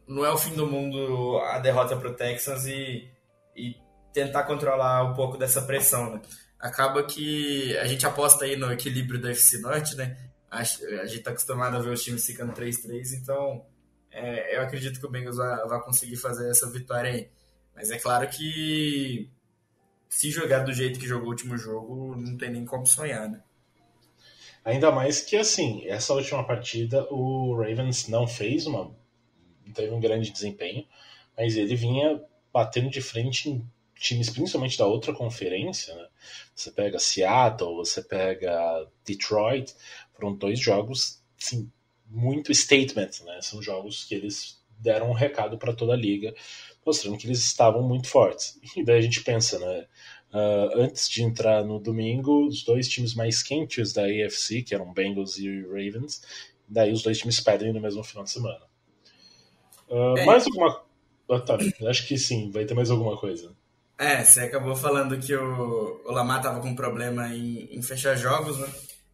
não 0.07 0.25
é 0.25 0.31
o 0.31 0.37
fim 0.37 0.55
do 0.55 0.65
mundo 0.65 1.37
a 1.39 1.59
derrota 1.59 1.95
para 1.95 2.09
o 2.09 2.15
Texas 2.15 2.65
e, 2.65 3.09
e 3.55 3.75
tentar 4.13 4.43
controlar 4.43 5.03
um 5.03 5.13
pouco 5.13 5.37
dessa 5.37 5.61
pressão, 5.61 6.13
né? 6.13 6.21
Acaba 6.59 7.03
que 7.03 7.75
a 7.77 7.85
gente 7.85 8.05
aposta 8.05 8.45
aí 8.45 8.55
no 8.55 8.71
equilíbrio 8.71 9.19
da 9.19 9.31
FC 9.31 9.57
Norte, 9.57 9.95
né? 9.95 10.30
A, 10.51 10.63
gente 10.63 11.19
está 11.19 11.31
acostumado 11.31 11.77
a 11.77 11.79
ver 11.79 11.91
os 11.91 12.03
times 12.03 12.25
ficando 12.25 12.51
3-3, 12.51 13.13
então 13.13 13.65
é, 14.11 14.57
eu 14.57 14.61
acredito 14.61 14.99
que 14.99 15.05
o 15.05 15.09
Bengals 15.09 15.37
vai, 15.37 15.81
conseguir 15.81 16.17
fazer 16.17 16.51
essa 16.51 16.69
vitória 16.69 17.09
aí. 17.09 17.29
Mas 17.73 17.89
é 17.89 17.97
claro 17.97 18.27
que 18.27 19.31
se 20.09 20.29
jogar 20.29 20.59
do 20.59 20.73
jeito 20.73 20.99
que 20.99 21.07
jogou 21.07 21.27
o 21.27 21.31
último 21.31 21.57
jogo, 21.57 22.17
não 22.17 22.37
tem 22.37 22.51
nem 22.51 22.65
como 22.65 22.85
sonhar, 22.85 23.29
né? 23.29 23.41
Ainda 24.63 24.91
mais 24.91 25.21
que, 25.21 25.37
assim, 25.37 25.87
essa 25.87 26.13
última 26.13 26.45
partida 26.45 27.07
o 27.09 27.55
Ravens 27.55 28.09
não 28.09 28.27
fez 28.27 28.67
uma. 28.67 28.93
teve 29.73 29.91
um 29.91 30.01
grande 30.01 30.31
desempenho, 30.31 30.85
mas 31.35 31.55
ele 31.55 31.75
vinha 31.75 32.21
batendo 32.53 32.89
de 32.89 33.01
frente 33.01 33.49
em 33.49 33.65
times, 34.01 34.29
principalmente 34.29 34.77
da 34.77 34.85
outra 34.85 35.13
conferência, 35.13 35.95
né? 35.95 36.07
Você 36.55 36.71
pega 36.71 36.99
Seattle, 36.99 37.75
você 37.75 38.01
pega 38.01 38.87
Detroit, 39.05 39.73
foram 40.13 40.35
dois 40.35 40.59
jogos, 40.59 41.21
sim, 41.37 41.71
muito 42.09 42.53
statement, 42.53 43.11
né? 43.25 43.39
São 43.41 43.61
jogos 43.61 44.03
que 44.03 44.15
eles 44.15 44.59
deram 44.79 45.11
um 45.11 45.13
recado 45.13 45.57
para 45.57 45.73
toda 45.73 45.93
a 45.93 45.97
liga, 45.97 46.33
mostrando 46.85 47.17
que 47.17 47.27
eles 47.27 47.39
estavam 47.45 47.83
muito 47.83 48.07
fortes. 48.07 48.59
E 48.75 48.83
daí 48.83 48.97
a 48.97 49.01
gente 49.01 49.23
pensa, 49.23 49.59
né? 49.59 49.85
Uh, 50.33 50.79
antes 50.79 51.09
de 51.09 51.23
entrar 51.23 51.63
no 51.63 51.77
domingo, 51.77 52.47
os 52.47 52.63
dois 52.63 52.87
times 52.87 53.13
mais 53.13 53.43
quentes 53.43 53.93
da 53.93 54.03
AFC, 54.05 54.63
que 54.63 54.73
eram 54.73 54.93
Bengals 54.93 55.37
e 55.37 55.61
Ravens, 55.63 56.21
daí 56.67 56.91
os 56.91 57.03
dois 57.03 57.19
times 57.19 57.39
perdem 57.39 57.73
no 57.73 57.81
mesmo 57.81 58.03
final 58.03 58.23
de 58.23 58.31
semana. 58.31 58.65
Uh. 59.89 60.25
Mais 60.25 60.45
alguma. 60.45 60.83
Ah, 61.29 61.39
tá. 61.39 61.57
Acho 61.87 62.07
que 62.07 62.17
sim, 62.17 62.49
vai 62.49 62.65
ter 62.65 62.73
mais 62.73 62.89
alguma 62.89 63.17
coisa. 63.17 63.55
É, 64.01 64.23
você 64.23 64.39
acabou 64.39 64.75
falando 64.75 65.19
que 65.19 65.35
o, 65.35 66.01
o 66.03 66.11
Lamar 66.11 66.41
tava 66.41 66.59
com 66.59 66.73
problema 66.73 67.27
em, 67.27 67.69
em 67.71 67.83
fechar 67.83 68.15
jogos, 68.15 68.57
né? 68.57 68.67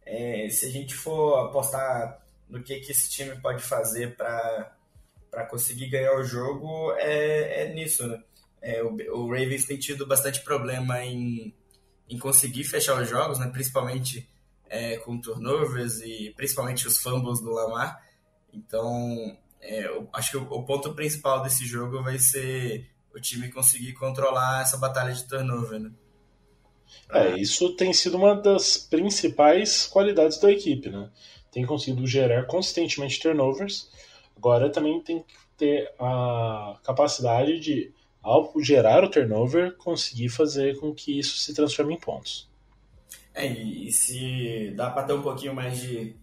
É, 0.06 0.48
se 0.48 0.64
a 0.64 0.70
gente 0.70 0.94
for 0.94 1.44
apostar 1.44 2.18
no 2.48 2.62
que, 2.62 2.80
que 2.80 2.92
esse 2.92 3.10
time 3.10 3.38
pode 3.38 3.62
fazer 3.62 4.16
para 4.16 5.44
conseguir 5.50 5.88
ganhar 5.90 6.16
o 6.18 6.24
jogo, 6.24 6.94
é, 6.96 7.64
é 7.64 7.74
nisso, 7.74 8.06
né? 8.08 8.18
É, 8.62 8.82
o, 8.82 8.96
o, 9.12 9.28
Ravens 9.30 9.66
tem 9.66 9.76
tido 9.76 10.06
bastante 10.06 10.40
problema 10.40 11.04
em, 11.04 11.54
em 12.08 12.18
conseguir 12.18 12.64
fechar 12.64 12.98
os 12.98 13.06
jogos, 13.06 13.38
né? 13.38 13.46
principalmente 13.52 14.26
é, 14.70 14.96
com 14.96 15.20
turnovers 15.20 16.00
e 16.00 16.32
principalmente 16.34 16.86
os 16.86 16.96
fumbles 16.96 17.42
do 17.42 17.50
Lamar. 17.50 18.02
Então, 18.54 19.36
é, 19.60 19.84
eu, 19.84 20.08
acho 20.14 20.30
que 20.30 20.36
o, 20.38 20.44
o, 20.44 20.64
ponto 20.64 20.94
principal 20.94 21.42
desse 21.42 21.66
jogo 21.66 22.02
vai 22.02 22.18
ser 22.18 22.88
o 23.18 23.20
time 23.20 23.50
conseguir 23.50 23.92
controlar 23.92 24.62
essa 24.62 24.76
batalha 24.76 25.12
de 25.12 25.26
turnover. 25.26 25.80
Né? 25.80 25.90
É, 27.10 27.38
isso 27.38 27.74
tem 27.74 27.92
sido 27.92 28.16
uma 28.16 28.34
das 28.34 28.76
principais 28.76 29.86
qualidades 29.86 30.38
da 30.38 30.50
equipe, 30.50 30.90
né? 30.90 31.10
Tem 31.50 31.64
conseguido 31.64 32.06
gerar 32.06 32.46
consistentemente 32.46 33.20
turnovers. 33.20 33.90
Agora 34.36 34.70
também 34.70 35.00
tem 35.00 35.22
que 35.22 35.34
ter 35.56 35.92
a 35.98 36.78
capacidade 36.84 37.58
de 37.58 37.92
ao 38.22 38.52
gerar 38.60 39.04
o 39.04 39.10
turnover, 39.10 39.76
conseguir 39.76 40.28
fazer 40.28 40.78
com 40.78 40.94
que 40.94 41.18
isso 41.18 41.38
se 41.38 41.54
transforme 41.54 41.94
em 41.94 41.98
pontos. 41.98 42.48
É, 43.34 43.46
e 43.46 43.90
se 43.92 44.72
dá 44.76 44.90
para 44.90 45.04
ter 45.04 45.12
um 45.14 45.22
pouquinho 45.22 45.54
mais 45.54 45.80
de, 45.80 46.14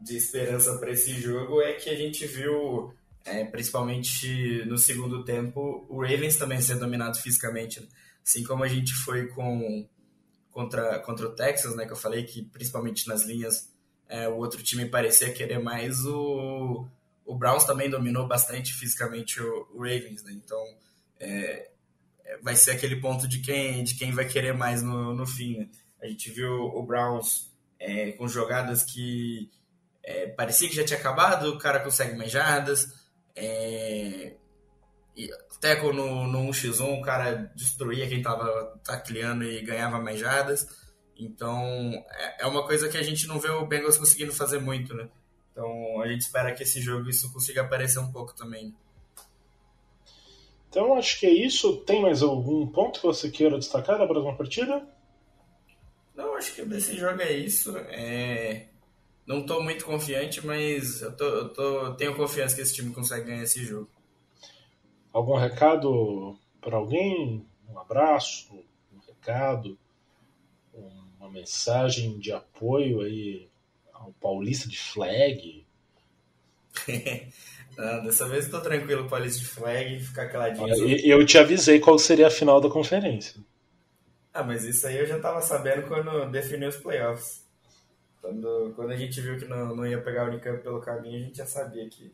de 0.00 0.16
esperança 0.16 0.78
para 0.78 0.92
esse 0.92 1.12
jogo, 1.12 1.60
é 1.60 1.74
que 1.74 1.90
a 1.90 1.94
gente 1.94 2.26
viu, 2.26 2.94
é, 3.24 3.44
principalmente 3.44 4.64
no 4.66 4.78
segundo 4.78 5.24
tempo, 5.24 5.86
o 5.88 6.02
Ravens 6.02 6.36
também 6.36 6.60
ser 6.60 6.78
dominado 6.78 7.18
fisicamente. 7.18 7.86
Assim 8.26 8.42
como 8.44 8.64
a 8.64 8.68
gente 8.68 8.94
foi 8.94 9.28
com 9.28 9.86
contra, 10.50 10.98
contra 11.00 11.26
o 11.26 11.34
Texas, 11.34 11.76
né, 11.76 11.86
que 11.86 11.92
eu 11.92 11.96
falei 11.96 12.24
que 12.24 12.42
principalmente 12.42 13.06
nas 13.06 13.24
linhas 13.24 13.70
é, 14.08 14.28
o 14.28 14.36
outro 14.36 14.62
time 14.62 14.86
parecia 14.86 15.32
querer 15.32 15.60
mais, 15.60 16.04
o, 16.04 16.86
o 17.24 17.36
Browns 17.36 17.64
também 17.64 17.88
dominou 17.88 18.26
bastante 18.26 18.74
fisicamente 18.74 19.40
o, 19.40 19.68
o 19.72 19.78
Ravens, 19.78 20.24
né? 20.24 20.32
Então 20.32 20.60
é, 21.20 21.70
é, 22.24 22.38
vai 22.38 22.56
ser 22.56 22.72
aquele 22.72 22.96
ponto 22.96 23.28
de 23.28 23.38
quem, 23.38 23.84
de 23.84 23.94
quem 23.94 24.10
vai 24.10 24.26
querer 24.26 24.52
mais 24.52 24.82
no, 24.82 25.14
no 25.14 25.26
fim. 25.26 25.58
Né? 25.58 25.68
A 26.02 26.06
gente 26.06 26.30
viu 26.30 26.50
o 26.50 26.82
Browns 26.82 27.50
é, 27.78 28.12
com 28.12 28.26
jogadas 28.26 28.82
que 28.82 29.50
é, 30.02 30.26
parecia 30.28 30.68
que 30.68 30.74
já 30.74 30.84
tinha 30.84 30.98
acabado, 30.98 31.50
o 31.50 31.58
cara 31.58 31.80
consegue 31.80 32.16
mais 32.16 32.32
jardas. 32.32 32.99
É, 33.34 34.34
teco 35.60 35.92
no, 35.92 36.26
no 36.26 36.50
1x1, 36.50 36.98
o 36.98 37.02
cara 37.02 37.52
destruía 37.54 38.08
quem 38.08 38.18
estava 38.18 38.80
tacleando 38.84 39.44
e 39.44 39.62
ganhava 39.62 40.00
mais 40.00 40.18
jardas. 40.18 40.66
Então, 41.16 41.92
é, 42.10 42.44
é 42.44 42.46
uma 42.46 42.66
coisa 42.66 42.88
que 42.88 42.96
a 42.96 43.02
gente 43.02 43.26
não 43.26 43.38
vê 43.38 43.50
o 43.50 43.66
Bengals 43.66 43.98
conseguindo 43.98 44.32
fazer 44.32 44.58
muito, 44.58 44.94
né? 44.94 45.08
Então, 45.52 46.00
a 46.00 46.08
gente 46.08 46.22
espera 46.22 46.54
que 46.54 46.62
esse 46.62 46.80
jogo 46.80 47.10
isso 47.10 47.32
consiga 47.32 47.60
aparecer 47.62 47.98
um 47.98 48.10
pouco 48.10 48.34
também. 48.34 48.74
Então 50.70 50.94
acho 50.94 51.18
que 51.18 51.26
é 51.26 51.30
isso. 51.30 51.78
Tem 51.78 52.00
mais 52.00 52.22
algum 52.22 52.66
ponto 52.68 53.00
que 53.00 53.06
você 53.06 53.28
queira 53.28 53.58
destacar 53.58 53.98
da 53.98 54.06
próxima 54.06 54.36
partida? 54.36 54.86
Não, 56.14 56.36
acho 56.36 56.54
que 56.54 56.64
desse 56.64 56.96
jogo 56.96 57.20
é 57.20 57.32
isso. 57.32 57.76
É... 57.76 58.68
Não 59.30 59.42
estou 59.42 59.62
muito 59.62 59.84
confiante, 59.84 60.44
mas 60.44 61.02
eu, 61.02 61.16
tô, 61.16 61.24
eu 61.24 61.48
tô, 61.50 61.94
tenho 61.94 62.16
confiança 62.16 62.56
que 62.56 62.62
esse 62.62 62.74
time 62.74 62.92
consegue 62.92 63.26
ganhar 63.26 63.44
esse 63.44 63.64
jogo. 63.64 63.88
Algum 65.12 65.36
recado 65.36 66.36
para 66.60 66.76
alguém? 66.76 67.46
Um 67.68 67.78
abraço, 67.78 68.52
um 68.92 68.98
recado, 69.06 69.78
uma 71.16 71.30
mensagem 71.30 72.18
de 72.18 72.32
apoio 72.32 73.02
aí 73.02 73.48
ao 73.92 74.12
Paulista 74.20 74.68
de 74.68 74.80
Flag? 74.80 75.64
Não, 77.78 78.02
dessa 78.02 78.28
vez 78.28 78.46
eu 78.46 78.50
tô 78.50 78.60
tranquilo 78.60 79.08
com 79.08 79.14
a 79.14 79.20
list 79.20 79.44
flag 79.44 80.00
ficar 80.00 80.28
caladinho. 80.28 80.66
Eu 81.06 81.24
te 81.24 81.38
avisei 81.38 81.78
qual 81.78 81.96
seria 82.00 82.26
a 82.26 82.32
final 82.32 82.60
da 82.60 82.68
conferência. 82.68 83.40
Ah, 84.34 84.42
mas 84.42 84.64
isso 84.64 84.88
aí 84.88 84.98
eu 84.98 85.06
já 85.06 85.20
tava 85.20 85.40
sabendo 85.40 85.86
quando 85.86 86.28
definiu 86.32 86.68
os 86.68 86.76
playoffs. 86.76 87.48
Quando, 88.20 88.72
quando 88.76 88.90
a 88.90 88.96
gente 88.96 89.20
viu 89.20 89.38
que 89.38 89.46
não, 89.46 89.74
não 89.74 89.86
ia 89.86 90.00
pegar 90.00 90.24
o 90.24 90.28
Unicamp 90.28 90.62
pelo 90.62 90.80
caminho, 90.80 91.16
a 91.16 91.26
gente 91.26 91.38
já 91.38 91.46
sabia 91.46 91.88
que, 91.88 92.12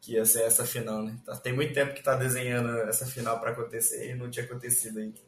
que 0.00 0.14
ia 0.14 0.24
ser 0.24 0.42
essa 0.42 0.66
final, 0.66 1.02
né? 1.02 1.16
Tá, 1.24 1.36
tem 1.36 1.52
muito 1.52 1.72
tempo 1.72 1.94
que 1.94 2.02
tá 2.02 2.16
desenhando 2.16 2.70
essa 2.88 3.06
final 3.06 3.38
para 3.38 3.50
acontecer 3.50 4.10
e 4.10 4.14
não 4.14 4.28
tinha 4.28 4.44
acontecido 4.44 4.98
ainda. 4.98 5.20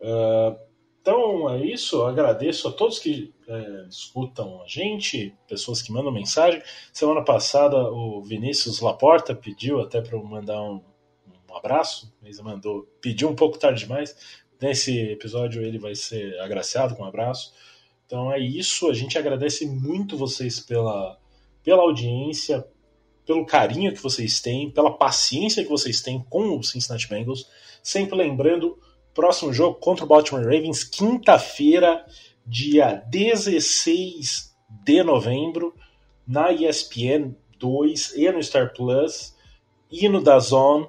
Uh, 0.00 0.68
então 1.00 1.48
é 1.50 1.64
isso, 1.64 2.04
agradeço 2.04 2.68
a 2.68 2.72
todos 2.72 2.98
que 2.98 3.34
é, 3.48 3.86
escutam 3.88 4.62
a 4.62 4.68
gente, 4.68 5.34
pessoas 5.48 5.80
que 5.80 5.90
mandam 5.90 6.12
mensagem. 6.12 6.62
Semana 6.92 7.24
passada 7.24 7.76
o 7.76 8.22
Vinícius 8.22 8.80
Laporta 8.80 9.34
pediu 9.34 9.80
até 9.80 10.02
para 10.02 10.16
eu 10.16 10.22
mandar 10.22 10.60
um, 10.62 10.82
um 11.50 11.56
abraço, 11.56 12.14
mas 12.20 12.38
mandou, 12.40 12.86
pediu 13.00 13.28
um 13.28 13.34
pouco 13.34 13.58
tarde 13.58 13.80
demais. 13.80 14.14
Nesse 14.60 14.98
episódio 15.10 15.62
ele 15.62 15.78
vai 15.78 15.94
ser 15.94 16.38
agraciado 16.40 16.94
com 16.94 17.02
um 17.02 17.06
abraço. 17.06 17.54
Então 18.08 18.32
é 18.32 18.40
isso, 18.40 18.90
a 18.90 18.94
gente 18.94 19.16
agradece 19.16 19.64
muito 19.66 20.16
vocês 20.16 20.58
pela, 20.58 21.16
pela 21.62 21.82
audiência, 21.82 22.66
pelo 23.24 23.46
carinho 23.46 23.92
que 23.92 24.02
vocês 24.02 24.40
têm, 24.40 24.70
pela 24.70 24.90
paciência 24.90 25.62
que 25.62 25.68
vocês 25.68 26.00
têm 26.00 26.24
com 26.28 26.58
o 26.58 26.64
Cincinnati 26.64 27.08
Bengals. 27.08 27.46
Sempre 27.82 28.16
lembrando 28.16 28.76
Próximo 29.18 29.52
jogo 29.52 29.80
contra 29.80 30.04
o 30.04 30.06
Baltimore 30.06 30.44
Ravens, 30.44 30.84
quinta-feira, 30.84 32.06
dia 32.46 33.02
16 33.10 34.54
de 34.84 35.02
novembro, 35.02 35.74
na 36.24 36.52
ESPN 36.52 37.34
2 37.58 38.14
e 38.16 38.30
no 38.30 38.40
Star 38.40 38.72
Plus 38.72 39.34
e 39.90 40.08
no 40.08 40.22
Dazon. 40.22 40.86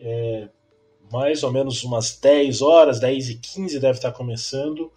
É, 0.00 0.48
mais 1.12 1.42
ou 1.42 1.52
menos 1.52 1.84
umas 1.84 2.18
10 2.18 2.62
horas, 2.62 3.00
10 3.00 3.28
e 3.28 3.34
15 3.34 3.78
deve 3.78 3.98
estar 3.98 4.12
começando. 4.12 4.90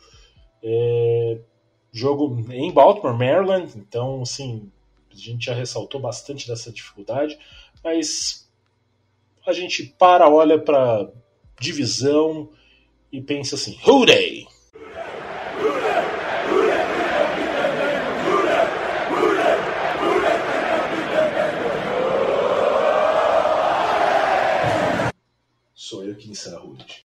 É, 0.63 1.41
jogo 1.91 2.45
em 2.51 2.71
Baltimore, 2.71 3.17
Maryland, 3.17 3.73
então, 3.75 4.21
assim, 4.21 4.71
a 5.11 5.15
gente 5.15 5.45
já 5.45 5.53
ressaltou 5.53 5.99
bastante 5.99 6.47
dessa 6.47 6.71
dificuldade, 6.71 7.37
mas 7.83 8.49
a 9.45 9.53
gente 9.53 9.83
para, 9.97 10.29
olha 10.29 10.59
para 10.59 11.09
divisão, 11.59 12.49
e 13.11 13.21
pensa 13.21 13.55
assim: 13.55 13.77
Hooday! 13.85 14.47
Sou 25.73 26.05
eu 26.05 26.15
que 26.15 26.29
encerro. 26.29 26.77